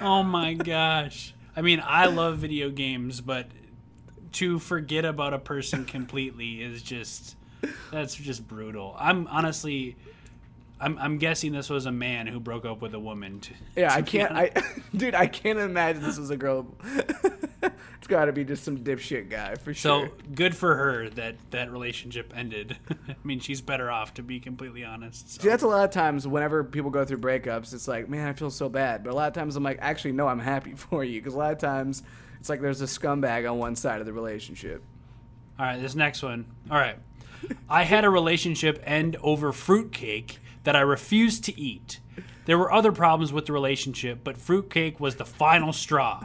Oh 0.00 0.24
my 0.24 0.54
gosh. 0.54 1.34
I 1.54 1.62
mean, 1.62 1.80
I 1.84 2.06
love 2.06 2.38
video 2.38 2.68
games, 2.70 3.20
but 3.20 3.46
to 4.32 4.58
forget 4.58 5.04
about 5.04 5.34
a 5.34 5.38
person 5.38 5.84
completely 5.86 6.62
is 6.62 6.82
just 6.82 7.36
that's 7.90 8.14
just 8.14 8.46
brutal. 8.48 8.96
I'm 8.98 9.26
honestly 9.28 9.96
I'm, 10.82 10.98
I'm 10.98 11.18
guessing 11.18 11.52
this 11.52 11.70
was 11.70 11.86
a 11.86 11.92
man 11.92 12.26
who 12.26 12.40
broke 12.40 12.64
up 12.64 12.82
with 12.82 12.92
a 12.94 12.98
woman. 12.98 13.38
To, 13.38 13.52
Yeah, 13.76 13.88
to 13.88 13.94
I 13.94 14.02
can't. 14.02 14.32
I, 14.32 14.50
dude, 14.96 15.14
I 15.14 15.28
can't 15.28 15.58
imagine 15.58 16.02
this 16.02 16.18
was 16.18 16.30
a 16.30 16.36
girl. 16.36 16.66
it's 17.62 18.08
got 18.08 18.24
to 18.24 18.32
be 18.32 18.44
just 18.44 18.64
some 18.64 18.78
dipshit 18.78 19.30
guy 19.30 19.54
for 19.54 19.72
sure. 19.72 20.08
So 20.08 20.12
good 20.34 20.56
for 20.56 20.74
her 20.74 21.08
that 21.10 21.36
that 21.52 21.70
relationship 21.70 22.32
ended. 22.36 22.76
I 22.90 23.14
mean, 23.22 23.38
she's 23.38 23.60
better 23.60 23.92
off 23.92 24.14
to 24.14 24.24
be 24.24 24.40
completely 24.40 24.84
honest. 24.84 25.34
So. 25.34 25.42
See, 25.42 25.48
that's 25.48 25.62
a 25.62 25.68
lot 25.68 25.84
of 25.84 25.92
times 25.92 26.26
whenever 26.26 26.64
people 26.64 26.90
go 26.90 27.04
through 27.04 27.18
breakups, 27.18 27.72
it's 27.72 27.86
like, 27.86 28.08
man, 28.08 28.26
I 28.26 28.32
feel 28.32 28.50
so 28.50 28.68
bad. 28.68 29.04
But 29.04 29.12
a 29.12 29.14
lot 29.14 29.28
of 29.28 29.34
times 29.34 29.54
I'm 29.54 29.62
like, 29.62 29.78
actually, 29.80 30.12
no, 30.12 30.26
I'm 30.26 30.40
happy 30.40 30.72
for 30.72 31.04
you. 31.04 31.20
Because 31.20 31.34
a 31.34 31.38
lot 31.38 31.52
of 31.52 31.58
times 31.58 32.02
it's 32.42 32.48
like 32.48 32.60
there's 32.60 32.80
a 32.80 32.86
scumbag 32.86 33.48
on 33.48 33.58
one 33.58 33.76
side 33.76 34.00
of 34.00 34.06
the 34.06 34.12
relationship. 34.12 34.82
All 35.60 35.64
right, 35.64 35.80
this 35.80 35.94
next 35.94 36.24
one. 36.24 36.44
All 36.68 36.76
right. 36.76 36.96
I 37.70 37.84
had 37.84 38.04
a 38.04 38.10
relationship 38.10 38.82
end 38.84 39.16
over 39.22 39.52
fruitcake 39.52 40.40
that 40.64 40.74
I 40.74 40.80
refused 40.80 41.44
to 41.44 41.56
eat. 41.56 42.00
There 42.46 42.58
were 42.58 42.72
other 42.72 42.90
problems 42.90 43.32
with 43.32 43.46
the 43.46 43.52
relationship, 43.52 44.24
but 44.24 44.38
fruitcake 44.38 44.98
was 44.98 45.14
the 45.14 45.24
final 45.24 45.72
straw. 45.72 46.24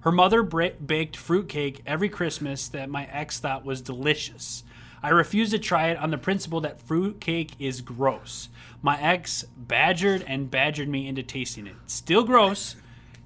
Her 0.00 0.10
mother 0.10 0.42
baked 0.42 1.18
fruitcake 1.18 1.82
every 1.84 2.08
Christmas 2.08 2.66
that 2.68 2.88
my 2.88 3.04
ex 3.12 3.38
thought 3.38 3.66
was 3.66 3.82
delicious. 3.82 4.64
I 5.02 5.10
refused 5.10 5.50
to 5.50 5.58
try 5.58 5.88
it 5.88 5.98
on 5.98 6.10
the 6.10 6.16
principle 6.16 6.62
that 6.62 6.80
fruitcake 6.80 7.52
is 7.58 7.82
gross. 7.82 8.48
My 8.80 8.98
ex 8.98 9.44
badgered 9.54 10.24
and 10.26 10.50
badgered 10.50 10.88
me 10.88 11.06
into 11.06 11.22
tasting 11.22 11.66
it. 11.66 11.76
Still 11.84 12.24
gross. 12.24 12.74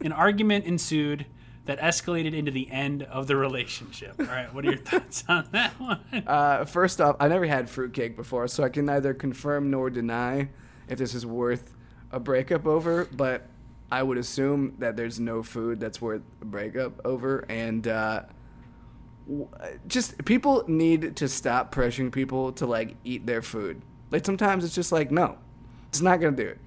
An 0.01 0.11
argument 0.11 0.65
ensued 0.65 1.25
that 1.65 1.79
escalated 1.79 2.35
into 2.35 2.51
the 2.51 2.71
end 2.71 3.05
of 3.05 3.27
the 3.27 3.37
relationship. 3.37 4.15
All 4.19 4.27
right, 4.27 4.53
what 4.53 4.65
are 4.67 4.71
your 4.71 4.79
thoughts 4.85 5.25
on 5.29 5.49
that 5.53 5.79
one? 5.79 6.01
Uh, 6.27 6.65
first 6.65 7.01
off, 7.01 7.17
I 7.21 7.29
never 7.29 7.47
had 7.47 7.71
fruitcake 7.71 8.17
before, 8.17 8.49
so 8.49 8.65
I 8.65 8.69
can 8.69 8.85
neither 8.85 9.15
confirm 9.15 9.71
nor 9.71 9.91
deny 9.91 10.49
if 10.89 10.99
this 10.99 11.15
is 11.15 11.25
worth 11.25 11.75
a 12.11 12.19
breakup 12.19 12.67
over. 12.67 13.05
But 13.05 13.47
I 13.91 14.03
would 14.03 14.19
assume 14.19 14.75
that 14.79 14.97
there's 14.97 15.21
no 15.21 15.43
food 15.43 15.79
that's 15.79 16.01
worth 16.01 16.23
a 16.41 16.45
breakup 16.45 17.01
over, 17.05 17.45
and 17.49 17.87
uh, 17.87 18.23
just 19.87 20.25
people 20.25 20.65
need 20.67 21.17
to 21.17 21.29
stop 21.29 21.75
pressuring 21.75 22.11
people 22.11 22.53
to 22.55 22.67
like 22.67 22.97
eat 23.05 23.25
their 23.27 23.43
food. 23.43 23.83
Like 24.11 24.27
sometimes 24.27 24.65
it's 24.65 24.75
just 24.75 24.93
like 24.93 25.11
no, 25.11 25.39
it's 25.89 26.01
not 26.01 26.21
gonna 26.21 26.37
do 26.37 26.49
it. 26.49 26.59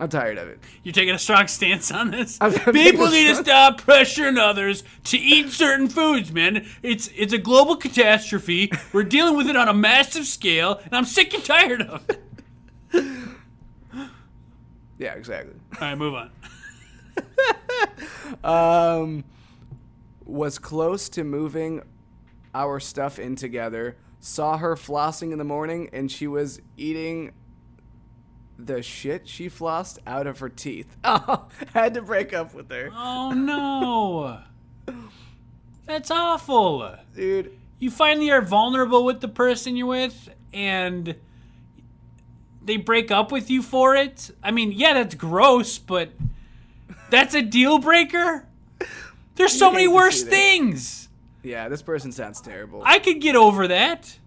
I'm 0.00 0.08
tired 0.08 0.38
of 0.38 0.48
it. 0.48 0.58
You're 0.82 0.92
taking 0.92 1.14
a 1.14 1.18
strong 1.18 1.46
stance 1.46 1.92
on 1.92 2.10
this. 2.10 2.36
I'm 2.40 2.52
People 2.52 3.08
need 3.08 3.28
to 3.28 3.36
stop 3.36 3.80
pressuring 3.80 4.38
others 4.38 4.82
to 5.04 5.18
eat 5.18 5.50
certain 5.50 5.88
foods, 5.88 6.32
man. 6.32 6.66
It's 6.82 7.08
it's 7.14 7.32
a 7.32 7.38
global 7.38 7.76
catastrophe. 7.76 8.72
We're 8.92 9.04
dealing 9.04 9.36
with 9.36 9.46
it 9.48 9.56
on 9.56 9.68
a 9.68 9.74
massive 9.74 10.26
scale, 10.26 10.80
and 10.84 10.94
I'm 10.94 11.04
sick 11.04 11.32
and 11.32 11.44
tired 11.44 11.82
of 11.82 12.10
it. 12.10 12.20
Yeah, 14.96 15.14
exactly. 15.14 15.54
All 15.80 15.88
right, 15.88 15.98
move 15.98 16.14
on. 16.14 16.30
um, 18.44 19.24
was 20.24 20.58
close 20.58 21.08
to 21.10 21.24
moving 21.24 21.82
our 22.54 22.78
stuff 22.78 23.18
in 23.18 23.34
together. 23.36 23.96
Saw 24.20 24.56
her 24.56 24.76
flossing 24.76 25.32
in 25.32 25.38
the 25.38 25.44
morning, 25.44 25.90
and 25.92 26.10
she 26.10 26.26
was 26.26 26.60
eating 26.76 27.32
the 28.66 28.82
shit 28.82 29.28
she 29.28 29.48
flossed 29.48 29.98
out 30.06 30.26
of 30.26 30.38
her 30.40 30.48
teeth. 30.48 30.96
Oh, 31.04 31.48
had 31.72 31.94
to 31.94 32.02
break 32.02 32.32
up 32.32 32.54
with 32.54 32.70
her, 32.70 32.90
Oh 32.94 33.32
no, 33.32 34.40
that's 35.86 36.10
awful. 36.10 36.94
dude. 37.14 37.52
You 37.78 37.90
finally 37.90 38.30
are 38.30 38.40
vulnerable 38.40 39.04
with 39.04 39.20
the 39.20 39.28
person 39.28 39.76
you're 39.76 39.86
with, 39.88 40.30
and 40.52 41.16
they 42.64 42.76
break 42.78 43.10
up 43.10 43.30
with 43.30 43.50
you 43.50 43.62
for 43.62 43.94
it. 43.94 44.30
I 44.42 44.50
mean, 44.52 44.72
yeah, 44.72 44.94
that's 44.94 45.14
gross, 45.14 45.78
but 45.78 46.10
that's 47.10 47.34
a 47.34 47.42
deal 47.42 47.78
breaker. 47.78 48.46
There's 49.34 49.52
so 49.58 49.70
many 49.70 49.88
worse 49.88 50.22
things. 50.22 51.08
Yeah, 51.42 51.68
this 51.68 51.82
person 51.82 52.12
sounds 52.12 52.40
terrible. 52.40 52.82
I 52.86 52.98
could 53.00 53.20
get 53.20 53.36
over 53.36 53.68
that. 53.68 54.18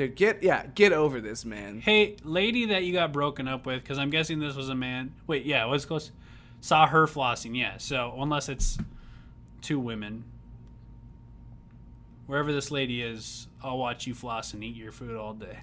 Dude, 0.00 0.14
get 0.16 0.42
yeah, 0.42 0.64
get 0.74 0.94
over 0.94 1.20
this, 1.20 1.44
man. 1.44 1.78
Hey, 1.80 2.16
lady 2.24 2.64
that 2.66 2.84
you 2.84 2.94
got 2.94 3.12
broken 3.12 3.46
up 3.46 3.66
with, 3.66 3.82
because 3.82 3.98
I'm 3.98 4.08
guessing 4.08 4.38
this 4.38 4.56
was 4.56 4.70
a 4.70 4.74
man. 4.74 5.12
Wait, 5.26 5.44
yeah, 5.44 5.66
what's 5.66 5.84
close? 5.84 6.10
Saw 6.62 6.86
her 6.86 7.06
flossing, 7.06 7.54
yeah. 7.54 7.76
So 7.76 8.14
unless 8.16 8.48
it's 8.48 8.78
two 9.60 9.78
women, 9.78 10.24
wherever 12.24 12.50
this 12.50 12.70
lady 12.70 13.02
is, 13.02 13.46
I'll 13.62 13.76
watch 13.76 14.06
you 14.06 14.14
floss 14.14 14.54
and 14.54 14.64
eat 14.64 14.74
your 14.74 14.90
food 14.90 15.16
all 15.16 15.34
day. 15.34 15.58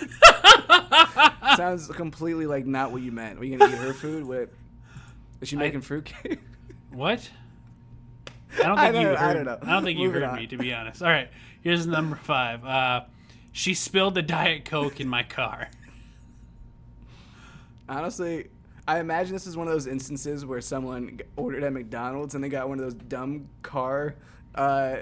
Sounds 1.56 1.88
completely 1.88 2.46
like 2.46 2.66
not 2.66 2.92
what 2.92 3.02
you 3.02 3.10
meant. 3.10 3.40
Are 3.40 3.44
you 3.44 3.58
gonna 3.58 3.72
eat 3.72 3.78
her 3.78 3.92
food? 3.94 4.24
What? 4.26 4.48
Is 5.40 5.48
she 5.48 5.56
making 5.56 5.80
fruitcake? 5.80 6.38
What? 6.92 7.28
I 8.62 8.62
don't 8.62 8.76
think 8.78 8.94
you 8.94 9.02
don't- 9.02 9.16
I 9.16 9.18
heard. 9.18 9.34
don't 9.34 9.44
know. 9.44 9.58
I 9.62 9.72
don't 9.72 9.82
think 9.82 9.98
you 9.98 10.06
Moving 10.06 10.22
heard 10.22 10.30
on. 10.30 10.36
me, 10.36 10.46
to 10.46 10.56
be 10.56 10.72
honest. 10.72 11.02
All 11.02 11.08
right, 11.08 11.28
here's 11.62 11.84
number 11.84 12.14
five. 12.14 12.64
Uh, 12.64 13.00
she 13.56 13.72
spilled 13.72 14.14
the 14.14 14.20
diet 14.20 14.66
coke 14.66 15.00
in 15.00 15.08
my 15.08 15.22
car. 15.22 15.70
Honestly, 17.88 18.48
I 18.86 19.00
imagine 19.00 19.32
this 19.32 19.46
is 19.46 19.56
one 19.56 19.66
of 19.66 19.72
those 19.72 19.86
instances 19.86 20.44
where 20.44 20.60
someone 20.60 21.20
ordered 21.36 21.64
at 21.64 21.72
McDonald's 21.72 22.34
and 22.34 22.44
they 22.44 22.50
got 22.50 22.68
one 22.68 22.78
of 22.78 22.84
those 22.84 22.94
dumb 23.08 23.48
car 23.62 24.14
uh, 24.56 24.96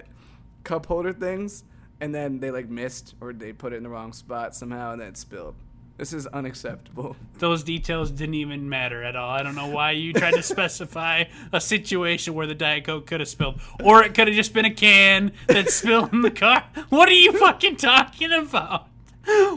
cup 0.62 0.86
holder 0.86 1.12
things, 1.12 1.64
and 2.00 2.14
then 2.14 2.38
they 2.38 2.52
like 2.52 2.68
missed 2.68 3.16
or 3.20 3.32
they 3.32 3.52
put 3.52 3.72
it 3.72 3.76
in 3.76 3.82
the 3.82 3.88
wrong 3.88 4.12
spot 4.12 4.54
somehow 4.54 4.92
and 4.92 5.00
then 5.00 5.08
it 5.08 5.16
spilled. 5.16 5.56
This 5.96 6.12
is 6.12 6.26
unacceptable. 6.26 7.14
Those 7.38 7.62
details 7.62 8.10
didn't 8.10 8.34
even 8.34 8.68
matter 8.68 9.04
at 9.04 9.14
all. 9.14 9.30
I 9.30 9.44
don't 9.44 9.54
know 9.54 9.68
why 9.68 9.92
you 9.92 10.12
tried 10.12 10.34
to 10.34 10.42
specify 10.54 11.24
a 11.52 11.60
situation 11.60 12.34
where 12.34 12.48
the 12.48 12.54
diet 12.54 12.84
coke 12.84 13.06
could 13.06 13.20
have 13.20 13.28
spilled, 13.28 13.60
or 13.82 14.02
it 14.02 14.12
could 14.12 14.26
have 14.26 14.34
just 14.34 14.52
been 14.52 14.64
a 14.64 14.74
can 14.74 15.32
that 15.46 15.70
spilled 15.70 16.12
in 16.12 16.22
the 16.22 16.32
car. 16.32 16.64
What 16.88 17.08
are 17.08 17.12
you 17.12 17.32
fucking 17.38 17.76
talking 17.76 18.32
about? 18.32 18.88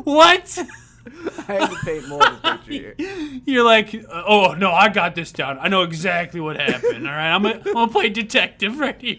What? 0.04 0.60
I 1.48 1.54
had 1.54 1.70
to 1.72 1.76
paint 1.84 2.08
more 2.08 2.26
of 2.26 2.40
a 2.44 2.58
picture 2.58 2.96
here. 2.98 3.42
You're 3.46 3.66
like, 3.66 3.96
oh 4.10 4.54
no, 4.54 4.72
I 4.72 4.90
got 4.90 5.16
this 5.16 5.32
down. 5.32 5.58
I 5.60 5.70
know 5.70 5.82
exactly 5.82 6.40
what 6.40 6.60
happened. 6.60 7.08
All 7.08 7.14
right, 7.14 7.34
I'm 7.34 7.44
gonna, 7.44 7.64
I'm 7.66 7.74
gonna 7.74 7.92
play 7.92 8.10
detective 8.10 8.80
right 8.80 9.00
here. 9.02 9.18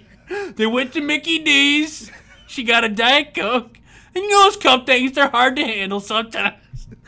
They 0.54 0.66
went 0.66 0.92
to 0.92 1.00
Mickey 1.00 1.38
D's. 1.38 2.12
She 2.46 2.62
got 2.62 2.84
a 2.84 2.88
diet 2.88 3.34
coke, 3.34 3.78
and 4.14 4.24
you 4.24 4.30
know 4.30 4.44
those 4.44 4.56
cup 4.56 4.86
things. 4.86 5.12
They're 5.12 5.28
hard 5.28 5.56
to 5.56 5.64
handle 5.64 6.00
sometimes. 6.00 6.54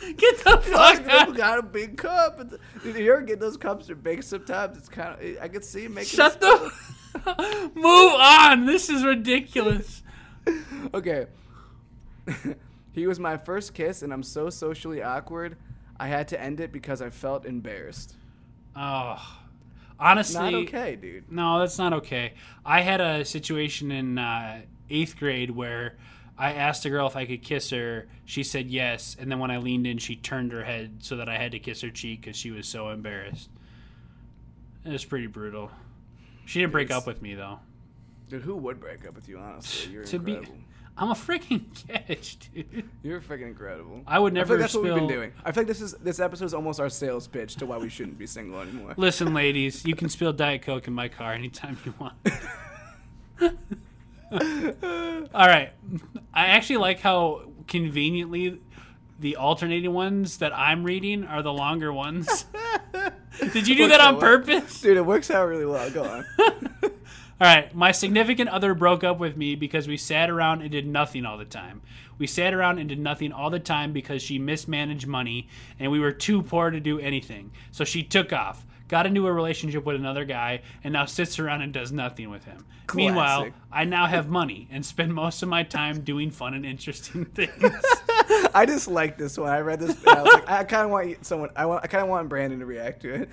Get 0.16 0.38
the 0.38 0.58
Fuck, 0.62 1.06
out. 1.08 1.36
got 1.36 1.58
a 1.58 1.62
big 1.62 1.96
cup. 1.96 2.38
Did 2.82 2.96
you 2.96 3.12
ever 3.12 3.22
get 3.22 3.38
those 3.40 3.56
cups 3.56 3.90
are 3.90 3.94
big 3.94 4.22
sometimes? 4.22 4.76
It's 4.78 4.88
kind 4.88 5.20
of 5.20 5.42
I 5.42 5.48
can 5.48 5.62
see 5.62 5.84
it 5.84 5.90
making. 5.90 6.08
Shut 6.16 6.40
the. 6.40 6.72
Move 7.74 8.12
on. 8.14 8.66
This 8.66 8.88
is 8.88 9.04
ridiculous. 9.04 10.02
Okay. 10.94 11.26
he 12.92 13.06
was 13.06 13.20
my 13.20 13.36
first 13.36 13.74
kiss, 13.74 14.02
and 14.02 14.12
I'm 14.12 14.22
so 14.22 14.50
socially 14.50 15.02
awkward. 15.02 15.56
I 15.98 16.08
had 16.08 16.28
to 16.28 16.40
end 16.40 16.60
it 16.60 16.72
because 16.72 17.02
I 17.02 17.10
felt 17.10 17.44
embarrassed. 17.44 18.16
Oh, 18.74 19.16
honestly, 19.98 20.40
Not 20.40 20.54
okay, 20.68 20.96
dude. 20.96 21.30
No, 21.30 21.58
that's 21.60 21.78
not 21.78 21.92
okay. 21.92 22.32
I 22.64 22.80
had 22.80 23.00
a 23.00 23.24
situation 23.24 23.92
in 23.92 24.18
uh, 24.18 24.62
eighth 24.88 25.16
grade 25.18 25.50
where 25.50 25.98
I 26.40 26.54
asked 26.54 26.84
a 26.86 26.90
girl 26.90 27.06
if 27.06 27.16
I 27.16 27.26
could 27.26 27.42
kiss 27.42 27.70
her. 27.70 28.06
She 28.24 28.42
said 28.42 28.70
yes, 28.70 29.16
and 29.20 29.30
then 29.30 29.38
when 29.38 29.50
I 29.50 29.58
leaned 29.58 29.86
in, 29.86 29.98
she 29.98 30.16
turned 30.16 30.52
her 30.52 30.64
head 30.64 30.96
so 31.00 31.16
that 31.16 31.28
I 31.28 31.36
had 31.36 31.52
to 31.52 31.58
kiss 31.58 31.82
her 31.82 31.90
cheek 31.90 32.22
because 32.22 32.36
she 32.36 32.50
was 32.50 32.66
so 32.66 32.88
embarrassed. 32.88 33.50
It 34.84 34.90
was 34.92 35.04
pretty 35.04 35.26
brutal. 35.26 35.70
She 36.46 36.60
didn't 36.60 36.72
break 36.72 36.86
It's- 36.86 36.98
up 36.98 37.06
with 37.06 37.20
me 37.22 37.34
though. 37.34 37.58
Dude, 38.28 38.42
who 38.42 38.56
would 38.56 38.80
break 38.80 39.06
up 39.06 39.14
with 39.14 39.28
you? 39.28 39.38
Honestly, 39.38 39.92
you're 39.92 40.04
To 40.04 40.18
be, 40.18 40.32
incredible. 40.34 40.60
I'm 40.96 41.10
a 41.10 41.14
freaking 41.14 41.62
catch, 41.88 42.38
dude. 42.54 42.88
You're 43.02 43.20
freaking 43.20 43.48
incredible. 43.48 44.02
I 44.06 44.18
would 44.18 44.32
I 44.32 44.34
never 44.34 44.54
like 44.54 44.60
that's 44.60 44.74
what 44.74 44.84
we've 44.84 44.94
been 44.94 45.08
doing. 45.08 45.32
I 45.44 45.52
feel 45.52 45.62
like 45.62 45.68
this 45.68 45.80
is 45.80 45.92
this 45.94 46.20
episode 46.20 46.44
is 46.46 46.54
almost 46.54 46.78
our 46.80 46.88
sales 46.88 47.26
pitch 47.26 47.56
to 47.56 47.66
why 47.66 47.76
we 47.78 47.88
shouldn't 47.88 48.18
be 48.18 48.26
single 48.26 48.60
anymore. 48.60 48.94
Listen, 48.96 49.34
ladies, 49.42 49.84
you 49.84 49.94
can 49.96 50.08
spill 50.08 50.32
Diet 50.32 50.62
Coke 50.62 50.86
in 50.88 50.94
my 50.94 51.08
car 51.08 51.32
anytime 51.32 51.76
you 51.84 51.92
want. 51.98 52.14
All 54.32 55.46
right. 55.46 55.72
I 56.32 56.46
actually 56.46 56.78
like 56.78 57.00
how 57.00 57.50
conveniently 57.66 58.60
the 59.18 59.36
alternating 59.36 59.92
ones 59.92 60.38
that 60.38 60.56
I'm 60.56 60.84
reading 60.84 61.24
are 61.24 61.42
the 61.42 61.52
longer 61.52 61.92
ones. 61.92 62.46
Did 63.52 63.68
you 63.68 63.76
do 63.76 63.88
that 63.88 64.00
on 64.00 64.18
purpose? 64.18 64.80
Dude, 64.80 64.96
it 64.96 65.04
works 65.04 65.30
out 65.30 65.46
really 65.46 65.66
well. 65.66 65.90
Go 65.90 66.04
on. 66.04 66.24
All 67.40 67.46
right, 67.46 67.74
my 67.74 67.90
significant 67.92 68.50
other 68.50 68.74
broke 68.74 69.02
up 69.02 69.18
with 69.18 69.36
me 69.36 69.54
because 69.54 69.88
we 69.88 69.96
sat 69.96 70.28
around 70.28 70.60
and 70.60 70.70
did 70.70 70.86
nothing 70.86 71.24
all 71.24 71.38
the 71.38 71.46
time. 71.46 71.80
We 72.18 72.26
sat 72.26 72.52
around 72.52 72.78
and 72.78 72.86
did 72.86 72.98
nothing 72.98 73.32
all 73.32 73.48
the 73.48 73.58
time 73.58 73.94
because 73.94 74.20
she 74.20 74.38
mismanaged 74.38 75.06
money 75.06 75.48
and 75.78 75.90
we 75.90 76.00
were 76.00 76.12
too 76.12 76.42
poor 76.42 76.68
to 76.68 76.80
do 76.80 76.98
anything. 76.98 77.52
So 77.70 77.82
she 77.84 78.02
took 78.02 78.30
off, 78.30 78.66
got 78.90 79.06
into 79.06 79.24
a 79.28 79.32
relationship 79.32 79.86
with 79.86 79.94
another 79.94 80.24
guy, 80.24 80.60
and 80.82 80.92
now 80.92 81.06
sits 81.06 81.38
around 81.38 81.62
and 81.62 81.72
does 81.72 81.92
nothing 81.92 82.28
with 82.28 82.44
him. 82.44 82.66
Meanwhile, 82.92 83.50
I 83.70 83.84
now 83.84 84.06
have 84.06 84.28
money 84.28 84.68
and 84.70 84.84
spend 84.84 85.14
most 85.14 85.44
of 85.44 85.48
my 85.48 85.62
time 85.62 86.00
doing 86.00 86.32
fun 86.32 86.54
and 86.54 86.66
interesting 86.66 87.24
things. 87.34 87.52
I 88.52 88.64
just 88.66 88.88
like 88.88 89.16
this 89.16 89.38
one. 89.38 89.48
I 89.48 89.60
read 89.60 89.78
this. 89.78 89.96
And 90.04 90.08
I 90.08 90.22
was 90.22 90.32
like, 90.34 90.50
I 90.50 90.64
kind 90.64 90.84
of 90.84 90.90
want 90.90 91.24
someone. 91.24 91.50
I 91.54 91.66
want. 91.66 91.84
I 91.84 91.86
kind 91.86 92.02
of 92.02 92.10
want 92.10 92.28
Brandon 92.28 92.58
to 92.58 92.66
react 92.66 93.02
to 93.02 93.14
it. 93.14 93.28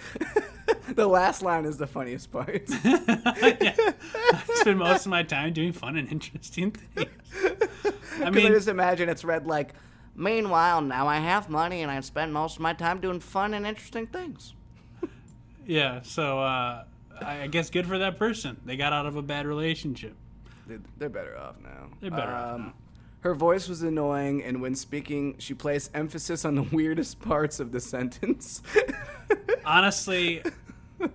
the 0.95 1.08
last 1.08 1.41
line 1.41 1.66
is 1.66 1.78
the 1.78 1.88
funniest 1.88 2.32
part. 2.32 2.64
Yeah. 2.84 3.76
I 4.24 4.43
spend 4.53 4.78
most 4.78 5.05
of 5.05 5.10
my 5.10 5.24
time 5.24 5.53
doing 5.53 5.74
fun 5.74 5.97
and 5.97 6.08
interesting 6.12 6.72
things. 6.72 7.10
I 7.36 7.47
Because 7.84 8.22
I 8.22 8.30
mean, 8.30 8.47
just 8.51 8.68
imagine 8.68 9.10
it's 9.10 9.24
read 9.24 9.47
like, 9.47 9.74
Meanwhile, 10.20 10.82
now 10.82 11.08
I 11.08 11.18
have 11.18 11.47
money 11.47 11.84
and 11.84 11.91
I 11.91 11.99
spend 11.99 12.34
most 12.34 12.55
of 12.55 12.62
my 12.62 12.74
time 12.74 12.99
doing 12.99 13.20
fun 13.20 13.53
and 13.53 13.68
interesting 13.68 14.08
things. 14.08 14.55
Yeah, 15.68 16.01
so 16.01 16.39
uh, 16.39 16.86
I 17.22 17.41
I 17.41 17.47
guess 17.47 17.70
good 17.70 17.86
for 17.86 17.99
that 17.99 18.18
person. 18.18 18.59
They 18.65 18.78
got 18.78 18.93
out 18.93 19.05
of 19.05 19.15
a 19.15 19.22
bad 19.22 19.45
relationship. 19.45 20.15
They're, 20.65 20.80
they're 20.97 21.09
better 21.09 21.38
off 21.38 21.55
now. 21.61 21.84
Um, 21.84 21.97
They're 22.01 22.11
better 22.11 22.32
off 22.32 22.59
now. 22.59 22.74
Her 23.22 23.34
voice 23.34 23.68
was 23.68 23.82
annoying, 23.82 24.43
and 24.43 24.61
when 24.61 24.76
speaking, 24.76 25.36
she 25.38 25.53
placed 25.53 25.91
emphasis 25.93 26.45
on 26.45 26.55
the 26.55 26.61
weirdest 26.72 27.20
parts 27.20 27.59
of 27.59 27.72
the 27.72 27.80
sentence. 27.80 28.61
honestly, 29.65 30.41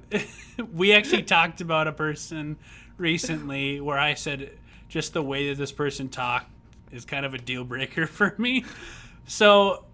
we 0.72 0.92
actually 0.92 1.22
talked 1.22 1.60
about 1.60 1.88
a 1.88 1.92
person 1.92 2.58
recently 2.98 3.80
where 3.80 3.98
I 3.98 4.14
said 4.14 4.52
just 4.88 5.14
the 5.14 5.22
way 5.22 5.48
that 5.48 5.56
this 5.56 5.72
person 5.72 6.08
talked 6.08 6.50
is 6.92 7.04
kind 7.04 7.24
of 7.24 7.34
a 7.34 7.38
deal 7.38 7.64
breaker 7.64 8.06
for 8.06 8.34
me. 8.38 8.64
So, 9.26 9.84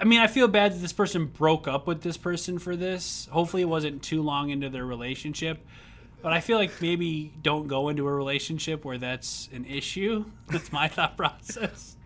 I 0.00 0.04
mean, 0.04 0.20
I 0.20 0.28
feel 0.28 0.46
bad 0.46 0.72
that 0.72 0.78
this 0.78 0.92
person 0.92 1.26
broke 1.26 1.66
up 1.66 1.86
with 1.86 2.02
this 2.02 2.16
person 2.16 2.58
for 2.58 2.76
this. 2.76 3.28
Hopefully, 3.32 3.62
it 3.62 3.68
wasn't 3.68 4.02
too 4.02 4.22
long 4.22 4.50
into 4.50 4.68
their 4.68 4.86
relationship. 4.86 5.66
But 6.22 6.32
I 6.32 6.40
feel 6.40 6.58
like 6.58 6.80
maybe 6.80 7.32
don't 7.42 7.68
go 7.68 7.88
into 7.88 8.06
a 8.06 8.12
relationship 8.12 8.84
where 8.84 8.98
that's 8.98 9.48
an 9.52 9.64
issue. 9.64 10.24
That's 10.48 10.72
my 10.72 10.88
thought 10.88 11.16
process. 11.16 11.96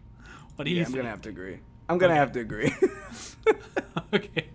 What 0.57 0.66
do 0.66 0.70
you 0.70 0.78
yeah, 0.78 0.86
I'm 0.86 0.93
gonna 0.93 1.09
have 1.09 1.22
to 1.22 1.30
agree. 1.30 1.61
I'm 1.88 1.97
gonna 1.97 2.14
have 2.14 2.32
to 2.32 2.40
agree. 2.40 2.72
okay. 4.14 4.49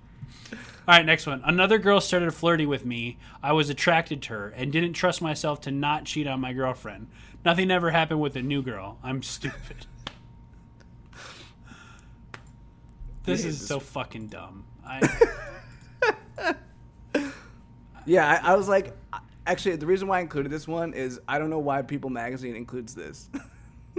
All 0.88 0.96
right, 0.96 1.06
next 1.06 1.26
one. 1.26 1.42
Another 1.44 1.80
girl 1.80 2.00
started 2.00 2.32
flirting 2.34 2.70
with 2.70 2.86
me. 2.86 3.18
I 3.42 3.52
was 3.54 3.70
attracted 3.70 4.22
to 4.24 4.34
her 4.34 4.50
and 4.50 4.72
didn't 4.72 4.94
trust 4.94 5.22
myself 5.22 5.60
to 5.62 5.72
not 5.72 6.06
cheat 6.06 6.28
on 6.28 6.40
my 6.40 6.54
girlfriend. 6.54 7.08
Nothing 7.44 7.72
ever 7.72 7.92
happened 7.92 8.22
with 8.22 8.36
a 8.36 8.42
new 8.42 8.62
girl. 8.62 9.00
I'm 9.04 9.24
stupid. 9.24 9.88
This 13.28 13.44
Yeah, 13.44 13.50
is 13.50 13.60
this- 13.60 13.68
so 13.68 13.80
fucking 13.96 14.28
dumb. 14.28 14.64
I, 14.86 16.56
yeah, 18.06 18.40
I, 18.44 18.54
I 18.54 18.56
was 18.56 18.68
like, 18.70 18.96
actually, 19.46 19.76
the 19.76 19.86
reason 19.86 20.08
why 20.08 20.20
I 20.20 20.22
included 20.22 20.50
this 20.52 20.68
one 20.68 20.94
is 20.94 21.20
I 21.28 21.38
don't 21.40 21.50
know 21.50 21.60
why 21.60 21.82
People 21.82 22.10
Magazine 22.10 22.56
includes 22.56 22.96
this. 22.96 23.30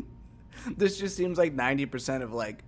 this 0.76 0.99
just 0.99 1.16
seems 1.16 1.37
like 1.39 1.55
90% 1.55 2.22
of 2.22 2.33
like 2.33 2.64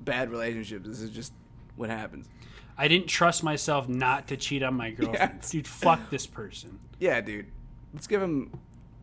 bad 0.00 0.30
relationships. 0.30 0.86
This 0.86 1.00
is 1.00 1.10
just 1.10 1.32
what 1.76 1.88
happens. 1.90 2.28
I 2.76 2.88
didn't 2.88 3.06
trust 3.06 3.42
myself 3.42 3.88
not 3.88 4.28
to 4.28 4.36
cheat 4.36 4.62
on 4.62 4.74
my 4.74 4.90
girlfriend. 4.90 5.32
Yes. 5.40 5.50
Dude, 5.50 5.66
fuck 5.68 6.10
this 6.10 6.26
person. 6.26 6.78
Yeah, 6.98 7.20
dude. 7.20 7.46
Let's 7.94 8.06
give 8.06 8.20
him. 8.20 8.58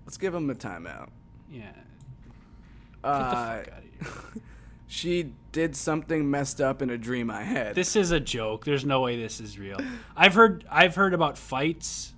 Let's 0.05 0.17
give 0.17 0.35
him 0.35 0.49
a 0.49 0.55
timeout. 0.55 1.09
Yeah. 1.49 1.61
Get 1.71 1.73
the 3.01 3.07
Uh, 3.07 3.31
fuck 3.31 3.67
out 3.73 3.77
of 3.79 3.83
here. 4.33 4.41
She 4.91 5.31
did 5.53 5.73
something 5.73 6.29
messed 6.29 6.59
up 6.59 6.81
in 6.81 6.89
a 6.89 6.97
dream 6.97 7.31
I 7.31 7.43
had. 7.43 7.75
This 7.75 7.95
is 7.95 8.11
a 8.11 8.19
joke. 8.19 8.65
There's 8.65 8.83
no 8.83 8.99
way 8.99 9.17
this 9.17 9.39
is 9.39 9.57
real. 9.57 9.79
I've 10.17 10.33
heard 10.33 10.65
I've 10.69 10.95
heard 10.95 11.13
about 11.13 11.37
fights 11.37 12.13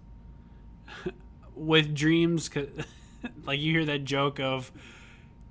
with 1.55 1.93
dreams 1.93 2.49
like 3.45 3.59
you 3.59 3.73
hear 3.73 3.85
that 3.85 4.05
joke 4.05 4.39
of 4.39 4.71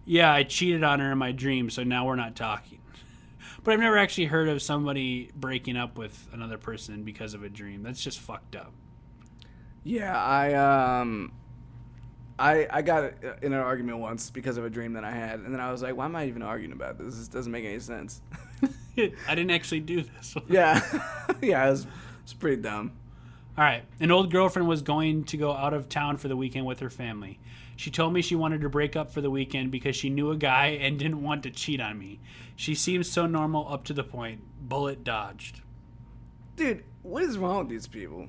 yeah, 0.05 0.33
I 0.33 0.43
cheated 0.43 0.83
on 0.83 0.99
her 0.99 1.13
in 1.13 1.19
my 1.19 1.31
dream, 1.31 1.71
so 1.71 1.85
now 1.85 2.07
we're 2.07 2.17
not 2.17 2.35
talking. 2.35 2.81
But 3.65 3.75
I've 3.75 3.81
never 3.81 3.97
actually 3.97 4.25
heard 4.25 4.49
of 4.49 4.61
somebody 4.61 5.31
breaking 5.37 5.77
up 5.77 5.97
with 5.97 6.27
another 6.33 6.59
person 6.59 7.05
because 7.05 7.35
of 7.35 7.45
a 7.45 7.49
dream. 7.49 7.85
That's 7.85 8.03
just 8.03 8.19
fucked 8.19 8.57
up. 8.57 8.73
yeah, 9.85 10.21
I 10.21 10.55
um, 10.55 11.31
I 12.43 12.67
I 12.71 12.83
got 12.83 13.13
in 13.43 13.53
an 13.53 13.61
argument 13.61 13.99
once 13.99 14.31
because 14.31 14.57
of 14.57 14.65
a 14.65 14.71
dream 14.71 14.95
that 14.95 15.05
I 15.05 15.13
had, 15.13 15.41
and 15.41 15.53
then 15.55 15.61
I 15.61 15.71
was 15.71 15.83
like, 15.83 15.97
why 15.97 16.05
am 16.07 16.17
I 16.17 16.27
even 16.27 16.43
arguing 16.43 16.73
about 16.73 16.99
this? 16.99 17.17
This 17.17 17.29
doesn't 17.29 17.53
make 17.53 17.65
any 17.65 17.79
sense. 17.81 18.21
I 18.99 19.35
didn't 19.35 19.51
actually 19.51 19.81
do 19.81 20.03
this. 20.03 20.35
yeah, 20.49 20.81
yeah, 21.41 21.67
it 21.67 21.71
was, 21.71 21.87
it's 22.25 22.33
pretty 22.35 22.61
dumb. 22.61 22.93
All 23.57 23.65
right. 23.65 23.85
An 24.01 24.11
old 24.11 24.31
girlfriend 24.31 24.67
was 24.67 24.81
going 24.83 25.25
to 25.25 25.37
go 25.37 25.53
out 25.53 25.75
of 25.75 25.89
town 25.89 26.17
for 26.17 26.29
the 26.29 26.37
weekend 26.37 26.65
with 26.67 26.81
her 26.81 26.89
family. 26.91 27.39
She 27.77 27.91
told 27.91 28.13
me 28.15 28.23
she 28.23 28.35
wanted 28.35 28.63
to 28.63 28.69
break 28.71 28.97
up 28.97 29.13
for 29.13 29.21
the 29.21 29.31
weekend 29.31 29.71
because 29.71 29.95
she 29.95 30.09
knew 30.11 30.31
a 30.31 30.37
guy 30.37 30.69
and 30.81 30.99
didn't 30.99 31.23
want 31.23 31.43
to 31.43 31.51
cheat 31.51 31.81
on 31.81 31.99
me. 31.99 32.21
She 32.57 32.75
seems 32.75 33.11
so 33.11 33.27
normal 33.27 33.71
up 33.71 33.85
to 33.85 33.93
the 33.93 34.05
point. 34.05 34.41
Bullet 34.69 35.05
dodged. 35.05 35.61
Dude, 36.57 36.85
what 37.03 37.23
is 37.25 37.37
wrong 37.39 37.59
with 37.61 37.69
these 37.69 37.87
people? 37.87 38.29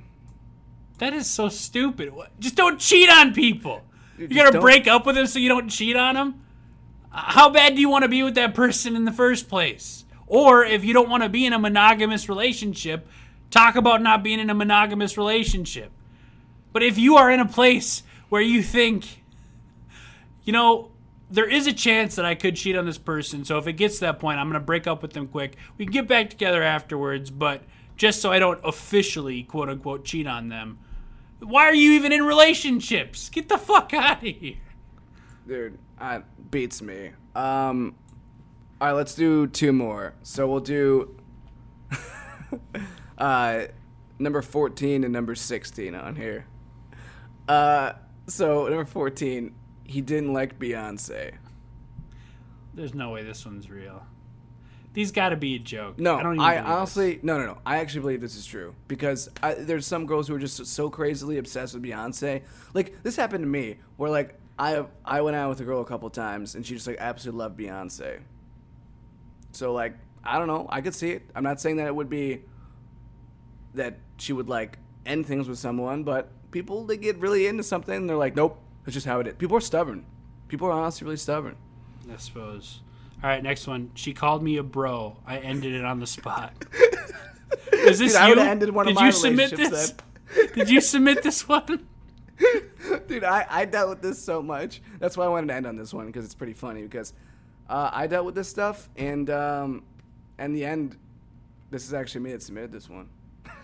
That 0.97 1.13
is 1.13 1.29
so 1.29 1.47
stupid. 1.49 2.13
What- 2.13 2.37
Just 2.39 2.55
don't 2.55 2.79
cheat 2.79 3.09
on 3.09 3.33
people. 3.33 3.81
Dude, 4.17 4.29
You 4.31 4.35
just 4.35 4.37
gotta 4.37 4.53
don't- 4.53 4.61
break 4.61 4.87
up 4.87 5.05
with 5.05 5.15
them 5.15 5.27
so 5.27 5.39
you 5.39 5.49
don't 5.49 5.69
cheat 5.69 5.95
on 5.95 6.15
them? 6.15 6.41
How 7.11 7.49
bad 7.49 7.75
do 7.75 7.81
you 7.81 7.89
want 7.89 8.03
to 8.03 8.09
be 8.09 8.23
with 8.23 8.35
that 8.35 8.53
person 8.55 8.95
in 8.95 9.05
the 9.05 9.11
first 9.11 9.47
place? 9.49 10.05
Or 10.27 10.63
if 10.65 10.83
you 10.83 10.93
don't 10.93 11.09
want 11.09 11.21
to 11.23 11.29
be 11.29 11.45
in 11.45 11.53
a 11.53 11.59
monogamous 11.59 12.27
relationship, 12.27 13.07
talk 13.51 13.75
about 13.75 14.01
not 14.01 14.23
being 14.23 14.39
in 14.39 14.49
a 14.49 14.53
monogamous 14.55 15.17
relationship. 15.17 15.91
But 16.71 16.81
if 16.81 16.97
you 16.97 17.15
are 17.17 17.29
in 17.29 17.39
a 17.39 17.45
place 17.47 18.01
where 18.29 18.41
you 18.41 18.63
think, 18.63 19.21
you 20.43 20.53
know, 20.53 20.89
there 21.29 21.47
is 21.47 21.67
a 21.67 21.73
chance 21.73 22.15
that 22.15 22.25
I 22.25 22.33
could 22.35 22.55
cheat 22.55 22.75
on 22.75 22.85
this 22.85 22.97
person, 22.97 23.45
so 23.45 23.57
if 23.59 23.67
it 23.67 23.73
gets 23.73 23.95
to 23.95 24.01
that 24.01 24.19
point, 24.19 24.39
I'm 24.39 24.47
going 24.47 24.59
to 24.59 24.65
break 24.65 24.87
up 24.87 25.01
with 25.03 25.13
them 25.13 25.27
quick. 25.27 25.55
We 25.77 25.85
can 25.85 25.91
get 25.91 26.07
back 26.07 26.29
together 26.31 26.63
afterwards, 26.63 27.29
but 27.29 27.61
just 27.95 28.21
so 28.21 28.31
I 28.31 28.39
don't 28.39 28.59
officially, 28.63 29.43
quote 29.43 29.69
unquote, 29.69 30.03
cheat 30.03 30.25
on 30.25 30.49
them. 30.49 30.79
Why 31.43 31.63
are 31.63 31.73
you 31.73 31.91
even 31.93 32.11
in 32.11 32.23
relationships? 32.23 33.29
Get 33.29 33.49
the 33.49 33.57
fuck 33.57 33.93
out 33.93 34.17
of 34.17 34.23
here. 34.23 34.57
Dude, 35.47 35.77
that 35.99 36.51
beats 36.51 36.81
me. 36.81 37.11
Um, 37.35 37.95
all 38.79 38.87
right, 38.87 38.93
let's 38.93 39.15
do 39.15 39.47
two 39.47 39.73
more. 39.73 40.13
So 40.23 40.47
we'll 40.47 40.59
do 40.61 41.15
uh, 43.17 43.63
number 44.19 44.41
14 44.41 45.03
and 45.03 45.11
number 45.11 45.35
16 45.35 45.95
on 45.95 46.15
here. 46.15 46.45
Uh, 47.47 47.93
so 48.27 48.67
number 48.67 48.85
14, 48.85 49.53
he 49.83 50.01
didn't 50.01 50.33
like 50.33 50.57
Beyonce. 50.59 51.33
There's 52.73 52.93
no 52.93 53.11
way 53.11 53.23
this 53.23 53.45
one's 53.45 53.69
real. 53.69 54.05
These 54.93 55.11
got 55.11 55.29
to 55.29 55.35
be 55.35 55.55
a 55.55 55.59
joke. 55.59 55.97
No, 55.99 56.15
I 56.15 56.19
I, 56.19 56.23
don't 56.23 56.35
even 56.35 56.45
believe 56.45 56.63
this. 56.63 56.71
honestly, 56.71 57.19
no, 57.23 57.37
no, 57.39 57.45
no. 57.47 57.57
I 57.65 57.77
actually 57.77 58.01
believe 58.01 58.21
this 58.21 58.35
is 58.35 58.45
true 58.45 58.75
because 58.87 59.29
I, 59.41 59.55
there's 59.55 59.87
some 59.87 60.05
girls 60.05 60.27
who 60.27 60.35
are 60.35 60.39
just 60.39 60.63
so 60.67 60.89
crazily 60.89 61.37
obsessed 61.39 61.73
with 61.73 61.81
Beyonce. 61.83 62.43
Like 62.73 63.01
this 63.01 63.15
happened 63.15 63.43
to 63.43 63.47
me, 63.49 63.77
where 63.97 64.11
like 64.11 64.39
I 64.59 64.85
I 65.03 65.21
went 65.21 65.35
out 65.35 65.49
with 65.49 65.59
a 65.61 65.63
girl 65.63 65.81
a 65.81 65.85
couple 65.85 66.09
times 66.11 66.53
and 66.55 66.65
she 66.65 66.75
just 66.75 66.85
like 66.85 66.97
absolutely 66.99 67.39
loved 67.39 67.59
Beyonce. 67.59 68.19
So 69.51 69.73
like 69.73 69.95
I 70.23 70.37
don't 70.37 70.47
know, 70.47 70.67
I 70.69 70.81
could 70.81 70.93
see 70.93 71.11
it. 71.11 71.23
I'm 71.35 71.43
not 71.43 71.59
saying 71.59 71.77
that 71.77 71.87
it 71.87 71.95
would 71.95 72.09
be 72.09 72.41
that 73.73 73.97
she 74.17 74.31
would 74.33 74.47
like 74.47 74.77
end 75.05 75.25
things 75.25 75.49
with 75.49 75.57
someone, 75.57 76.03
but 76.03 76.29
people 76.51 76.85
they 76.85 76.97
get 76.97 77.17
really 77.17 77.47
into 77.47 77.63
something 77.63 77.95
and 77.95 78.07
they're 78.09 78.15
like, 78.17 78.35
nope, 78.35 78.59
that's 78.85 78.93
just 78.93 79.07
how 79.07 79.19
it 79.19 79.27
is. 79.27 79.33
People 79.35 79.57
are 79.57 79.61
stubborn. 79.61 80.05
People 80.47 80.67
are 80.67 80.71
honestly 80.71 81.05
really 81.05 81.17
stubborn. 81.17 81.55
I 82.11 82.17
suppose. 82.17 82.81
All 83.23 83.29
right, 83.29 83.41
next 83.41 83.67
one. 83.67 83.91
She 83.95 84.13
called 84.13 84.43
me 84.43 84.57
a 84.57 84.63
bro. 84.63 85.17
I 85.25 85.37
ended 85.37 85.73
it 85.73 85.85
on 85.85 86.01
the 86.01 86.07
spot. 86.07 86.53
Is 87.71 87.99
this 87.99 88.13
Dude, 88.13 88.21
I 88.21 88.29
you? 88.29 88.39
ended 88.39 88.69
one 88.71 88.85
of 88.85 88.93
Did 88.93 88.99
my 88.99 89.05
you 89.05 89.11
submit 89.13 89.51
this? 89.51 89.93
Did 90.53 90.69
you 90.69 90.81
submit 90.81 91.23
this 91.23 91.47
one? 91.47 91.87
Dude, 93.07 93.23
I, 93.23 93.45
I 93.49 93.63
dealt 93.63 93.89
with 93.89 94.01
this 94.01 94.21
so 94.21 94.41
much. 94.41 94.81
That's 94.99 95.15
why 95.15 95.23
I 95.23 95.29
wanted 95.29 95.47
to 95.47 95.53
end 95.53 95.65
on 95.65 95.77
this 95.77 95.93
one 95.93 96.07
because 96.07 96.25
it's 96.25 96.35
pretty 96.35 96.53
funny. 96.53 96.81
Because 96.81 97.13
uh, 97.69 97.89
I 97.93 98.07
dealt 98.07 98.25
with 98.25 98.35
this 98.35 98.49
stuff, 98.49 98.89
and 98.97 99.29
um, 99.29 99.83
in 100.37 100.51
the 100.51 100.65
end, 100.65 100.97
this 101.71 101.87
is 101.87 101.93
actually 101.93 102.21
me 102.21 102.33
that 102.33 102.41
submitted 102.41 102.73
this 102.73 102.89
one. 102.89 103.07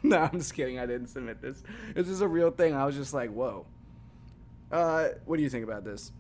no, 0.04 0.20
I'm 0.20 0.38
just 0.38 0.54
kidding. 0.54 0.80
I 0.80 0.86
didn't 0.86 1.08
submit 1.08 1.42
this. 1.42 1.64
This 1.96 2.08
is 2.08 2.22
a 2.22 2.28
real 2.28 2.52
thing. 2.52 2.76
I 2.76 2.86
was 2.86 2.96
just 2.96 3.14
like, 3.14 3.30
whoa. 3.30 3.66
Uh, 4.72 5.10
what 5.26 5.36
do 5.36 5.44
you 5.44 5.50
think 5.50 5.66
about 5.66 5.84
this? 5.84 6.14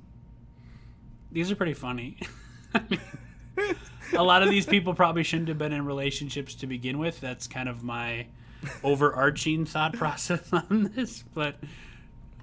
These 1.32 1.52
are 1.52 1.56
pretty 1.56 1.74
funny. 1.74 2.18
A 4.14 4.24
lot 4.24 4.44
of 4.44 4.50
these 4.50 4.66
people 4.66 4.94
probably 4.94 5.24
shouldn't 5.24 5.50
have 5.50 5.58
been 5.58 5.74
in 5.74 5.86
relationships 5.86 6.56
to 6.56 6.68
begin 6.68 6.98
with. 6.98 7.20
That's 7.20 7.48
kind 7.48 7.70
of 7.70 7.84
my 7.84 8.28
overarching 8.84 9.66
thought 9.66 9.94
process 9.94 10.48
on 10.54 10.92
this. 10.96 11.24
But 11.34 11.56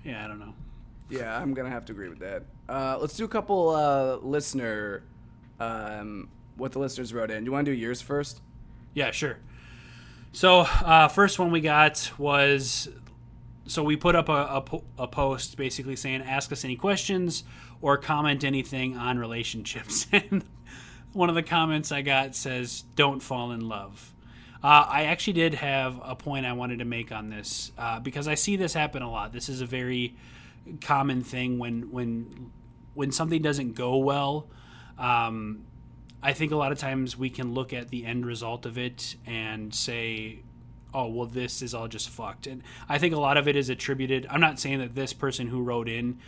yeah, 0.04 0.24
I 0.24 0.28
don't 0.28 0.38
know. 0.38 0.54
Yeah, 1.08 1.38
I'm 1.38 1.54
gonna 1.54 1.70
have 1.70 1.84
to 1.86 1.92
agree 1.92 2.08
with 2.08 2.18
that. 2.20 2.44
Uh, 2.68 2.98
let's 3.00 3.16
do 3.16 3.24
a 3.24 3.28
couple 3.28 3.70
uh, 3.70 4.16
listener, 4.16 5.04
um, 5.60 6.28
what 6.56 6.72
the 6.72 6.78
listeners 6.78 7.14
wrote 7.14 7.30
in. 7.30 7.44
Do 7.44 7.48
you 7.48 7.52
want 7.52 7.66
to 7.66 7.72
do 7.72 7.76
yours 7.76 8.02
first? 8.02 8.40
Yeah, 8.94 9.10
sure. 9.12 9.38
So 10.32 10.60
uh, 10.60 11.08
first 11.08 11.38
one 11.38 11.50
we 11.50 11.60
got 11.60 12.10
was 12.18 12.88
so 13.66 13.82
we 13.82 13.96
put 13.96 14.14
up 14.14 14.28
a, 14.28 14.46
a, 14.50 14.60
po- 14.60 14.84
a 14.98 15.08
post 15.08 15.56
basically 15.56 15.96
saying 15.96 16.22
ask 16.22 16.52
us 16.52 16.64
any 16.64 16.76
questions 16.76 17.44
or 17.80 17.96
comment 17.96 18.44
anything 18.44 18.96
on 18.96 19.18
relationships 19.18 20.06
and 20.12 20.44
one 21.16 21.28
of 21.28 21.34
the 21.34 21.42
comments 21.42 21.90
i 21.92 22.02
got 22.02 22.34
says 22.34 22.84
don't 22.94 23.20
fall 23.20 23.52
in 23.52 23.68
love 23.68 24.12
uh, 24.62 24.86
i 24.88 25.04
actually 25.04 25.32
did 25.32 25.54
have 25.54 26.00
a 26.04 26.14
point 26.14 26.46
i 26.46 26.52
wanted 26.52 26.78
to 26.78 26.84
make 26.84 27.10
on 27.12 27.28
this 27.30 27.72
uh, 27.78 27.98
because 28.00 28.28
i 28.28 28.34
see 28.34 28.56
this 28.56 28.74
happen 28.74 29.02
a 29.02 29.10
lot 29.10 29.32
this 29.32 29.48
is 29.48 29.60
a 29.60 29.66
very 29.66 30.14
common 30.80 31.22
thing 31.22 31.58
when 31.58 31.90
when 31.90 32.50
when 32.94 33.12
something 33.12 33.42
doesn't 33.42 33.74
go 33.74 33.96
well 33.96 34.48
um, 34.98 35.66
I 36.22 36.32
think 36.32 36.52
a 36.52 36.56
lot 36.56 36.72
of 36.72 36.78
times 36.78 37.16
we 37.16 37.30
can 37.30 37.54
look 37.54 37.72
at 37.72 37.90
the 37.90 38.04
end 38.04 38.26
result 38.26 38.66
of 38.66 38.78
it 38.78 39.16
and 39.26 39.74
say, 39.74 40.40
oh, 40.92 41.08
well, 41.08 41.26
this 41.26 41.62
is 41.62 41.74
all 41.74 41.88
just 41.88 42.08
fucked. 42.08 42.46
And 42.46 42.62
I 42.88 42.98
think 42.98 43.14
a 43.14 43.20
lot 43.20 43.36
of 43.36 43.46
it 43.46 43.54
is 43.54 43.68
attributed. 43.68 44.26
I'm 44.30 44.40
not 44.40 44.58
saying 44.58 44.78
that 44.78 44.94
this 44.94 45.12
person 45.12 45.48
who 45.48 45.62
wrote 45.62 45.88
in 45.88 46.18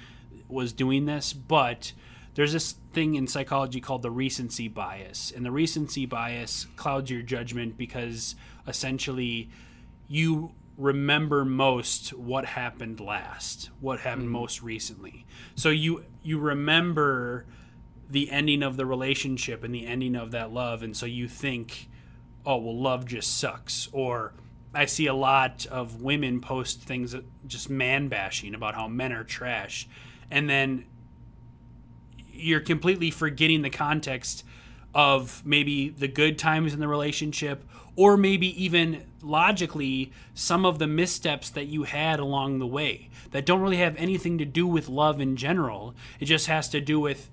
was 0.48 0.72
doing 0.72 1.06
this, 1.06 1.32
but 1.32 1.92
there's 2.38 2.52
this 2.52 2.76
thing 2.92 3.16
in 3.16 3.26
psychology 3.26 3.80
called 3.80 4.02
the 4.02 4.12
recency 4.12 4.68
bias. 4.68 5.32
And 5.34 5.44
the 5.44 5.50
recency 5.50 6.06
bias 6.06 6.68
clouds 6.76 7.10
your 7.10 7.20
judgment 7.20 7.76
because 7.76 8.36
essentially 8.64 9.50
you 10.06 10.52
remember 10.76 11.44
most 11.44 12.10
what 12.10 12.44
happened 12.44 13.00
last, 13.00 13.70
what 13.80 13.98
happened 13.98 14.26
mm-hmm. 14.26 14.34
most 14.34 14.62
recently. 14.62 15.26
So 15.56 15.70
you 15.70 16.04
you 16.22 16.38
remember 16.38 17.44
the 18.08 18.30
ending 18.30 18.62
of 18.62 18.76
the 18.76 18.86
relationship 18.86 19.64
and 19.64 19.74
the 19.74 19.84
ending 19.84 20.14
of 20.14 20.30
that 20.30 20.52
love 20.52 20.84
and 20.84 20.96
so 20.96 21.06
you 21.06 21.26
think 21.26 21.88
oh 22.46 22.56
well 22.58 22.80
love 22.80 23.04
just 23.04 23.36
sucks 23.36 23.88
or 23.92 24.32
i 24.72 24.86
see 24.86 25.06
a 25.06 25.14
lot 25.14 25.66
of 25.66 26.00
women 26.00 26.40
post 26.40 26.80
things 26.80 27.14
just 27.46 27.68
man 27.68 28.08
bashing 28.08 28.54
about 28.54 28.74
how 28.74 28.88
men 28.88 29.12
are 29.12 29.24
trash 29.24 29.86
and 30.30 30.48
then 30.48 30.86
you're 32.38 32.60
completely 32.60 33.10
forgetting 33.10 33.62
the 33.62 33.70
context 33.70 34.44
of 34.94 35.42
maybe 35.44 35.90
the 35.90 36.08
good 36.08 36.38
times 36.38 36.72
in 36.72 36.80
the 36.80 36.88
relationship 36.88 37.64
or 37.96 38.16
maybe 38.16 38.62
even 38.62 39.04
logically 39.22 40.12
some 40.34 40.64
of 40.64 40.78
the 40.78 40.86
missteps 40.86 41.50
that 41.50 41.66
you 41.66 41.82
had 41.82 42.20
along 42.20 42.58
the 42.58 42.66
way 42.66 43.10
that 43.32 43.44
don't 43.44 43.60
really 43.60 43.76
have 43.76 43.96
anything 43.96 44.38
to 44.38 44.44
do 44.44 44.66
with 44.66 44.88
love 44.88 45.20
in 45.20 45.36
general. 45.36 45.94
It 46.20 46.26
just 46.26 46.46
has 46.46 46.68
to 46.70 46.80
do 46.80 47.00
with 47.00 47.28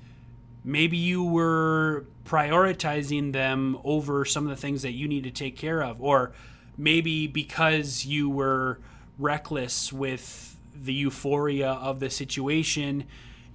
maybe 0.63 0.97
you 0.97 1.23
were 1.23 2.05
prioritizing 2.25 3.31
them 3.31 3.77
over 3.83 4.25
some 4.25 4.43
of 4.43 4.49
the 4.49 4.55
things 4.55 4.81
that 4.81 4.93
you 4.93 5.07
need 5.07 5.23
to 5.23 5.31
take 5.31 5.55
care 5.55 5.83
of 5.83 6.01
or 6.01 6.33
maybe 6.77 7.27
because 7.27 8.05
you 8.05 8.29
were 8.29 8.79
reckless 9.17 9.93
with 9.93 10.57
the 10.75 10.93
euphoria 10.93 11.71
of 11.71 11.99
the 11.99 12.09
situation 12.09 13.05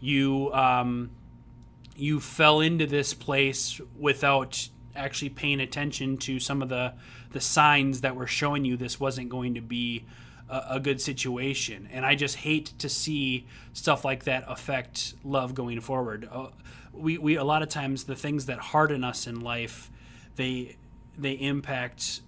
you 0.00 0.52
um, 0.54 1.10
you 2.00 2.20
fell 2.20 2.60
into 2.60 2.86
this 2.86 3.12
place 3.14 3.80
without 3.98 4.68
actually 4.96 5.28
paying 5.28 5.60
attention 5.60 6.16
to 6.16 6.40
some 6.40 6.62
of 6.62 6.68
the 6.68 6.92
the 7.32 7.40
signs 7.40 8.00
that 8.00 8.16
were 8.16 8.26
showing 8.26 8.64
you 8.64 8.76
this 8.76 8.98
wasn't 8.98 9.28
going 9.28 9.54
to 9.54 9.60
be 9.60 10.04
a, 10.48 10.62
a 10.70 10.80
good 10.80 11.00
situation. 11.00 11.88
And 11.92 12.04
i 12.04 12.14
just 12.14 12.36
hate 12.36 12.72
to 12.78 12.88
see 12.88 13.46
stuff 13.72 14.04
like 14.04 14.24
that 14.24 14.44
affect 14.48 15.14
love 15.24 15.54
going 15.54 15.80
forward. 15.80 16.28
Uh, 16.30 16.48
we, 16.92 17.18
we 17.18 17.36
a 17.36 17.44
lot 17.44 17.62
of 17.62 17.68
times 17.68 18.04
the 18.04 18.16
things 18.16 18.46
that 18.46 18.58
harden 18.58 19.04
us 19.04 19.26
in 19.26 19.40
life 19.40 19.90
they 20.36 20.76
they 21.16 21.32
impact 21.32 22.22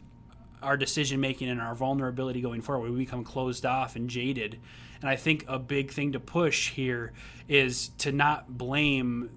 our 0.62 0.77
decision 0.77 1.18
making 1.18 1.49
and 1.49 1.61
our 1.61 1.75
vulnerability 1.75 2.41
going 2.41 2.61
forward. 2.61 2.91
We 2.91 2.99
become 2.99 3.25
closed 3.25 3.66
off 3.66 3.97
and 3.97 4.09
jaded. 4.09 4.61
And 5.01 5.11
i 5.11 5.16
think 5.16 5.45
a 5.49 5.59
big 5.59 5.91
thing 5.91 6.12
to 6.12 6.20
push 6.20 6.70
here 6.70 7.12
is 7.49 7.89
to 7.99 8.12
not 8.12 8.57
blame 8.57 9.31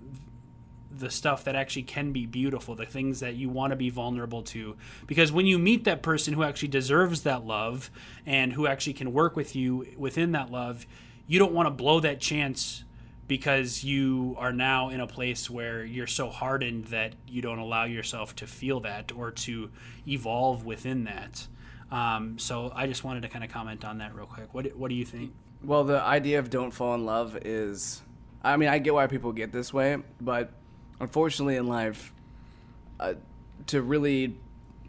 the 0.97 1.09
stuff 1.09 1.43
that 1.43 1.55
actually 1.55 1.83
can 1.83 2.11
be 2.11 2.25
beautiful, 2.25 2.75
the 2.75 2.85
things 2.85 3.19
that 3.19 3.35
you 3.35 3.49
want 3.49 3.71
to 3.71 3.75
be 3.75 3.89
vulnerable 3.89 4.43
to. 4.43 4.75
Because 5.07 5.31
when 5.31 5.45
you 5.45 5.59
meet 5.59 5.83
that 5.83 6.01
person 6.01 6.33
who 6.33 6.43
actually 6.43 6.69
deserves 6.69 7.23
that 7.23 7.45
love 7.45 7.91
and 8.25 8.53
who 8.53 8.67
actually 8.67 8.93
can 8.93 9.13
work 9.13 9.35
with 9.35 9.55
you 9.55 9.85
within 9.97 10.31
that 10.33 10.51
love, 10.51 10.85
you 11.27 11.39
don't 11.39 11.53
want 11.53 11.67
to 11.67 11.71
blow 11.71 11.99
that 11.99 12.19
chance 12.19 12.83
because 13.27 13.83
you 13.83 14.35
are 14.37 14.53
now 14.53 14.89
in 14.89 14.99
a 14.99 15.07
place 15.07 15.49
where 15.49 15.83
you're 15.83 16.07
so 16.07 16.29
hardened 16.29 16.85
that 16.85 17.13
you 17.27 17.41
don't 17.41 17.57
allow 17.57 17.85
yourself 17.85 18.35
to 18.35 18.47
feel 18.47 18.79
that 18.81 19.11
or 19.11 19.31
to 19.31 19.71
evolve 20.07 20.65
within 20.65 21.05
that. 21.05 21.47
Um, 21.91 22.37
so 22.37 22.71
I 22.75 22.87
just 22.87 23.03
wanted 23.03 23.21
to 23.23 23.29
kind 23.29 23.43
of 23.43 23.51
comment 23.51 23.83
on 23.85 23.99
that 23.99 24.15
real 24.15 24.25
quick. 24.25 24.53
What 24.53 24.75
what 24.75 24.89
do 24.89 24.95
you 24.95 25.05
think? 25.05 25.33
Well, 25.63 25.83
the 25.83 26.01
idea 26.01 26.39
of 26.39 26.49
don't 26.49 26.71
fall 26.71 26.93
in 26.93 27.05
love 27.05 27.37
is, 27.43 28.01
I 28.43 28.57
mean, 28.57 28.69
I 28.69 28.77
get 28.77 28.93
why 28.93 29.07
people 29.07 29.31
get 29.31 29.51
this 29.51 29.73
way, 29.73 29.97
but 30.21 30.51
unfortunately 30.99 31.55
in 31.55 31.67
life, 31.67 32.13
uh, 32.99 33.13
to 33.67 33.81
really 33.81 34.35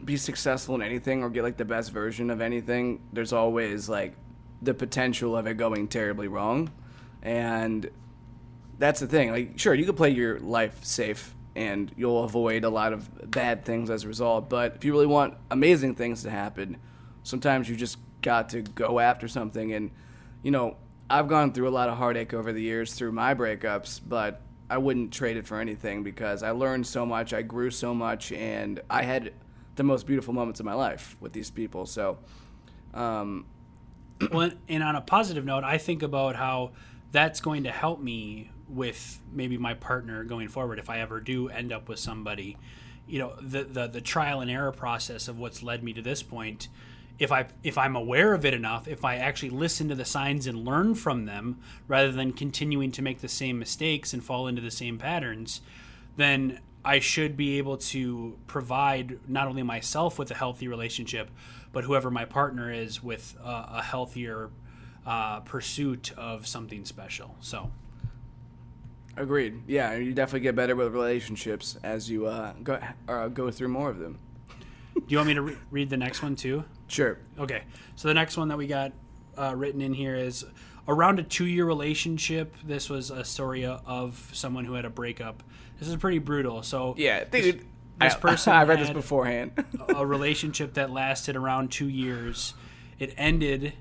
be 0.05 0.17
successful 0.17 0.75
in 0.75 0.83
anything 0.83 1.23
or 1.23 1.31
get 1.31 1.43
like 1.43 1.57
the 1.57 1.65
best 1.65 1.91
version 1.93 2.31
of 2.31 2.41
anything, 2.41 3.01
there's 3.13 3.33
always 3.33 3.89
like 3.89 4.15
the 4.63 4.75
potential 4.75 5.37
of 5.37 5.47
it 5.47 5.55
going 5.55 5.89
terribly 5.89 6.29
wrong, 6.29 6.71
and 7.23 7.91
that's 8.79 9.01
the 9.01 9.07
thing. 9.07 9.31
Like, 9.31 9.59
sure, 9.59 9.75
you 9.75 9.85
could 9.85 9.97
play 9.97 10.11
your 10.11 10.39
life 10.41 10.85
safe 10.85 11.35
and 11.55 11.91
you'll 11.97 12.25
avoid 12.25 12.65
a 12.65 12.69
lot 12.69 12.93
of 12.93 13.31
bad 13.31 13.65
things 13.65 13.89
as 13.89 14.05
a 14.05 14.09
result. 14.09 14.51
But 14.51 14.77
if 14.77 14.85
you 14.85 14.93
really 14.93 15.07
want 15.07 15.35
amazing 15.51 15.95
things 15.95 16.23
to 16.25 16.31
happen, 16.31 16.77
sometimes 17.23 17.69
you 17.69 17.77
just 17.77 17.97
got 18.21 18.51
to 18.51 18.61
go 18.61 18.99
after 19.01 19.27
something. 19.27 19.73
And, 19.73 19.91
you 20.43 20.51
know, 20.51 20.77
I've 21.09 21.29
gone 21.29 21.53
through 21.53 21.69
a 21.69 21.71
lot 21.71 21.89
of 21.89 21.97
heartache 21.97 22.35
over 22.35 22.53
the 22.53 22.61
years 22.61 22.93
through 22.93 23.13
my 23.13 23.35
breakups, 23.35 24.01
but 24.07 24.43
I 24.69 24.79
wouldn't 24.79 25.13
trade 25.13 25.37
it 25.37 25.47
for 25.47 25.61
anything 25.61 26.03
because 26.03 26.43
I 26.43 26.51
learned 26.51 26.87
so 26.87 27.07
much, 27.07 27.33
I 27.33 27.43
grew 27.43 27.71
so 27.71 27.95
much, 27.95 28.33
and 28.33 28.81
I 28.91 29.03
had 29.03 29.33
the 29.77 29.85
most 29.85 30.07
beautiful 30.07 30.35
moments 30.35 30.59
of 30.61 30.67
my 30.67 30.75
life 30.75 31.17
with 31.21 31.33
these 31.33 31.51
people. 31.51 31.87
So, 31.87 32.19
um, 32.95 33.47
well, 34.33 34.51
and 34.69 34.83
on 34.83 34.97
a 34.97 35.01
positive 35.01 35.45
note, 35.45 35.63
I 35.63 35.79
think 35.79 36.03
about 36.03 36.37
how 36.37 36.73
that's 37.13 37.41
going 37.41 37.65
to 37.65 37.71
help 37.71 38.01
me 38.01 38.51
with 38.69 39.21
maybe 39.33 39.57
my 39.57 39.75
partner 39.75 40.25
going 40.25 40.49
forward 40.49 40.79
if 40.79 40.91
I 40.91 41.01
ever 41.01 41.21
do 41.21 41.49
end 41.49 41.73
up 41.73 41.89
with 41.89 41.99
somebody. 41.99 42.57
You 43.07 43.21
know, 43.21 43.37
the 43.41 43.65
the, 43.65 43.87
the 43.87 44.01
trial 44.01 44.41
and 44.41 44.51
error 44.51 44.73
process 44.73 45.29
of 45.29 45.39
what's 45.39 45.63
led 45.63 45.85
me 45.85 45.93
to 45.93 46.03
this 46.03 46.23
point. 46.23 46.69
If 47.19 47.33
I 47.33 47.47
if 47.63 47.79
I'm 47.79 47.97
aware 47.97 48.35
of 48.35 48.45
it 48.45 48.55
enough, 48.55 48.87
if 48.89 49.05
I 49.05 49.17
actually 49.17 49.51
listen 49.51 49.89
to 49.89 49.95
the 49.95 50.05
signs 50.05 50.47
and 50.47 50.65
learn 50.65 50.95
from 50.95 51.25
them 51.25 51.61
rather 51.89 52.13
than 52.13 52.33
continuing 52.33 52.93
to 52.93 53.03
make 53.03 53.21
the 53.21 53.29
same 53.29 53.59
mistakes 53.59 54.13
and 54.13 54.23
fall 54.23 54.47
into 54.47 54.61
the 54.61 54.71
same 54.71 54.99
patterns, 54.99 55.63
then 56.17 56.61
I 56.85 56.99
should 56.99 57.37
be 57.37 57.59
able 57.59 57.79
to 57.79 58.39
provide 58.47 59.19
not 59.29 59.49
only 59.49 59.63
myself 59.63 60.19
with 60.19 60.31
a 60.31 60.35
healthy 60.35 60.69
relationship, 60.69 61.31
but 61.73 61.85
whoever 61.85 62.11
my 62.11 62.25
partner 62.25 62.71
is 62.71 63.03
with 63.03 63.35
a, 63.43 63.69
a 63.77 63.83
healthier 63.83 64.51
uh, 65.07 65.41
pursuit 65.41 66.13
of 66.17 66.47
something 66.47 66.85
special. 66.85 67.37
So 67.41 67.71
Agreed. 69.17 69.63
Yeah, 69.67 69.95
you 69.95 70.13
definitely 70.13 70.41
get 70.41 70.55
better 70.55 70.77
with 70.77 70.93
relationships 70.93 71.79
as 71.83 72.11
you 72.11 72.27
uh, 72.27 72.53
go 72.63 72.79
uh, 73.09 73.29
go 73.29 73.51
through 73.51 73.69
more 73.69 73.89
of 73.89 73.99
them. 73.99 74.19
Do 74.97 75.05
you 75.09 75.19
want 75.19 75.29
me 75.29 75.35
to 75.35 75.43
re- 75.43 75.57
read 75.71 75.91
the 75.91 75.97
next 75.97 76.23
one 76.23 76.37
too? 76.37 76.65
Sure. 76.89 77.19
Okay. 77.39 77.63
So 77.95 78.09
the 78.09 78.15
next 78.15 78.37
one 78.37 78.49
that 78.49 78.59
we 78.59 78.67
got 78.67 78.93
uh, 79.39 79.55
written 79.55 79.81
in 79.81 79.93
here 79.95 80.15
is 80.17 80.45
around 80.89 81.19
a 81.19 81.23
two-year 81.23 81.65
relationship. 81.65 82.55
This 82.65 82.89
was 82.89 83.11
a 83.11 83.25
story 83.25 83.65
of 83.65 84.31
someone 84.33 84.65
who 84.65 84.75
had 84.75 84.85
a 84.85 84.91
breakup. 84.91 85.43
This 85.79 85.89
is 85.89 85.97
pretty 85.97 86.19
brutal. 86.19 86.63
So 86.63 86.95
yeah, 86.97 87.25
dude. 87.25 87.31
This, 87.31 87.65
this 88.01 88.15
person 88.15 88.53
I 88.55 88.65
read 88.65 88.81
this 88.81 88.91
beforehand. 88.91 89.53
a 89.89 90.05
relationship 90.07 90.75
that 90.75 90.91
lasted 90.91 91.37
around 91.37 91.71
two 91.71 91.89
years. 91.89 92.55
It 92.99 93.15
ended, 93.17 93.75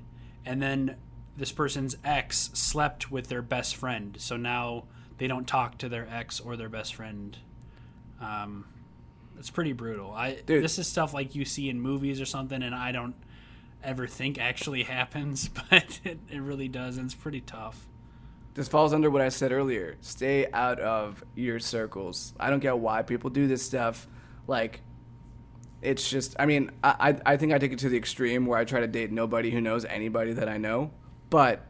and 0.45 0.61
then 0.61 0.97
this 1.37 1.51
person's 1.51 1.97
ex 2.03 2.49
slept 2.53 3.11
with 3.11 3.27
their 3.27 3.41
best 3.41 3.75
friend, 3.75 4.15
so 4.19 4.37
now 4.37 4.85
they 5.17 5.27
don't 5.27 5.47
talk 5.47 5.77
to 5.79 5.89
their 5.89 6.07
ex 6.09 6.39
or 6.39 6.55
their 6.55 6.69
best 6.69 6.95
friend. 6.95 7.37
Um, 8.21 8.65
it's 9.37 9.49
pretty 9.49 9.73
brutal. 9.73 10.11
I 10.11 10.35
Dude. 10.35 10.63
this 10.63 10.79
is 10.79 10.87
stuff 10.87 11.13
like 11.13 11.35
you 11.35 11.45
see 11.45 11.69
in 11.69 11.79
movies 11.79 12.21
or 12.21 12.25
something, 12.25 12.61
and 12.61 12.73
I 12.73 12.91
don't 12.91 13.15
ever 13.83 14.07
think 14.07 14.39
actually 14.39 14.83
happens, 14.95 15.49
but 15.69 15.99
it, 16.03 16.19
it 16.29 16.39
really 16.41 16.67
does, 16.67 16.97
and 16.97 17.05
it's 17.05 17.15
pretty 17.15 17.41
tough. 17.41 17.87
This 18.53 18.69
falls 18.69 18.93
under 18.93 19.09
what 19.09 19.21
I 19.21 19.29
said 19.29 19.51
earlier. 19.51 19.97
Stay 19.99 20.47
out 20.53 20.79
of 20.79 21.23
your 21.35 21.59
circles. 21.59 22.33
I 22.39 22.49
don't 22.49 22.61
get 22.61 22.77
why 22.77 23.01
people 23.01 23.29
do 23.29 23.47
this 23.47 23.61
stuff. 23.61 24.07
Like, 24.47 24.79
it's 25.81 26.09
just. 26.09 26.37
I 26.39 26.45
mean, 26.45 26.71
I 26.81 26.95
I, 27.25 27.33
I 27.33 27.37
think 27.37 27.51
I 27.51 27.57
take 27.57 27.73
it 27.73 27.79
to 27.79 27.89
the 27.89 27.97
extreme 27.97 28.45
where 28.45 28.57
I 28.57 28.63
try 28.63 28.79
to 28.79 28.87
date 28.87 29.11
nobody 29.11 29.51
who 29.51 29.59
knows 29.59 29.83
anybody 29.83 30.31
that 30.33 30.47
I 30.47 30.57
know. 30.57 30.91
But, 31.29 31.67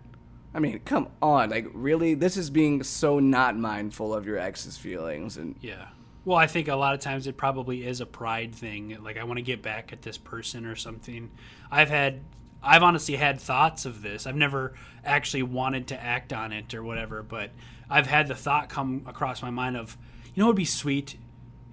I 0.53 0.59
mean, 0.59 0.79
come 0.85 1.07
on. 1.23 1.49
Like, 1.49 1.65
really, 1.73 2.13
this 2.13 2.37
is 2.37 2.51
being 2.51 2.83
so 2.83 3.19
not 3.19 3.57
mindful 3.57 4.13
of 4.13 4.27
your 4.27 4.37
ex's 4.37 4.77
feelings 4.77 5.37
and. 5.37 5.55
Yeah. 5.61 5.87
Well, 6.25 6.37
I 6.37 6.47
think 6.47 6.67
a 6.67 6.75
lot 6.75 6.95
of 6.95 6.99
times 6.99 7.27
it 7.27 7.37
probably 7.37 7.85
is 7.85 8.01
a 8.01 8.05
pride 8.05 8.53
thing. 8.55 8.97
Like 9.01 9.17
I 9.17 9.23
want 9.23 9.37
to 9.37 9.43
get 9.43 9.61
back 9.61 9.93
at 9.93 10.01
this 10.01 10.17
person 10.17 10.65
or 10.65 10.75
something. 10.75 11.31
I've 11.71 11.89
had 11.89 12.23
I've 12.63 12.81
honestly 12.81 13.15
had 13.15 13.39
thoughts 13.39 13.85
of 13.85 14.01
this. 14.01 14.25
I've 14.25 14.35
never 14.35 14.73
actually 15.03 15.43
wanted 15.43 15.87
to 15.89 16.01
act 16.01 16.33
on 16.33 16.51
it 16.51 16.73
or 16.73 16.83
whatever, 16.83 17.21
but 17.21 17.51
I've 17.87 18.07
had 18.07 18.27
the 18.27 18.33
thought 18.33 18.69
come 18.69 19.03
across 19.05 19.43
my 19.43 19.51
mind 19.51 19.77
of, 19.77 19.95
you 20.33 20.41
know, 20.41 20.47
it 20.47 20.49
would 20.49 20.55
be 20.55 20.65
sweet 20.65 21.15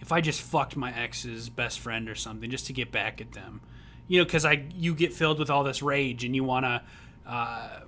if 0.00 0.12
I 0.12 0.20
just 0.20 0.42
fucked 0.42 0.76
my 0.76 0.92
ex's 0.92 1.48
best 1.48 1.80
friend 1.80 2.10
or 2.10 2.14
something 2.14 2.50
just 2.50 2.66
to 2.66 2.74
get 2.74 2.92
back 2.92 3.22
at 3.22 3.32
them. 3.32 3.62
You 4.06 4.18
know, 4.18 4.24
because 4.26 4.44
I 4.44 4.66
you 4.74 4.94
get 4.94 5.14
filled 5.14 5.38
with 5.38 5.48
all 5.48 5.64
this 5.64 5.82
rage 5.82 6.24
and 6.24 6.36
you 6.36 6.44
want 6.44 6.66
to 6.66 6.82
uh, 7.26 7.80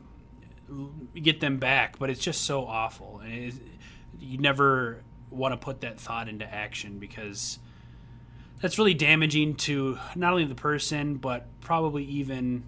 get 1.15 1.41
them 1.41 1.59
back, 1.59 1.99
but 1.99 2.09
it's 2.09 2.21
just 2.21 2.43
so 2.43 2.65
awful. 2.65 3.21
And 3.23 3.61
you 4.19 4.39
never 4.39 5.03
want 5.35 5.53
to 5.53 5.57
put 5.57 5.81
that 5.83 5.99
thought 5.99 6.29
into 6.29 6.45
action 6.45 6.99
because 6.99 7.59
that's 8.61 8.79
really 8.79 8.95
damaging 8.95 9.55
to 9.55 9.99
not 10.15 10.33
only 10.33 10.45
the 10.45 10.55
person 10.55 11.17
but 11.17 11.47
probably 11.61 12.05
even 12.05 12.65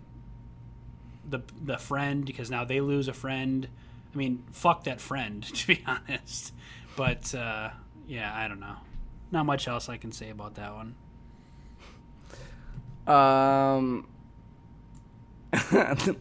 the 1.29 1.41
the 1.63 1.79
friend 1.79 2.25
because 2.25 2.51
now 2.51 2.65
they 2.65 2.81
lose 2.81 3.09
a 3.09 3.13
friend. 3.13 3.69
I 4.15 4.17
mean, 4.17 4.45
fuck 4.53 4.85
that 4.85 5.01
friend 5.01 5.43
to 5.55 5.67
be 5.67 5.85
honest. 5.87 6.53
But 6.97 7.35
uh, 7.35 7.71
yeah, 8.07 8.33
I 8.35 8.49
don't 8.49 8.61
know. 8.61 8.77
Not 9.31 9.47
much 9.47 9.69
else 9.69 9.89
I 9.89 9.97
can 9.97 10.13
say 10.13 10.31
about 10.31 10.55
that 10.55 10.73
one. 10.75 10.95
Um, 13.07 14.09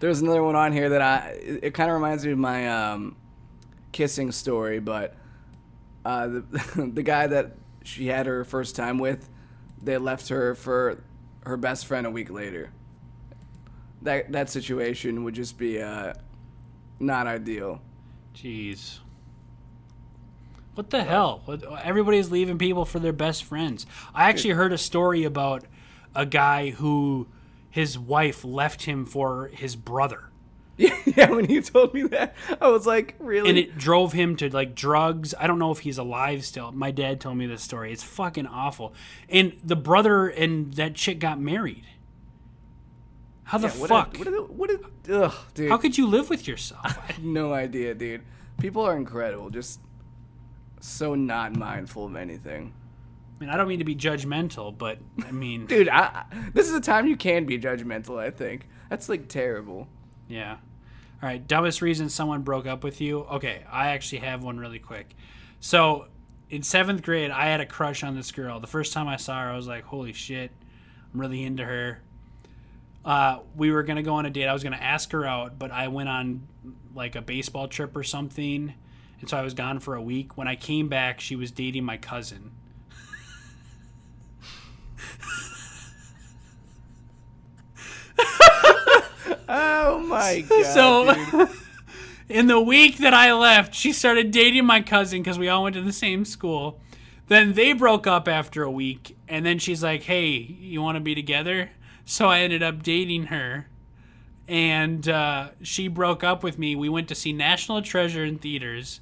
there's 0.00 0.20
another 0.20 0.42
one 0.42 0.56
on 0.56 0.72
here 0.72 0.90
that 0.90 1.02
I. 1.02 1.38
It, 1.62 1.74
kind 1.74 1.90
of 1.90 1.94
reminds 1.94 2.24
me 2.24 2.32
of 2.32 2.38
my 2.38 2.68
um, 2.68 3.16
kissing 3.92 4.32
story, 4.32 4.80
but 4.80 5.14
uh, 6.04 6.26
the 6.26 6.90
the 6.94 7.02
guy 7.02 7.26
that 7.26 7.52
she 7.84 8.06
had 8.06 8.26
her 8.26 8.44
first 8.44 8.76
time 8.76 8.98
with, 8.98 9.28
they 9.82 9.98
left 9.98 10.28
her 10.28 10.54
for 10.54 11.02
her 11.44 11.56
best 11.56 11.86
friend 11.86 12.06
a 12.06 12.10
week 12.10 12.30
later. 12.30 12.70
That 14.02 14.32
that 14.32 14.50
situation 14.50 15.24
would 15.24 15.34
just 15.34 15.58
be 15.58 15.80
uh, 15.80 16.14
not 16.98 17.26
ideal. 17.26 17.80
Jeez. 18.34 18.98
What 20.74 20.88
the 20.88 21.04
hell? 21.04 21.42
Everybody's 21.82 22.30
leaving 22.30 22.56
people 22.56 22.86
for 22.86 22.98
their 22.98 23.12
best 23.12 23.44
friends. 23.44 23.84
I 24.14 24.30
actually 24.30 24.54
heard 24.54 24.72
a 24.72 24.78
story 24.78 25.24
about 25.24 25.64
a 26.14 26.24
guy 26.24 26.70
who 26.70 27.26
his 27.68 27.98
wife 27.98 28.42
left 28.42 28.84
him 28.84 29.04
for 29.04 29.48
his 29.48 29.76
brother. 29.76 30.31
yeah, 30.76 31.30
when 31.30 31.50
you 31.50 31.60
told 31.62 31.92
me 31.94 32.02
that, 32.04 32.34
I 32.60 32.68
was 32.68 32.86
like, 32.86 33.14
really? 33.18 33.48
and 33.48 33.58
it 33.58 33.76
drove 33.76 34.12
him 34.12 34.36
to 34.36 34.48
like 34.48 34.74
drugs. 34.74 35.34
I 35.38 35.46
don't 35.46 35.58
know 35.58 35.70
if 35.70 35.80
he's 35.80 35.98
alive 35.98 36.44
still. 36.44 36.72
My 36.72 36.90
dad 36.90 37.20
told 37.20 37.36
me 37.36 37.46
this 37.46 37.62
story. 37.62 37.92
It's 37.92 38.02
fucking 38.02 38.46
awful. 38.46 38.94
And 39.28 39.58
the 39.62 39.76
brother 39.76 40.28
and 40.28 40.72
that 40.74 40.94
chick 40.94 41.18
got 41.18 41.38
married. 41.40 41.84
How 43.44 43.58
the 43.58 43.68
Yeah, 43.68 43.74
what 43.74 43.88
fuck? 43.90 44.14
A, 44.16 44.18
what, 44.18 44.28
a, 44.28 44.42
what 44.42 44.70
a, 44.70 45.24
ugh, 45.24 45.34
dude. 45.54 45.68
How 45.70 45.76
could 45.76 45.98
you 45.98 46.06
live 46.06 46.30
with 46.30 46.48
yourself? 46.48 47.18
no 47.22 47.52
idea, 47.52 47.94
dude. 47.94 48.22
People 48.58 48.82
are 48.82 48.96
incredible. 48.96 49.50
Just 49.50 49.80
so 50.80 51.14
not 51.14 51.54
mindful 51.54 52.06
of 52.06 52.16
anything. 52.16 52.72
I 53.36 53.40
mean, 53.44 53.50
I 53.50 53.56
don't 53.56 53.68
mean 53.68 53.80
to 53.80 53.84
be 53.84 53.96
judgmental, 53.96 54.76
but 54.76 54.98
I 55.26 55.32
mean, 55.32 55.66
Dude, 55.66 55.88
I- 55.88 56.24
this 56.54 56.68
is 56.68 56.74
a 56.74 56.80
time 56.80 57.06
you 57.06 57.16
can 57.16 57.44
be 57.44 57.58
judgmental, 57.58 58.18
I 58.18 58.30
think. 58.30 58.68
That's 58.88 59.08
like 59.08 59.28
terrible. 59.28 59.88
Yeah. 60.32 60.52
All 61.22 61.28
right, 61.28 61.46
dumbest 61.46 61.82
reason 61.82 62.08
someone 62.08 62.42
broke 62.42 62.66
up 62.66 62.82
with 62.82 63.00
you. 63.00 63.20
Okay, 63.20 63.62
I 63.70 63.88
actually 63.88 64.20
have 64.20 64.42
one 64.42 64.58
really 64.58 64.78
quick. 64.78 65.14
So, 65.60 66.06
in 66.50 66.62
seventh 66.62 67.02
grade, 67.02 67.30
I 67.30 67.46
had 67.46 67.60
a 67.60 67.66
crush 67.66 68.02
on 68.02 68.16
this 68.16 68.32
girl. 68.32 68.58
The 68.58 68.66
first 68.66 68.92
time 68.92 69.06
I 69.08 69.16
saw 69.16 69.40
her, 69.40 69.50
I 69.50 69.56
was 69.56 69.68
like, 69.68 69.84
"Holy 69.84 70.12
shit, 70.12 70.50
I'm 71.12 71.20
really 71.20 71.44
into 71.44 71.64
her." 71.64 72.02
Uh, 73.04 73.40
we 73.56 73.70
were 73.70 73.82
gonna 73.82 74.02
go 74.02 74.14
on 74.14 74.26
a 74.26 74.30
date. 74.30 74.46
I 74.46 74.52
was 74.52 74.64
gonna 74.64 74.76
ask 74.76 75.12
her 75.12 75.24
out, 75.26 75.58
but 75.58 75.70
I 75.70 75.88
went 75.88 76.08
on 76.08 76.48
like 76.94 77.14
a 77.14 77.22
baseball 77.22 77.68
trip 77.68 77.94
or 77.96 78.02
something, 78.02 78.74
and 79.20 79.28
so 79.28 79.36
I 79.36 79.42
was 79.42 79.54
gone 79.54 79.80
for 79.80 79.94
a 79.94 80.02
week. 80.02 80.36
When 80.36 80.48
I 80.48 80.56
came 80.56 80.88
back, 80.88 81.20
she 81.20 81.36
was 81.36 81.50
dating 81.50 81.84
my 81.84 81.98
cousin. 81.98 82.51
Oh 89.54 89.98
my 90.00 90.40
god. 90.48 90.64
So-. 90.64 91.48
In 92.28 92.46
the 92.46 92.60
week 92.60 92.98
that 92.98 93.12
I 93.12 93.34
left, 93.34 93.74
she 93.74 93.92
started 93.92 94.30
dating 94.30 94.64
my 94.64 94.80
cousin 94.80 95.22
because 95.22 95.38
we 95.38 95.48
all 95.50 95.64
went 95.64 95.74
to 95.74 95.82
the 95.82 95.92
same 95.92 96.24
school. 96.24 96.80
Then 97.28 97.52
they 97.52 97.74
broke 97.74 98.06
up 98.06 98.26
after 98.26 98.62
a 98.62 98.70
week, 98.70 99.18
and 99.28 99.44
then 99.44 99.58
she's 99.58 99.82
like, 99.82 100.04
"Hey, 100.04 100.28
you 100.28 100.80
want 100.80 100.96
to 100.96 101.00
be 101.00 101.14
together?" 101.14 101.70
So 102.06 102.28
I 102.28 102.40
ended 102.40 102.62
up 102.62 102.82
dating 102.82 103.24
her, 103.24 103.68
and 104.48 105.06
uh, 105.06 105.50
she 105.62 105.88
broke 105.88 106.24
up 106.24 106.42
with 106.42 106.58
me. 106.58 106.74
We 106.74 106.88
went 106.88 107.08
to 107.08 107.14
see 107.14 107.34
National 107.34 107.82
Treasure 107.82 108.24
in 108.24 108.38
theaters, 108.38 109.00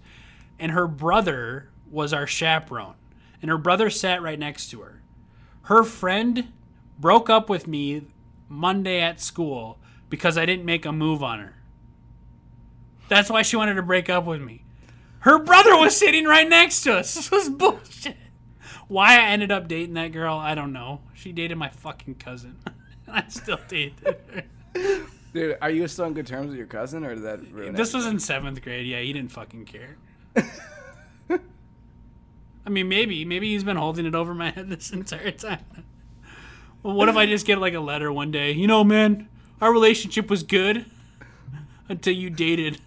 and 0.58 0.72
her 0.72 0.88
brother 0.88 1.70
was 1.88 2.12
our 2.12 2.26
chaperone, 2.26 2.96
and 3.40 3.48
her 3.48 3.58
brother 3.58 3.90
sat 3.90 4.22
right 4.22 4.38
next 4.38 4.70
to 4.70 4.80
her. 4.80 5.02
Her 5.62 5.84
friend 5.84 6.52
broke 6.98 7.30
up 7.30 7.48
with 7.48 7.68
me 7.68 8.02
Monday 8.48 9.00
at 9.00 9.20
school 9.20 9.79
because 10.10 10.36
I 10.36 10.44
didn't 10.44 10.66
make 10.66 10.84
a 10.84 10.92
move 10.92 11.22
on 11.22 11.38
her. 11.38 11.54
That's 13.08 13.30
why 13.30 13.42
she 13.42 13.56
wanted 13.56 13.74
to 13.74 13.82
break 13.82 14.10
up 14.10 14.26
with 14.26 14.42
me. 14.42 14.64
Her 15.20 15.38
brother 15.38 15.76
was 15.76 15.96
sitting 15.96 16.26
right 16.26 16.48
next 16.48 16.82
to 16.82 16.94
us. 16.94 17.14
This 17.14 17.30
was 17.30 17.48
bullshit. 17.48 18.16
Why 18.88 19.14
I 19.18 19.28
ended 19.28 19.50
up 19.52 19.68
dating 19.68 19.94
that 19.94 20.08
girl, 20.08 20.36
I 20.36 20.54
don't 20.54 20.72
know. 20.72 21.00
She 21.14 21.32
dated 21.32 21.56
my 21.56 21.68
fucking 21.68 22.16
cousin. 22.16 22.58
I 23.08 23.26
still 23.28 23.60
dated 23.68 24.18
her. 24.32 24.44
Dude, 25.32 25.58
are 25.62 25.70
you 25.70 25.86
still 25.86 26.06
on 26.06 26.14
good 26.14 26.26
terms 26.26 26.48
with 26.48 26.56
your 26.56 26.66
cousin, 26.66 27.04
or 27.04 27.14
did 27.14 27.24
that 27.24 27.52
ruin 27.52 27.74
This 27.74 27.94
was 27.94 28.06
in 28.06 28.18
seventh 28.18 28.62
grade. 28.62 28.86
Yeah, 28.86 29.00
he 29.00 29.12
didn't 29.12 29.30
fucking 29.30 29.64
care. 29.64 29.96
I 32.66 32.68
mean, 32.68 32.88
maybe, 32.88 33.24
maybe 33.24 33.48
he's 33.50 33.64
been 33.64 33.76
holding 33.76 34.06
it 34.06 34.14
over 34.14 34.34
my 34.34 34.50
head 34.50 34.68
this 34.68 34.90
entire 34.90 35.30
time. 35.30 35.64
Well, 36.82 36.94
what 36.94 37.08
if 37.08 37.16
I 37.16 37.26
just 37.26 37.46
get 37.46 37.58
like 37.58 37.74
a 37.74 37.80
letter 37.80 38.12
one 38.12 38.30
day? 38.30 38.52
You 38.52 38.66
know, 38.66 38.82
man, 38.84 39.28
our 39.60 39.72
relationship 39.72 40.30
was 40.30 40.42
good 40.42 40.86
until 41.88 42.14
you 42.14 42.30
dated 42.30 42.80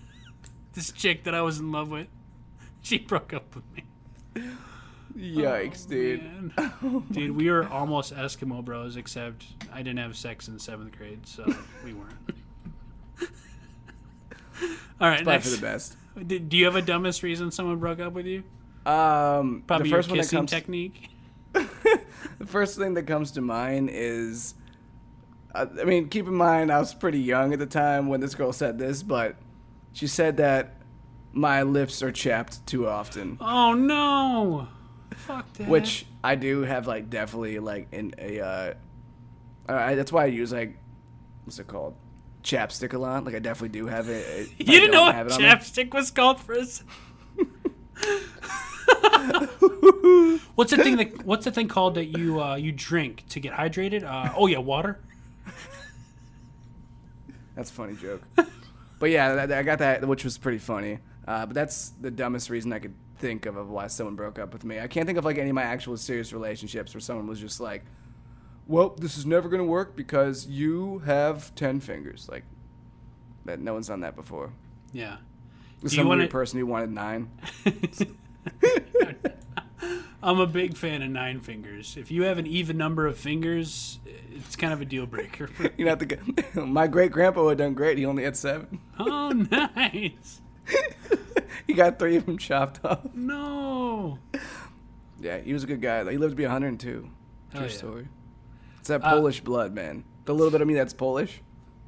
this 0.74 0.92
chick 0.92 1.24
that 1.24 1.36
I 1.36 1.42
was 1.42 1.60
in 1.60 1.72
love 1.72 1.90
with. 1.90 2.08
She 2.82 2.98
broke 2.98 3.34
up 3.34 3.56
with 3.56 3.64
me. 3.76 3.84
Yikes, 5.18 5.88
dude. 5.88 6.24
Man. 6.58 7.04
Dude, 7.12 7.36
we 7.36 7.50
were 7.50 7.68
almost 7.68 8.16
Eskimo 8.16 8.64
bros, 8.66 8.98
except 8.98 9.46
I 9.72 9.78
didn't 9.78 10.00
have 10.00 10.18
sex 10.18 10.48
in 10.48 10.58
seventh 10.58 10.98
grade, 10.98 11.28
so 11.28 11.46
we 11.86 11.94
weren't. 11.94 12.14
All 15.00 15.10
right, 15.10 15.26
next. 15.26 15.50
for 15.50 15.56
the 15.56 15.62
best. 15.62 15.96
Do 16.28 16.58
you 16.58 16.66
have 16.66 16.76
a 16.76 16.82
dumbest 16.82 17.24
reason 17.24 17.52
someone 17.52 17.78
broke 17.78 18.00
up 18.00 18.14
with 18.14 18.26
you? 18.26 18.44
Um, 18.86 19.64
Probably 19.68 19.90
the 19.90 19.96
first 19.96 20.10
your 20.10 20.14
one 20.14 20.18
that 20.18 20.24
kissing 20.24 20.40
comes. 20.40 20.52
technique. 20.52 21.10
the 21.54 22.46
first 22.46 22.78
thing 22.78 22.94
that 22.96 23.04
comes 23.04 23.32
to 23.32 23.42
mind 23.42 23.90
is, 23.92 24.56
I 25.56 25.66
mean, 25.86 26.10
keep 26.10 26.28
in 26.28 26.34
mind 26.34 26.72
I 26.72 26.80
was 26.80 26.94
pretty 26.94 27.20
young 27.20 27.54
at 27.54 27.60
the 27.60 27.66
time 27.68 28.08
when 28.08 28.20
this 28.22 28.34
girl 28.36 28.52
said 28.54 28.80
this, 28.80 29.04
but 29.04 29.36
she 29.92 30.08
said 30.08 30.38
that 30.38 30.78
my 31.32 31.62
lips 31.64 32.02
are 32.02 32.12
chapped 32.12 32.66
too 32.66 32.88
often, 32.88 33.38
Oh 33.40 33.74
no! 33.74 34.68
Fuck 35.16 35.52
that. 35.54 35.68
which 35.68 36.06
I 36.24 36.36
do 36.36 36.62
have 36.62 36.88
like 36.88 37.10
definitely 37.10 37.60
like 37.60 37.88
in 37.92 38.14
a. 38.18 38.40
Uh, 38.42 38.74
I, 39.68 39.96
that's 39.96 40.12
why 40.12 40.24
I 40.24 40.28
use 40.28 40.52
like, 40.52 40.78
what's 41.46 41.60
it 41.60 41.68
called? 41.68 41.96
Chapstick 42.44 42.94
a 42.94 42.98
lot. 42.98 43.24
Like 43.24 43.36
I 43.36 43.40
definitely 43.40 43.70
do 43.80 43.86
have 43.88 44.10
it. 44.10 44.26
it- 44.28 44.50
you 44.60 44.66
didn't 44.66 44.92
know 44.92 45.04
what 45.04 45.16
have 45.16 45.28
it 45.28 45.34
on 45.34 45.40
chapstick 45.40 45.94
was 45.94 46.10
called 46.12 46.40
for 46.40 46.56
us. 46.56 46.84
what's 50.56 50.72
the 50.72 50.78
thing 50.78 50.98
that 50.98 51.26
What's 51.26 51.46
the 51.46 51.52
thing 51.52 51.68
called 51.68 51.96
that 51.96 52.06
you 52.18 52.42
uh, 52.42 52.56
you 52.56 52.72
drink 52.72 53.26
to 53.30 53.40
get 53.40 53.54
hydrated? 53.54 54.04
Uh, 54.04 54.34
oh 54.36 54.48
yeah, 54.48 54.58
water. 54.58 55.00
That's 57.56 57.70
a 57.70 57.74
funny 57.74 57.96
joke. 57.96 58.22
but 59.00 59.10
yeah, 59.10 59.46
I 59.50 59.64
got 59.64 59.80
that, 59.80 60.08
which 60.08 60.24
was 60.24 60.38
pretty 60.38 60.58
funny. 60.58 61.00
Uh, 61.28 61.46
but 61.46 61.54
that's 61.54 61.90
the 62.02 62.12
dumbest 62.12 62.50
reason 62.50 62.74
I 62.74 62.80
could 62.80 62.96
think 63.20 63.46
of 63.46 63.56
of 63.56 63.70
why 63.70 63.88
someone 63.88 64.16
broke 64.16 64.40
up 64.40 64.52
with 64.54 64.64
me. 64.66 64.80
I 64.80 64.88
can't 64.88 65.06
think 65.06 65.18
of 65.18 65.26
like 65.26 65.38
any 65.38 65.50
of 65.50 65.56
my 65.56 65.64
actual 65.64 65.96
serious 65.98 66.34
relationships 66.34 66.94
where 66.94 67.02
someone 67.02 67.28
was 67.28 67.40
just 67.40 67.60
like, 67.60 67.84
"Well, 68.68 68.90
this 68.90 69.18
is 69.18 69.26
never 69.26 69.48
gonna 69.50 69.64
work 69.64 69.96
because 69.96 70.48
you 70.48 71.00
have 71.00 71.54
ten 71.56 71.80
fingers." 71.80 72.28
Like 72.30 72.44
that, 73.46 73.60
no 73.60 73.74
one's 73.74 73.88
done 73.88 74.02
that 74.02 74.16
before. 74.16 74.52
Yeah. 74.92 75.18
Some 75.86 76.08
wanna- 76.08 76.20
weird 76.22 76.32
person 76.32 76.60
who 76.60 76.66
wanted 76.66 76.92
nine. 76.92 77.30
I'm 80.24 80.40
a 80.40 80.48
big 80.48 80.78
fan 80.78 81.02
of 81.02 81.10
nine 81.10 81.42
fingers. 81.42 81.98
If 81.98 82.10
you 82.10 82.24
have 82.24 82.38
an 82.38 82.48
even 82.48 82.78
number 82.78 83.06
of 83.08 83.18
fingers, 83.18 84.00
it's 84.06 84.56
kind 84.56 84.72
of 84.72 84.80
a 84.80 84.86
deal 84.86 85.06
breaker. 85.06 85.50
You 85.78 85.88
have 85.90 86.00
to 86.00 86.06
go- 86.06 86.66
my 86.66 86.88
great 86.88 87.12
grandpa 87.12 87.44
would 87.44 87.60
have 87.60 87.68
done 87.68 87.74
great. 87.74 87.98
He 87.98 88.06
only 88.06 88.24
had 88.24 88.38
seven. 88.38 88.80
oh, 89.00 89.30
nice. 89.52 90.40
he 91.68 91.74
got 91.74 92.00
three 92.00 92.16
of 92.16 92.26
them 92.26 92.38
chopped 92.38 92.80
off. 92.86 93.02
No. 93.14 94.20
Yeah, 95.20 95.40
he 95.40 95.52
was 95.52 95.64
a 95.66 95.68
good 95.68 95.82
guy. 95.82 96.10
He 96.10 96.18
lived 96.18 96.32
to 96.32 96.36
be 96.38 96.44
102. 96.44 96.78
True 96.88 97.10
Hell 97.52 97.62
yeah. 97.64 97.68
story. 97.68 98.08
It's 98.80 98.88
that 98.88 99.04
Uh, 99.04 99.10
Polish 99.10 99.42
blood, 99.42 99.74
man. 99.74 100.06
The 100.26 100.34
little 100.34 100.52
bit 100.52 100.62
of 100.62 100.68
me 100.68 100.74
that's 100.74 100.94
Polish. 100.94 101.42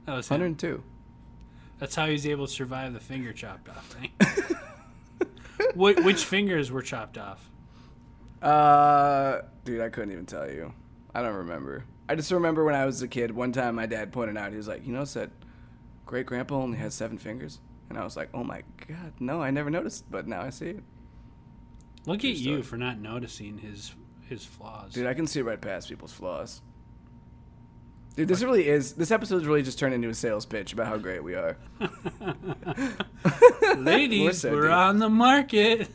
That 0.06 0.16
was 0.16 0.28
him. 0.28 0.36
102. 0.42 0.84
That's 1.80 1.96
how 1.96 2.06
he's 2.08 2.28
able 2.28 2.48
to 2.48 2.52
survive 2.54 2.94
the 2.94 3.00
finger 3.00 3.32
chopped 3.34 3.70
off 3.70 3.86
thing. 3.88 4.12
Wh- 5.76 6.04
which 6.04 6.26
fingers 6.26 6.72
were 6.72 6.82
chopped 6.82 7.18
off? 7.18 7.50
Uh, 8.42 9.42
dude, 9.64 9.82
I 9.82 9.90
couldn't 9.90 10.12
even 10.12 10.26
tell 10.26 10.50
you. 10.50 10.74
I 11.14 11.22
don't 11.22 11.36
remember. 11.36 11.86
I 12.08 12.16
just 12.16 12.32
remember 12.32 12.64
when 12.64 12.76
I 12.76 12.86
was 12.86 13.02
a 13.02 13.08
kid. 13.08 13.32
One 13.32 13.52
time, 13.52 13.76
my 13.76 13.86
dad 13.86 14.12
pointed 14.12 14.38
out. 14.38 14.52
He 14.52 14.58
was 14.58 14.68
like, 14.68 14.86
"You 14.86 14.94
know," 14.94 15.06
said, 15.06 15.32
great 16.06 16.26
grandpa 16.26 16.56
only 16.56 16.78
had 16.78 16.94
seven 16.94 17.18
fingers?" 17.18 17.60
And 17.90 17.98
I 17.98 18.04
was 18.04 18.16
like, 18.16 18.30
"Oh 18.34 18.44
my 18.44 18.64
god, 18.88 19.14
no! 19.20 19.42
I 19.42 19.52
never 19.52 19.70
noticed, 19.70 20.10
but 20.12 20.28
now 20.28 20.42
I 20.42 20.50
see 20.50 20.68
it." 20.70 20.84
Look 22.06 22.20
True 22.20 22.30
at 22.30 22.38
you 22.38 22.64
for 22.64 22.78
not 22.78 23.00
noticing 23.00 23.58
his 23.58 23.96
his 24.30 24.46
flaws. 24.46 24.94
Dude, 24.94 25.08
I 25.08 25.14
can 25.14 25.26
see 25.28 25.42
right 25.42 25.60
past 25.60 25.90
people's 25.90 26.14
flaws. 26.14 26.62
Dude, 28.16 28.28
this 28.30 28.42
really 28.44 28.68
is. 28.68 28.94
This 28.94 29.12
episode's 29.12 29.46
really 29.46 29.62
just 29.62 29.78
turned 29.78 29.94
into 29.94 30.08
a 30.10 30.14
sales 30.14 30.46
pitch 30.46 30.72
about 30.74 30.88
how 30.88 30.98
great 30.98 31.22
we 31.24 31.36
are. 31.36 31.58
We're 33.62 33.76
Ladies, 33.76 34.42
so 34.42 34.52
we're 34.52 34.70
on 34.70 35.00
the 35.00 35.10
market. 35.10 35.90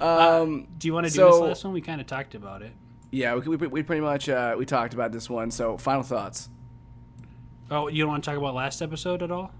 Um, 0.00 0.66
Do 0.78 0.86
you 0.88 0.92
want 0.94 1.06
to 1.06 1.12
do 1.12 1.24
this 1.24 1.40
last 1.40 1.64
one? 1.64 1.72
We 1.72 1.80
kind 1.80 2.00
of 2.00 2.06
talked 2.06 2.34
about 2.34 2.60
it. 2.62 2.72
yeah, 3.10 3.34
we, 3.36 3.56
we, 3.56 3.66
we 3.68 3.82
pretty 3.82 4.02
much 4.02 4.28
uh, 4.28 4.54
we 4.58 4.66
talked 4.66 4.92
about 4.94 5.12
this 5.12 5.30
one. 5.30 5.50
So, 5.50 5.78
final 5.78 6.02
thoughts. 6.02 6.48
Oh, 7.70 7.88
you 7.88 8.02
don't 8.02 8.10
want 8.10 8.24
to 8.24 8.30
talk 8.30 8.38
about 8.38 8.54
last 8.54 8.82
episode 8.82 9.22
at 9.22 9.30
all? 9.30 9.50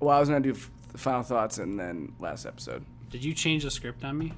Well, 0.00 0.16
I 0.16 0.20
was 0.20 0.28
gonna 0.28 0.40
do 0.40 0.52
f- 0.52 0.70
final 0.96 1.22
thoughts 1.22 1.58
and 1.58 1.78
then 1.78 2.12
last 2.18 2.46
episode. 2.46 2.84
Did 3.10 3.24
you 3.24 3.34
change 3.34 3.64
the 3.64 3.70
script 3.70 4.04
on 4.04 4.16
me? 4.16 4.32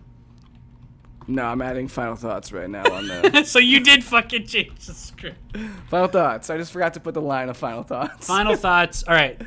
No, 1.26 1.44
I'm 1.44 1.62
adding 1.62 1.86
final 1.86 2.16
thoughts 2.16 2.50
right 2.52 2.68
now 2.68 2.82
on 2.92 3.06
that. 3.08 3.46
so 3.46 3.58
you 3.58 3.80
did 3.80 4.02
fucking 4.02 4.46
change 4.46 4.86
the 4.86 4.94
script. 4.94 5.56
final 5.88 6.08
thoughts. 6.08 6.50
I 6.50 6.56
just 6.56 6.72
forgot 6.72 6.94
to 6.94 7.00
put 7.00 7.14
the 7.14 7.20
line 7.20 7.48
of 7.48 7.56
final 7.56 7.82
thoughts. 7.82 8.26
Final 8.26 8.56
thoughts. 8.56 9.04
All 9.06 9.14
right. 9.14 9.40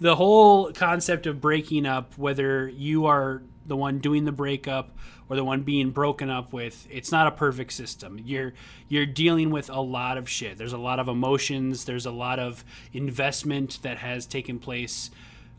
The 0.00 0.16
whole 0.16 0.72
concept 0.72 1.26
of 1.26 1.40
breaking 1.40 1.86
up, 1.86 2.16
whether 2.16 2.68
you 2.68 3.06
are 3.06 3.42
the 3.66 3.76
one 3.76 3.98
doing 3.98 4.24
the 4.24 4.32
breakup 4.32 4.96
or 5.28 5.36
the 5.36 5.44
one 5.44 5.62
being 5.62 5.90
broken 5.90 6.30
up 6.30 6.52
with, 6.52 6.88
it's 6.90 7.12
not 7.12 7.26
a 7.26 7.30
perfect 7.30 7.72
system. 7.72 8.18
You're 8.24 8.54
you're 8.88 9.06
dealing 9.06 9.50
with 9.50 9.68
a 9.70 9.80
lot 9.80 10.16
of 10.18 10.28
shit. 10.28 10.58
There's 10.58 10.72
a 10.72 10.78
lot 10.78 10.98
of 10.98 11.06
emotions. 11.06 11.84
There's 11.84 12.06
a 12.06 12.10
lot 12.10 12.38
of 12.38 12.64
investment 12.92 13.78
that 13.82 13.98
has 13.98 14.26
taken 14.26 14.58
place. 14.58 15.10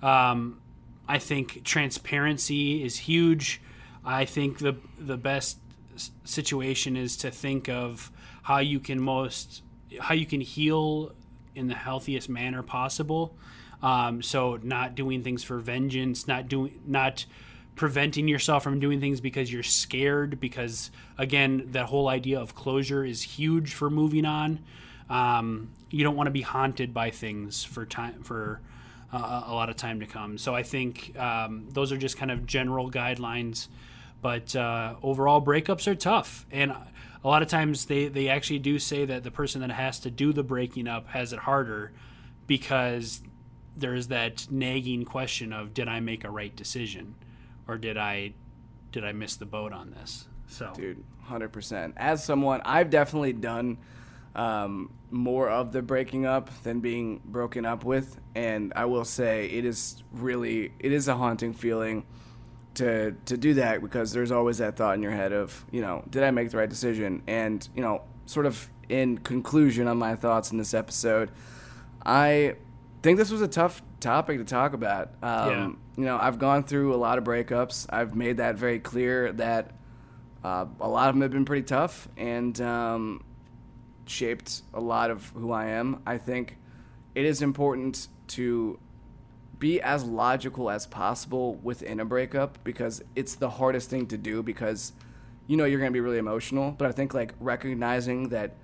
Um, 0.02 0.60
I 1.08 1.20
think 1.20 1.64
transparency 1.64 2.84
is 2.84 2.98
huge. 2.98 3.62
I 4.04 4.26
think 4.26 4.60
the 4.60 4.76
the 4.98 5.18
best 5.18 5.60
situation 6.24 6.96
is 6.96 7.18
to 7.18 7.32
think 7.32 7.70
of 7.70 8.12
how 8.44 8.60
you 8.60 8.80
can 8.80 9.02
most 9.02 9.64
how 10.00 10.14
you 10.14 10.26
can 10.26 10.42
heal 10.42 11.14
in 11.54 11.68
the 11.68 11.76
healthiest 11.76 12.30
manner 12.30 12.64
possible. 12.64 13.36
Um, 13.84 14.22
so 14.22 14.60
not 14.62 14.96
doing 14.96 15.24
things 15.24 15.44
for 15.44 15.58
vengeance, 15.58 16.28
not 16.28 16.48
doing 16.48 16.80
not 16.86 17.26
preventing 17.76 18.28
yourself 18.28 18.64
from 18.64 18.80
doing 18.80 19.00
things 19.00 19.22
because 19.22 19.52
you're 19.52 19.64
scared 19.64 20.40
because 20.40 20.92
again 21.18 21.64
that 21.72 21.86
whole 21.86 22.10
idea 22.10 22.40
of 22.40 22.54
closure 22.54 23.04
is 23.04 23.22
huge 23.22 23.74
for 23.74 23.90
moving 23.90 24.26
on 24.26 24.60
um, 25.10 25.72
you 25.90 26.04
don't 26.04 26.16
want 26.16 26.28
to 26.28 26.32
be 26.32 26.42
haunted 26.42 26.94
by 26.94 27.10
things 27.10 27.64
for 27.64 27.86
time 27.86 28.22
for 28.24 28.62
uh, 29.14 29.44
a 29.48 29.54
lot 29.54 29.70
of 29.70 29.76
time 29.76 30.00
to 30.00 30.06
come 30.06 30.38
so 30.38 30.54
i 30.54 30.62
think 30.62 31.18
um, 31.18 31.66
those 31.72 31.92
are 31.92 31.98
just 31.98 32.18
kind 32.18 32.30
of 32.30 32.46
general 32.46 32.92
guidelines 32.92 33.68
but 34.22 34.56
uh, 34.56 34.96
overall 35.02 35.42
breakups 35.42 35.88
are 35.88 35.96
tough. 35.96 36.46
And 36.52 36.72
a 37.24 37.28
lot 37.28 37.42
of 37.42 37.48
times 37.48 37.86
they, 37.86 38.08
they 38.08 38.30
actually 38.30 38.60
do 38.60 38.80
say 38.80 39.06
that 39.06 39.24
the 39.24 39.32
person 39.32 39.62
that 39.62 39.72
has 39.72 40.00
to 40.02 40.12
do 40.12 40.34
the 40.34 40.44
breaking 40.44 40.88
up 40.88 41.08
has 41.08 41.34
it 41.34 41.40
harder 41.40 41.92
because 42.48 43.22
there's 43.76 44.08
that 44.08 44.48
nagging 44.52 45.06
question 45.06 45.54
of 45.54 45.74
did 45.74 45.88
i 45.88 46.00
make 46.00 46.24
a 46.24 46.30
right 46.30 46.56
decision 46.56 47.16
or 47.68 47.78
did 47.78 47.98
i 47.98 48.34
did 48.92 49.06
i 49.06 49.12
miss 49.12 49.38
the 49.38 49.46
boat 49.46 49.72
on 49.72 49.92
this? 49.92 50.28
So 50.48 50.72
dude 50.76 51.04
100% 51.30 51.94
as 51.96 52.24
someone 52.24 52.62
i've 52.66 52.90
definitely 52.90 53.34
done 53.34 53.78
um, 54.36 54.94
more 55.10 55.50
of 55.50 55.72
the 55.72 55.82
breaking 55.82 56.26
up 56.26 56.50
than 56.64 56.80
being 56.80 57.22
broken 57.24 57.66
up 57.66 57.84
with. 57.84 58.20
And 58.36 58.74
i 58.76 58.86
will 58.86 59.06
say 59.06 59.46
it 59.48 59.66
is 59.66 60.04
really 60.12 60.74
it 60.80 60.92
is 60.92 61.08
a 61.08 61.16
haunting 61.16 61.54
feeling 61.54 62.06
to 62.76 63.12
to 63.26 63.38
do 63.38 63.54
that 63.56 63.82
because 63.82 64.12
there's 64.14 64.32
always 64.32 64.60
that 64.60 64.76
thought 64.78 64.96
in 64.96 65.02
your 65.02 65.12
head 65.12 65.34
of 65.34 65.66
you 65.72 65.82
know 65.82 66.04
did 66.10 66.24
i 66.24 66.32
make 66.32 66.50
the 66.52 66.58
right 66.58 66.70
decision 66.70 67.22
and 67.28 67.68
you 67.76 67.82
know 67.82 68.02
sort 68.26 68.46
of 68.46 68.70
in 68.88 69.18
conclusion 69.18 69.88
on 69.88 69.98
my 69.98 70.16
thoughts 70.16 70.52
in 70.52 70.58
this 70.58 70.74
episode 70.74 71.30
i 72.06 72.56
think 73.02 73.18
this 73.18 73.30
was 73.32 73.42
a 73.42 73.48
tough 73.48 73.82
topic 74.00 74.38
to 74.38 74.46
talk 74.46 74.74
about 74.74 75.10
um, 75.22 75.50
Yeah. 75.50 75.68
you 75.98 76.06
know 76.06 76.18
i've 76.22 76.40
gone 76.40 76.64
through 76.64 76.94
a 76.94 76.98
lot 76.98 77.18
of 77.18 77.24
breakups 77.24 77.86
i've 77.90 78.16
made 78.16 78.38
that 78.38 78.56
very 78.56 78.80
clear 78.80 79.32
that 79.34 79.72
uh, 80.44 80.66
a 80.80 80.88
lot 80.88 81.10
of 81.10 81.16
them 81.16 81.22
have 81.22 81.32
been 81.32 81.46
pretty 81.46 81.64
tough 81.64 82.08
and 82.18 82.60
um, 82.62 83.24
shaped 84.08 84.64
a 84.74 84.80
lot 84.82 85.12
of 85.12 85.30
who 85.36 85.52
I 85.52 85.68
am. 85.68 86.02
I 86.06 86.18
think 86.18 86.58
it 87.14 87.26
is 87.26 87.44
important 87.44 88.08
to 88.30 88.80
be 89.62 89.80
as 89.80 90.04
logical 90.04 90.72
as 90.72 90.88
possible 90.88 91.54
within 91.62 92.00
a 92.00 92.06
breakup 92.06 92.58
because 92.64 93.04
it's 93.16 93.36
the 93.36 93.50
hardest 93.50 93.92
thing 93.92 94.08
to 94.08 94.18
do 94.18 94.42
because 94.42 94.92
you 95.46 95.56
know 95.56 95.66
you're 95.66 95.80
going 95.80 95.92
to 95.92 95.94
be 95.94 96.02
really 96.02 96.18
emotional. 96.18 96.72
But 96.72 96.88
I 96.88 96.92
think 96.92 97.14
like 97.14 97.34
recognizing 97.40 98.30
that 98.30 98.56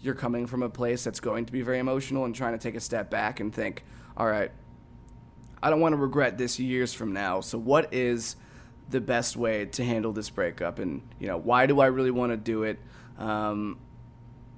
you're 0.00 0.14
coming 0.14 0.46
from 0.46 0.62
a 0.62 0.70
place 0.70 1.02
that's 1.02 1.20
going 1.20 1.46
to 1.46 1.52
be 1.52 1.62
very 1.62 1.80
emotional 1.80 2.24
and 2.24 2.34
trying 2.34 2.52
to 2.52 2.58
take 2.58 2.76
a 2.76 2.80
step 2.80 3.10
back 3.10 3.40
and 3.40 3.52
think, 3.52 3.84
all 4.16 4.26
right, 4.26 4.52
I 5.60 5.70
don't 5.70 5.80
want 5.80 5.92
to 5.94 5.96
regret 5.96 6.38
this 6.38 6.60
years 6.60 6.94
from 6.94 7.12
now. 7.12 7.40
So 7.40 7.58
what 7.58 7.92
is 7.92 8.36
the 8.90 9.00
best 9.00 9.36
way 9.36 9.64
to 9.64 9.84
handle 9.84 10.12
this 10.12 10.30
breakup 10.30 10.78
and 10.78 11.02
you 11.18 11.26
know 11.26 11.38
why 11.38 11.64
do 11.66 11.80
i 11.80 11.86
really 11.86 12.10
want 12.10 12.30
to 12.30 12.36
do 12.36 12.64
it 12.64 12.78
um, 13.18 13.78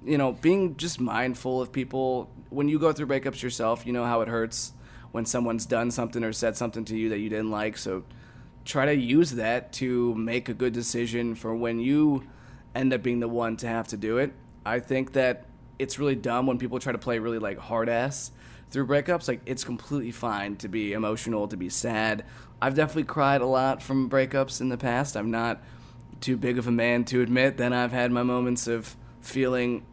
you 0.05 0.17
know 0.17 0.33
being 0.33 0.75
just 0.75 0.99
mindful 0.99 1.61
of 1.61 1.71
people 1.71 2.29
when 2.49 2.67
you 2.67 2.77
go 2.77 2.91
through 2.91 3.07
breakups 3.07 3.41
yourself 3.41 3.85
you 3.85 3.93
know 3.93 4.03
how 4.03 4.19
it 4.19 4.27
hurts 4.27 4.73
when 5.17 5.25
someone's 5.25 5.65
done 5.65 5.89
something 5.89 6.23
or 6.23 6.31
said 6.31 6.55
something 6.55 6.85
to 6.85 6.95
you 6.95 7.09
that 7.09 7.17
you 7.17 7.27
didn't 7.27 7.49
like. 7.49 7.75
So 7.75 8.03
try 8.65 8.85
to 8.85 8.95
use 8.95 9.31
that 9.31 9.73
to 9.73 10.13
make 10.13 10.47
a 10.47 10.53
good 10.53 10.73
decision 10.73 11.33
for 11.33 11.55
when 11.55 11.79
you 11.79 12.21
end 12.75 12.93
up 12.93 13.01
being 13.01 13.19
the 13.19 13.27
one 13.27 13.57
to 13.57 13.67
have 13.67 13.87
to 13.87 13.97
do 13.97 14.19
it. 14.19 14.31
I 14.63 14.79
think 14.79 15.13
that 15.13 15.45
it's 15.79 15.97
really 15.97 16.13
dumb 16.13 16.45
when 16.45 16.59
people 16.59 16.77
try 16.77 16.91
to 16.91 16.99
play 16.99 17.17
really 17.17 17.39
like 17.39 17.57
hard 17.57 17.89
ass 17.89 18.29
through 18.69 18.85
breakups. 18.85 19.27
Like 19.27 19.41
it's 19.47 19.63
completely 19.63 20.11
fine 20.11 20.55
to 20.57 20.67
be 20.67 20.93
emotional 20.93 21.47
to 21.47 21.57
be 21.57 21.69
sad. 21.69 22.23
I've 22.61 22.75
definitely 22.75 23.05
cried 23.05 23.41
a 23.41 23.47
lot 23.47 23.81
from 23.81 24.11
breakups 24.11 24.61
in 24.61 24.69
the 24.69 24.77
past. 24.77 25.17
I'm 25.17 25.31
not 25.31 25.63
too 26.21 26.37
big 26.37 26.59
of 26.59 26.67
a 26.67 26.71
man 26.71 27.05
to 27.05 27.21
admit 27.21 27.57
that 27.57 27.71
i've 27.73 27.91
had 27.91 28.11
my 28.11 28.23
moments 28.23 28.65
of 28.65 28.95
feeling 29.21 29.85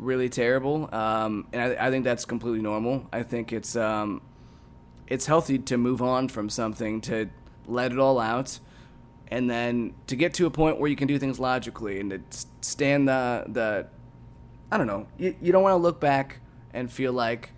really 0.00 0.28
terrible. 0.28 0.88
Um, 0.92 1.46
and 1.52 1.62
I, 1.62 1.86
I 1.86 1.90
think 1.90 2.04
that's 2.04 2.24
completely 2.24 2.62
normal. 2.62 3.06
I 3.12 3.22
think 3.22 3.52
it's 3.52 3.76
um, 3.76 4.22
it's 5.10 5.26
healthy 5.26 5.58
to 5.58 5.76
move 5.76 6.00
on 6.00 6.28
from 6.28 6.48
something 6.48 7.00
to 7.02 7.28
let 7.66 7.92
it 7.92 7.98
all 7.98 8.18
out 8.18 8.58
and 9.28 9.50
then 9.50 9.94
to 10.06 10.16
get 10.16 10.34
to 10.34 10.46
a 10.46 10.50
point 10.50 10.78
where 10.78 10.88
you 10.88 10.96
can 10.96 11.06
do 11.06 11.18
things 11.18 11.38
logically 11.38 12.00
and 12.00 12.10
to 12.10 12.20
stand 12.60 13.08
the 13.08 13.44
the 13.48 13.86
I 14.72 14.78
don't 14.78 14.86
know. 14.86 15.06
You, 15.18 15.34
you 15.42 15.52
don't 15.52 15.64
want 15.64 15.72
to 15.72 15.82
look 15.82 16.00
back 16.00 16.40
and 16.72 16.90
feel 16.90 17.12
like 17.12 17.50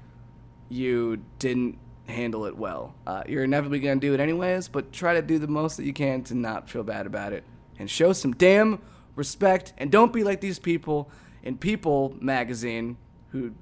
you 0.71 1.23
didn't 1.39 1.79
handle 2.09 2.47
it 2.47 2.57
well. 2.57 2.95
Uh, 3.07 3.23
you're 3.29 3.45
inevitably 3.45 3.81
to 3.81 3.95
do 3.97 4.15
it 4.15 4.21
anyways, 4.21 4.69
but 4.69 4.93
try 4.93 5.15
to 5.15 5.23
do 5.23 5.39
the 5.39 5.47
most 5.47 5.77
that 5.77 5.85
you 5.85 5.93
can 5.93 6.23
to 6.25 6.35
not 6.35 6.71
feel 6.71 6.83
bad 6.83 7.07
about 7.07 7.35
it 7.35 7.45
and 7.79 7.91
show 7.91 8.15
some 8.15 8.33
damn 8.33 8.81
respect 9.15 9.75
and 9.77 9.91
don't 9.93 10.13
be 10.13 10.25
like 10.25 10.41
these 10.41 10.59
people 10.59 11.11
in 11.43 11.59
People 11.59 12.17
magazine 12.19 12.97
who 13.29 13.53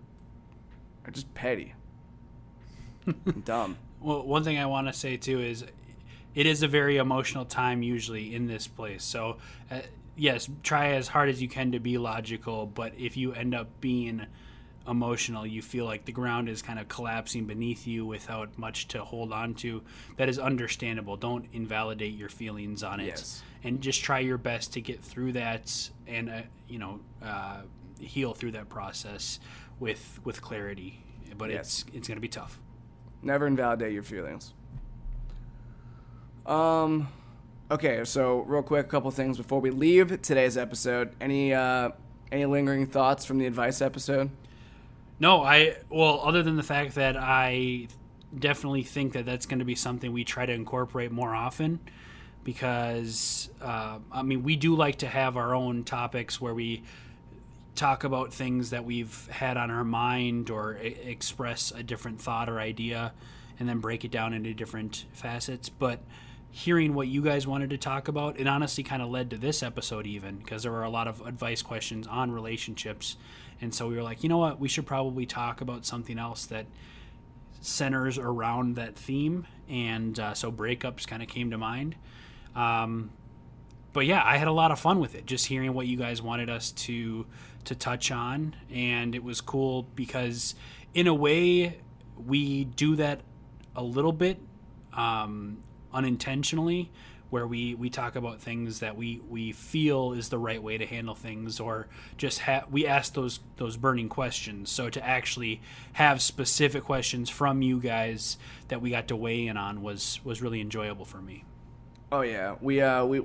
are 1.04 1.10
just 1.10 1.32
petty. 1.34 1.74
Dumb. 3.44 3.76
Well, 4.00 4.26
one 4.26 4.44
thing 4.44 4.58
I 4.58 4.66
want 4.66 4.86
to 4.86 4.92
say 4.92 5.16
too 5.16 5.40
is 5.40 5.64
it 6.34 6.46
is 6.46 6.62
a 6.62 6.68
very 6.68 6.96
emotional 6.96 7.44
time 7.44 7.82
usually 7.82 8.34
in 8.34 8.46
this 8.46 8.66
place. 8.66 9.02
So, 9.04 9.36
uh, 9.70 9.80
yes, 10.16 10.48
try 10.62 10.92
as 10.92 11.08
hard 11.08 11.28
as 11.28 11.42
you 11.42 11.48
can 11.48 11.72
to 11.72 11.80
be 11.80 11.98
logical, 11.98 12.66
but 12.66 12.92
if 12.98 13.16
you 13.16 13.32
end 13.32 13.54
up 13.54 13.68
being 13.80 14.26
emotional, 14.88 15.46
you 15.46 15.60
feel 15.60 15.84
like 15.84 16.04
the 16.06 16.12
ground 16.12 16.48
is 16.48 16.62
kind 16.62 16.78
of 16.78 16.88
collapsing 16.88 17.44
beneath 17.46 17.86
you 17.86 18.06
without 18.06 18.56
much 18.58 18.88
to 18.88 19.04
hold 19.04 19.32
on 19.32 19.54
to. 19.54 19.82
That 20.16 20.28
is 20.28 20.38
understandable. 20.38 21.16
Don't 21.16 21.46
invalidate 21.52 22.14
your 22.16 22.28
feelings 22.30 22.82
on 22.82 23.00
it, 23.00 23.06
Yes. 23.06 23.42
and 23.62 23.80
just 23.80 24.02
try 24.02 24.20
your 24.20 24.38
best 24.38 24.72
to 24.74 24.80
get 24.80 25.02
through 25.02 25.32
that 25.32 25.90
and 26.06 26.30
uh, 26.30 26.40
you 26.68 26.78
know 26.78 27.00
uh, 27.22 27.60
heal 28.00 28.32
through 28.34 28.52
that 28.52 28.68
process 28.68 29.38
with 29.78 30.18
with 30.24 30.40
clarity. 30.40 31.04
But 31.36 31.50
Yes. 31.50 31.84
it's 31.88 31.96
it's 31.98 32.08
going 32.08 32.16
to 32.16 32.22
be 32.22 32.28
tough. 32.28 32.58
Never 33.22 33.46
invalidate 33.46 33.92
your 33.92 34.02
feelings. 34.02 34.54
Um, 36.46 37.08
okay, 37.70 38.04
so 38.04 38.40
real 38.40 38.62
quick, 38.62 38.86
a 38.86 38.88
couple 38.88 39.10
things 39.10 39.36
before 39.36 39.60
we 39.60 39.70
leave 39.70 40.22
today's 40.22 40.56
episode. 40.56 41.14
Any 41.20 41.52
uh, 41.52 41.90
any 42.32 42.46
lingering 42.46 42.86
thoughts 42.86 43.24
from 43.24 43.38
the 43.38 43.46
advice 43.46 43.80
episode? 43.82 44.30
No, 45.18 45.42
I 45.42 45.76
well, 45.90 46.20
other 46.24 46.42
than 46.42 46.56
the 46.56 46.62
fact 46.62 46.94
that 46.94 47.16
I 47.16 47.88
definitely 48.36 48.84
think 48.84 49.12
that 49.12 49.26
that's 49.26 49.46
going 49.46 49.58
to 49.58 49.64
be 49.64 49.74
something 49.74 50.12
we 50.12 50.24
try 50.24 50.46
to 50.46 50.52
incorporate 50.52 51.12
more 51.12 51.34
often, 51.34 51.78
because 52.42 53.50
uh, 53.60 53.98
I 54.10 54.22
mean 54.22 54.42
we 54.42 54.56
do 54.56 54.74
like 54.74 54.96
to 54.98 55.06
have 55.06 55.36
our 55.36 55.54
own 55.54 55.84
topics 55.84 56.40
where 56.40 56.54
we 56.54 56.84
talk 57.80 58.04
about 58.04 58.32
things 58.32 58.70
that 58.70 58.84
we've 58.84 59.26
had 59.28 59.56
on 59.56 59.70
our 59.70 59.84
mind 59.84 60.50
or 60.50 60.76
e- 60.76 60.96
express 61.04 61.72
a 61.74 61.82
different 61.82 62.20
thought 62.20 62.48
or 62.48 62.60
idea, 62.60 63.12
and 63.58 63.66
then 63.68 63.78
break 63.78 64.04
it 64.04 64.10
down 64.10 64.34
into 64.34 64.52
different 64.52 65.06
facets. 65.12 65.70
But 65.70 66.00
hearing 66.50 66.92
what 66.92 67.08
you 67.08 67.22
guys 67.22 67.46
wanted 67.46 67.70
to 67.70 67.78
talk 67.78 68.08
about, 68.08 68.38
it 68.38 68.46
honestly 68.46 68.84
kind 68.84 69.00
of 69.00 69.08
led 69.08 69.30
to 69.30 69.38
this 69.38 69.62
episode 69.62 70.06
even 70.06 70.36
because 70.36 70.62
there 70.62 70.72
were 70.72 70.84
a 70.84 70.90
lot 70.90 71.08
of 71.08 71.26
advice 71.26 71.62
questions 71.62 72.06
on 72.06 72.30
relationships, 72.30 73.16
and 73.62 73.74
so 73.74 73.88
we 73.88 73.96
were 73.96 74.02
like, 74.02 74.22
you 74.22 74.28
know 74.28 74.38
what, 74.38 74.60
we 74.60 74.68
should 74.68 74.86
probably 74.86 75.24
talk 75.24 75.62
about 75.62 75.86
something 75.86 76.18
else 76.18 76.46
that 76.46 76.66
centers 77.62 78.18
around 78.18 78.76
that 78.76 78.94
theme, 78.94 79.46
and 79.70 80.20
uh, 80.20 80.34
so 80.34 80.52
breakups 80.52 81.06
kind 81.06 81.22
of 81.22 81.28
came 81.28 81.50
to 81.50 81.58
mind. 81.58 81.94
Um, 82.54 83.10
but 83.92 84.06
yeah, 84.06 84.22
I 84.24 84.36
had 84.36 84.48
a 84.48 84.52
lot 84.52 84.70
of 84.70 84.78
fun 84.78 85.00
with 85.00 85.14
it. 85.14 85.26
Just 85.26 85.46
hearing 85.46 85.72
what 85.74 85.86
you 85.86 85.96
guys 85.96 86.22
wanted 86.22 86.48
us 86.48 86.72
to 86.72 87.26
to 87.64 87.74
touch 87.74 88.10
on, 88.10 88.56
and 88.72 89.14
it 89.14 89.22
was 89.22 89.40
cool 89.40 89.86
because, 89.94 90.54
in 90.94 91.06
a 91.06 91.14
way, 91.14 91.78
we 92.16 92.64
do 92.64 92.96
that 92.96 93.20
a 93.76 93.82
little 93.82 94.12
bit 94.12 94.38
um, 94.92 95.62
unintentionally, 95.92 96.90
where 97.30 97.46
we 97.46 97.74
we 97.76 97.88
talk 97.88 98.16
about 98.16 98.40
things 98.40 98.80
that 98.80 98.96
we 98.96 99.20
we 99.28 99.52
feel 99.52 100.12
is 100.12 100.30
the 100.30 100.38
right 100.38 100.62
way 100.62 100.76
to 100.78 100.86
handle 100.86 101.14
things, 101.14 101.60
or 101.60 101.86
just 102.16 102.40
ha- 102.40 102.64
we 102.70 102.86
ask 102.86 103.14
those 103.14 103.40
those 103.56 103.76
burning 103.76 104.08
questions. 104.08 104.70
So 104.70 104.90
to 104.90 105.06
actually 105.06 105.60
have 105.92 106.20
specific 106.20 106.84
questions 106.84 107.30
from 107.30 107.62
you 107.62 107.78
guys 107.78 108.36
that 108.68 108.82
we 108.82 108.90
got 108.90 109.08
to 109.08 109.16
weigh 109.16 109.46
in 109.46 109.56
on 109.56 109.82
was 109.82 110.20
was 110.24 110.42
really 110.42 110.60
enjoyable 110.60 111.04
for 111.04 111.22
me. 111.22 111.44
Oh 112.10 112.22
yeah, 112.22 112.56
we 112.60 112.80
uh 112.80 113.04
we 113.04 113.22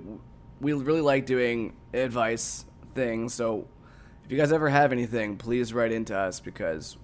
we 0.62 0.74
really 0.74 1.02
like 1.02 1.26
doing 1.26 1.74
advice 1.94 2.66
things. 2.94 3.34
So 3.34 3.68
if 4.26 4.32
you 4.32 4.38
guys 4.38 4.52
ever 4.52 4.70
have 4.70 4.92
anything, 4.92 5.38
please 5.38 5.72
write 5.72 5.92
into 5.92 6.18
us 6.18 6.40
because 6.40 6.98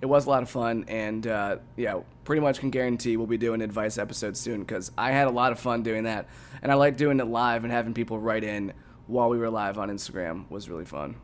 it 0.00 0.06
was 0.06 0.26
a 0.26 0.30
lot 0.30 0.42
of 0.42 0.48
fun. 0.48 0.84
And 0.86 1.26
uh, 1.26 1.58
yeah, 1.76 2.00
pretty 2.24 2.40
much 2.40 2.60
can 2.60 2.70
guarantee 2.70 3.16
we'll 3.16 3.26
be 3.26 3.38
doing 3.38 3.60
advice 3.60 3.98
episodes 3.98 4.38
soon 4.38 4.60
because 4.60 4.92
I 4.96 5.10
had 5.10 5.26
a 5.26 5.30
lot 5.30 5.50
of 5.50 5.58
fun 5.58 5.82
doing 5.82 6.04
that, 6.04 6.28
and 6.62 6.70
I 6.70 6.76
like 6.76 6.96
doing 6.96 7.18
it 7.18 7.24
live 7.24 7.64
and 7.64 7.72
having 7.72 7.92
people 7.92 8.20
write 8.20 8.44
in 8.44 8.72
while 9.08 9.28
we 9.28 9.38
were 9.38 9.50
live 9.50 9.78
on 9.78 9.88
Instagram 9.88 10.48
was 10.48 10.68
really 10.68 10.84
fun. 10.84 11.16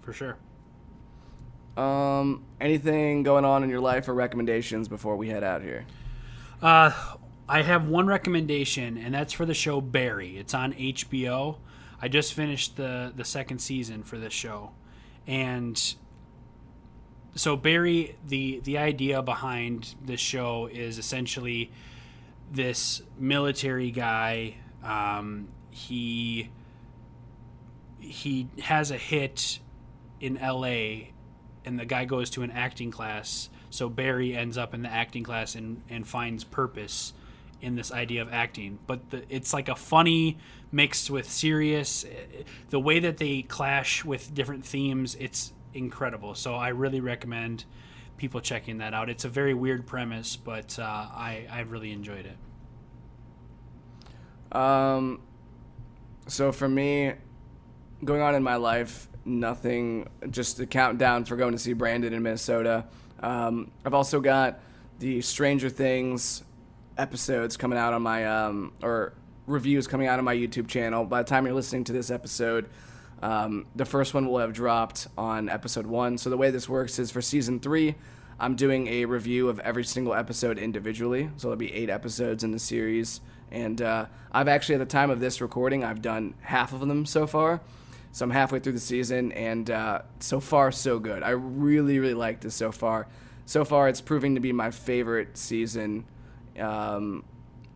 For 0.00 0.14
sure. 0.14 0.38
Um, 1.76 2.44
anything 2.60 3.22
going 3.22 3.44
on 3.44 3.64
in 3.64 3.70
your 3.70 3.80
life 3.80 4.08
or 4.08 4.14
recommendations 4.14 4.88
before 4.88 5.16
we 5.16 5.28
head 5.28 5.44
out 5.44 5.62
here? 5.62 5.84
Uh, 6.62 6.92
I 7.48 7.62
have 7.62 7.88
one 7.88 8.06
recommendation, 8.06 8.96
and 8.96 9.14
that's 9.14 9.32
for 9.32 9.44
the 9.44 9.54
show 9.54 9.80
Barry. 9.80 10.38
It's 10.38 10.54
on 10.54 10.72
HBO. 10.72 11.58
I 12.02 12.08
just 12.08 12.34
finished 12.34 12.76
the 12.76 13.12
the 13.14 13.24
second 13.24 13.60
season 13.60 14.02
for 14.02 14.18
this 14.18 14.32
show, 14.32 14.72
and 15.26 15.80
so 17.36 17.56
Barry, 17.56 18.16
the 18.26 18.60
the 18.64 18.76
idea 18.78 19.22
behind 19.22 19.94
this 20.04 20.20
show 20.20 20.66
is 20.66 20.98
essentially 20.98 21.70
this 22.50 23.02
military 23.16 23.92
guy. 23.92 24.56
Um, 24.82 25.48
he 25.70 26.50
he 28.00 28.48
has 28.62 28.90
a 28.90 28.98
hit 28.98 29.60
in 30.20 30.36
L.A. 30.36 31.12
and 31.64 31.78
the 31.78 31.84
guy 31.84 32.04
goes 32.04 32.30
to 32.30 32.42
an 32.42 32.50
acting 32.50 32.90
class. 32.90 33.48
So 33.70 33.88
Barry 33.88 34.36
ends 34.36 34.58
up 34.58 34.74
in 34.74 34.82
the 34.82 34.88
acting 34.88 35.22
class 35.22 35.54
and, 35.54 35.82
and 35.88 36.06
finds 36.06 36.44
purpose 36.44 37.14
in 37.62 37.76
this 37.76 37.90
idea 37.92 38.20
of 38.20 38.32
acting. 38.32 38.78
But 38.86 39.10
the, 39.10 39.24
it's 39.28 39.54
like 39.54 39.68
a 39.68 39.76
funny 39.76 40.38
mixed 40.70 41.10
with 41.10 41.30
serious. 41.30 42.04
The 42.70 42.80
way 42.80 42.98
that 42.98 43.16
they 43.16 43.42
clash 43.42 44.04
with 44.04 44.34
different 44.34 44.66
themes, 44.66 45.16
it's 45.18 45.52
incredible. 45.72 46.34
So 46.34 46.54
I 46.54 46.68
really 46.68 47.00
recommend 47.00 47.64
people 48.16 48.40
checking 48.40 48.78
that 48.78 48.92
out. 48.92 49.08
It's 49.08 49.24
a 49.24 49.28
very 49.28 49.54
weird 49.54 49.86
premise, 49.86 50.36
but 50.36 50.78
uh, 50.78 50.82
I 50.82 51.46
I 51.50 51.60
really 51.60 51.92
enjoyed 51.92 52.26
it. 52.26 52.36
Um, 54.56 55.20
so 56.26 56.52
for 56.52 56.68
me, 56.68 57.14
going 58.04 58.20
on 58.20 58.34
in 58.34 58.42
my 58.42 58.56
life, 58.56 59.08
nothing. 59.24 60.08
Just 60.30 60.56
the 60.56 60.66
countdown 60.66 61.24
for 61.24 61.36
going 61.36 61.52
to 61.52 61.58
see 61.58 61.72
Brandon 61.72 62.12
in 62.12 62.22
Minnesota. 62.22 62.86
Um, 63.20 63.70
I've 63.84 63.94
also 63.94 64.20
got 64.20 64.60
the 64.98 65.20
Stranger 65.20 65.70
Things 65.70 66.42
episodes 66.98 67.56
coming 67.56 67.78
out 67.78 67.92
on 67.92 68.02
my 68.02 68.26
um, 68.26 68.72
or 68.82 69.12
reviews 69.46 69.86
coming 69.86 70.06
out 70.06 70.18
on 70.18 70.24
my 70.24 70.34
YouTube 70.34 70.68
channel. 70.68 71.04
By 71.04 71.22
the 71.22 71.28
time 71.28 71.46
you're 71.46 71.54
listening 71.54 71.84
to 71.84 71.92
this 71.92 72.10
episode, 72.10 72.68
um, 73.22 73.66
the 73.76 73.84
first 73.84 74.14
one 74.14 74.28
will 74.28 74.38
have 74.38 74.52
dropped 74.52 75.08
on 75.16 75.48
episode 75.48 75.86
one. 75.86 76.18
So 76.18 76.30
the 76.30 76.36
way 76.36 76.50
this 76.50 76.68
works 76.68 76.98
is 76.98 77.10
for 77.10 77.22
season 77.22 77.60
three, 77.60 77.94
I'm 78.38 78.56
doing 78.56 78.88
a 78.88 79.04
review 79.04 79.48
of 79.48 79.60
every 79.60 79.84
single 79.84 80.14
episode 80.14 80.58
individually. 80.58 81.30
So 81.36 81.48
there'll 81.48 81.56
be 81.56 81.72
eight 81.72 81.90
episodes 81.90 82.42
in 82.42 82.50
the 82.50 82.58
series, 82.58 83.20
and 83.50 83.80
uh, 83.80 84.06
I've 84.32 84.48
actually 84.48 84.76
at 84.76 84.78
the 84.78 84.86
time 84.86 85.10
of 85.10 85.20
this 85.20 85.40
recording, 85.40 85.84
I've 85.84 86.02
done 86.02 86.34
half 86.40 86.72
of 86.72 86.80
them 86.80 87.06
so 87.06 87.26
far. 87.26 87.60
So 88.10 88.24
I'm 88.24 88.30
halfway 88.30 88.58
through 88.58 88.72
the 88.72 88.80
season, 88.80 89.32
and 89.32 89.70
uh, 89.70 90.02
so 90.20 90.40
far 90.40 90.72
so 90.72 90.98
good. 90.98 91.22
I 91.22 91.30
really 91.30 91.98
really 91.98 92.14
like 92.14 92.40
this 92.40 92.54
so 92.54 92.72
far. 92.72 93.06
So 93.46 93.64
far, 93.64 93.88
it's 93.88 94.00
proving 94.00 94.34
to 94.34 94.40
be 94.40 94.52
my 94.52 94.70
favorite 94.70 95.36
season. 95.36 96.04
Um, 96.58 97.24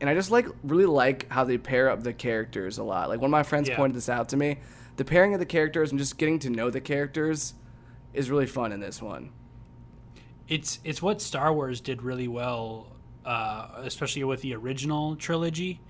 and 0.00 0.10
I 0.10 0.14
just 0.14 0.30
like 0.30 0.46
really 0.62 0.86
like 0.86 1.28
how 1.30 1.44
they 1.44 1.58
pair 1.58 1.88
up 1.90 2.02
the 2.02 2.12
characters 2.12 2.78
a 2.78 2.84
lot. 2.84 3.08
Like 3.08 3.20
one 3.20 3.28
of 3.28 3.32
my 3.32 3.42
friends 3.42 3.68
Yeah. 3.68 3.76
pointed 3.76 3.96
this 3.96 4.08
out 4.08 4.28
to 4.30 4.36
me. 4.36 4.58
The 4.96 5.04
pairing 5.04 5.34
of 5.34 5.40
the 5.40 5.46
characters 5.46 5.90
and 5.90 5.98
just 5.98 6.18
getting 6.18 6.38
to 6.40 6.50
know 6.50 6.70
the 6.70 6.80
characters 6.80 7.54
is 8.14 8.30
really 8.30 8.46
fun 8.46 8.72
in 8.72 8.80
this 8.80 9.00
one. 9.02 9.30
it's 10.48 10.78
it's 10.84 11.02
what 11.02 11.20
Star 11.20 11.52
Wars 11.52 11.80
did 11.80 12.02
really 12.02 12.28
well, 12.28 12.92
uh, 13.24 13.68
especially 13.78 14.22
with 14.24 14.42
the 14.42 14.54
original 14.54 15.16
trilogy. 15.16 15.80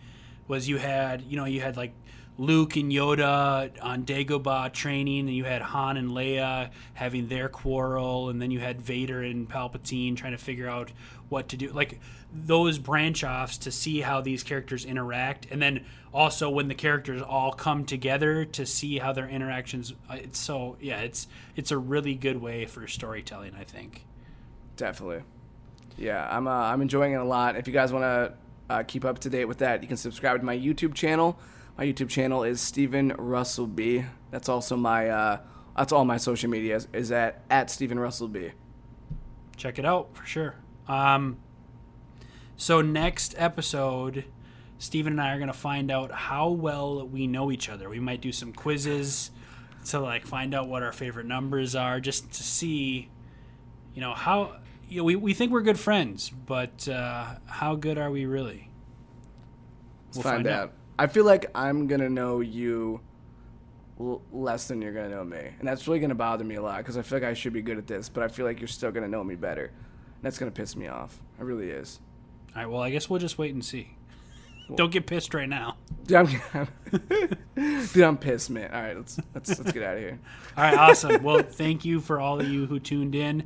Was 0.48 0.68
you 0.68 0.78
had 0.78 1.22
you 1.22 1.36
know 1.36 1.44
you 1.44 1.60
had 1.60 1.76
like 1.76 1.92
Luke 2.38 2.76
and 2.76 2.90
Yoda 2.92 3.70
on 3.82 4.04
Dagobah 4.04 4.72
training, 4.72 5.20
and 5.20 5.34
you 5.36 5.44
had 5.44 5.60
Han 5.62 5.96
and 5.96 6.10
Leia 6.10 6.70
having 6.94 7.28
their 7.28 7.48
quarrel, 7.48 8.28
and 8.30 8.40
then 8.40 8.50
you 8.50 8.58
had 8.60 8.80
Vader 8.80 9.22
and 9.22 9.48
Palpatine 9.48 10.16
trying 10.16 10.32
to 10.32 10.38
figure 10.38 10.68
out 10.68 10.90
what 11.28 11.48
to 11.48 11.56
do. 11.56 11.70
Like 11.72 12.00
those 12.32 12.78
branch 12.78 13.24
offs 13.24 13.58
to 13.58 13.70
see 13.70 14.00
how 14.00 14.20
these 14.20 14.42
characters 14.42 14.84
interact, 14.84 15.46
and 15.50 15.60
then 15.60 15.84
also 16.12 16.48
when 16.50 16.68
the 16.68 16.74
characters 16.74 17.22
all 17.22 17.52
come 17.52 17.84
together 17.84 18.44
to 18.44 18.66
see 18.66 18.98
how 18.98 19.12
their 19.12 19.28
interactions. 19.28 19.92
uh, 20.10 20.14
It's 20.14 20.38
so 20.38 20.76
yeah, 20.80 21.00
it's 21.00 21.28
it's 21.56 21.70
a 21.70 21.78
really 21.78 22.14
good 22.14 22.40
way 22.40 22.66
for 22.66 22.86
storytelling. 22.86 23.54
I 23.58 23.64
think. 23.64 24.04
Definitely. 24.76 25.22
Yeah, 25.96 26.28
I'm 26.30 26.46
uh, 26.46 26.50
I'm 26.50 26.82
enjoying 26.82 27.12
it 27.12 27.20
a 27.20 27.24
lot. 27.24 27.56
If 27.56 27.66
you 27.66 27.72
guys 27.72 27.92
want 27.92 28.02
to 28.02 28.34
uh, 28.68 28.82
keep 28.82 29.04
up 29.04 29.18
to 29.20 29.30
date 29.30 29.46
with 29.46 29.58
that, 29.58 29.82
you 29.82 29.88
can 29.88 29.96
subscribe 29.96 30.40
to 30.40 30.44
my 30.44 30.56
YouTube 30.56 30.94
channel. 30.94 31.38
My 31.78 31.84
YouTube 31.86 32.08
channel 32.08 32.42
is 32.42 32.60
Stephen 32.60 33.14
Russell 33.18 33.66
B. 33.66 34.04
That's 34.30 34.48
also 34.48 34.76
my 34.76 35.08
uh, 35.08 35.38
that's 35.76 35.92
all 35.92 36.04
my 36.04 36.16
social 36.18 36.50
media 36.50 36.76
is, 36.76 36.88
is 36.92 37.12
at 37.12 37.42
at 37.48 37.70
Stephen 37.70 37.98
Russell 37.98 38.28
B. 38.28 38.50
check 39.56 39.78
it 39.78 39.86
out 39.86 40.14
for 40.14 40.24
sure. 40.26 40.54
Um, 40.88 41.38
so 42.56 42.80
next 42.80 43.34
episode, 43.36 44.24
Steven 44.78 45.14
and 45.14 45.20
I 45.20 45.34
are 45.34 45.38
gonna 45.38 45.52
find 45.52 45.90
out 45.90 46.12
how 46.12 46.48
well 46.48 47.06
we 47.06 47.26
know 47.26 47.50
each 47.50 47.68
other. 47.68 47.88
We 47.88 48.00
might 48.00 48.20
do 48.20 48.32
some 48.32 48.52
quizzes 48.52 49.30
to 49.86 50.00
like 50.00 50.26
find 50.26 50.54
out 50.54 50.68
what 50.68 50.82
our 50.82 50.92
favorite 50.92 51.26
numbers 51.26 51.74
are, 51.74 52.00
just 52.00 52.32
to 52.32 52.42
see, 52.42 53.08
you 53.94 54.00
know, 54.00 54.14
how 54.14 54.56
you 54.88 54.98
know, 54.98 55.04
we, 55.04 55.16
we 55.16 55.34
think 55.34 55.52
we're 55.52 55.62
good 55.62 55.78
friends, 55.78 56.30
but 56.30 56.88
uh, 56.88 57.36
how 57.46 57.74
good 57.74 57.98
are 57.98 58.10
we 58.10 58.24
really? 58.24 58.70
Let's 60.14 60.22
find, 60.22 60.46
out. 60.46 60.72
I 60.98 61.06
feel 61.08 61.24
like 61.24 61.50
I'm 61.54 61.86
gonna 61.86 62.08
know 62.08 62.40
you 62.40 63.00
l- 64.00 64.22
less 64.32 64.68
than 64.68 64.80
you're 64.80 64.92
gonna 64.92 65.10
know 65.10 65.24
me, 65.24 65.50
and 65.58 65.66
that's 65.66 65.86
really 65.86 66.00
gonna 66.00 66.14
bother 66.14 66.44
me 66.44 66.54
a 66.54 66.62
lot 66.62 66.78
because 66.78 66.96
I 66.96 67.02
feel 67.02 67.18
like 67.18 67.28
I 67.28 67.34
should 67.34 67.52
be 67.52 67.62
good 67.62 67.78
at 67.78 67.86
this, 67.86 68.08
but 68.08 68.22
I 68.22 68.28
feel 68.28 68.46
like 68.46 68.60
you're 68.60 68.68
still 68.68 68.92
gonna 68.92 69.08
know 69.08 69.24
me 69.24 69.34
better. 69.34 69.72
That's 70.22 70.38
gonna 70.38 70.50
piss 70.50 70.76
me 70.76 70.88
off. 70.88 71.20
It 71.38 71.44
really 71.44 71.70
is. 71.70 72.00
All 72.54 72.62
right, 72.62 72.70
well, 72.70 72.80
I 72.82 72.90
guess 72.90 73.10
we'll 73.10 73.20
just 73.20 73.38
wait 73.38 73.52
and 73.52 73.64
see. 73.64 73.96
Don't 74.74 74.90
get 74.90 75.06
pissed 75.06 75.32
right 75.34 75.48
now. 75.48 75.76
Dude, 76.06 76.16
I'm, 76.16 76.68
dude, 77.92 78.02
I'm 78.02 78.16
pissed, 78.16 78.50
man. 78.50 78.70
All 78.72 78.80
right, 78.80 78.96
let's 78.96 79.18
let's 79.34 79.58
let's 79.58 79.72
get 79.72 79.82
out 79.82 79.94
of 79.94 80.00
here. 80.00 80.18
All 80.56 80.64
right, 80.64 80.76
awesome. 80.76 81.22
Well, 81.22 81.42
thank 81.42 81.84
you 81.84 82.00
for 82.00 82.20
all 82.20 82.40
of 82.40 82.48
you 82.48 82.66
who 82.66 82.78
tuned 82.78 83.14
in. 83.14 83.44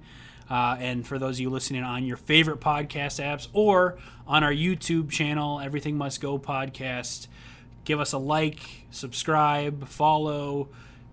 Uh, 0.51 0.77
and 0.81 1.07
for 1.07 1.19
those 1.19 1.37
of 1.37 1.41
you 1.41 1.49
listening 1.49 1.85
on 1.85 2.05
your 2.05 2.17
favorite 2.17 2.61
podcast 2.61 3.23
apps 3.23 3.49
or 3.53 3.99
on 4.27 4.43
our 4.43 4.53
YouTube 4.53 5.09
channel, 5.09 5.61
Everything 5.61 5.97
Must 5.97 6.21
Go 6.21 6.39
podcast, 6.39 7.29
give 7.85 8.01
us 8.01 8.13
a 8.13 8.19
like, 8.19 8.87
subscribe, 8.91 9.87
follow, 9.87 10.69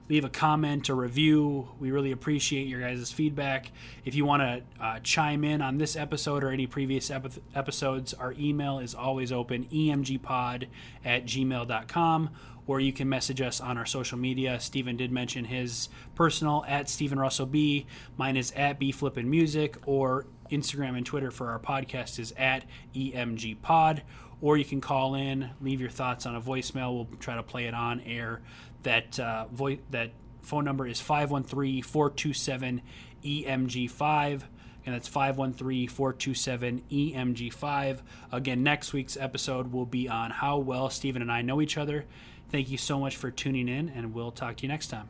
leave 0.09 0.23
a 0.23 0.29
comment 0.29 0.89
or 0.89 0.95
review. 0.95 1.69
We 1.79 1.91
really 1.91 2.11
appreciate 2.11 2.67
your 2.67 2.81
guys' 2.81 3.11
feedback. 3.11 3.71
If 4.05 4.15
you 4.15 4.25
want 4.25 4.41
to 4.41 4.83
uh, 4.83 4.99
chime 4.99 5.43
in 5.43 5.61
on 5.61 5.77
this 5.77 5.95
episode 5.95 6.43
or 6.43 6.51
any 6.51 6.67
previous 6.67 7.11
epi- 7.11 7.41
episodes, 7.53 8.13
our 8.13 8.33
email 8.37 8.79
is 8.79 8.95
always 8.95 9.31
open 9.31 9.65
emgpod 9.65 10.67
at 11.03 11.25
gmail.com 11.25 12.29
or 12.67 12.81
you 12.81 12.91
can 12.91 13.07
message 13.07 13.41
us 13.41 13.61
on 13.61 13.77
our 13.77 13.85
social 13.85 14.17
media. 14.17 14.59
Steven 14.59 14.97
did 14.97 15.11
mention 15.11 15.45
his 15.45 15.87
personal 16.15 16.65
at 16.67 16.89
Steven 16.89 17.17
Russell 17.17 17.45
B. 17.45 17.87
Mine 18.17 18.35
is 18.35 18.51
at 18.51 18.77
B 18.77 18.91
Flippin' 18.91 19.29
Music, 19.29 19.77
or 19.85 20.27
Instagram 20.51 20.97
and 20.97 21.05
Twitter 21.05 21.31
for 21.31 21.49
our 21.49 21.59
podcast 21.59 22.19
is 22.19 22.33
at 22.37 22.65
emgpod. 22.93 24.01
Or 24.39 24.55
you 24.57 24.65
can 24.65 24.81
call 24.81 25.15
in, 25.15 25.49
leave 25.61 25.81
your 25.81 25.89
thoughts 25.89 26.25
on 26.27 26.35
a 26.35 26.41
voicemail. 26.41 26.93
We'll 26.93 27.17
try 27.19 27.35
to 27.35 27.43
play 27.43 27.65
it 27.65 27.73
on 27.73 28.01
air. 28.01 28.41
That 28.83 29.19
uh, 29.19 29.47
voice 29.47 29.79
that 29.91 30.11
phone 30.41 30.65
number 30.65 30.87
is 30.87 31.01
513-427 31.01 32.81
EMG5 33.23 34.43
and 34.87 34.95
that's 34.95 35.07
513-427-EMG5. 35.09 37.99
Again, 38.31 38.63
next 38.63 38.93
week's 38.93 39.17
episode 39.17 39.73
will 39.73 39.85
be 39.85 40.07
on 40.07 40.31
how 40.31 40.59
well 40.59 40.89
Stephen 40.89 41.21
and 41.21 41.29
I 41.29 41.41
know 41.41 41.61
each 41.61 41.77
other. 41.77 42.05
Thank 42.49 42.69
you 42.69 42.77
so 42.77 42.97
much 42.97 43.17
for 43.17 43.29
tuning 43.29 43.67
in, 43.67 43.89
and 43.89 44.13
we'll 44.13 44.31
talk 44.31 44.55
to 44.55 44.63
you 44.63 44.69
next 44.69 44.87
time. 44.87 45.09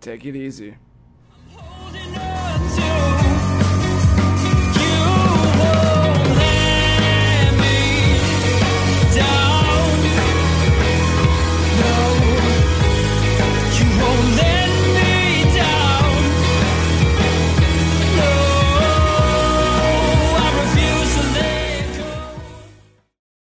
Take 0.00 0.24
it 0.24 0.34
easy. 0.34 0.74
Holding 1.54 2.18
on 2.18 2.76
to 2.76 3.15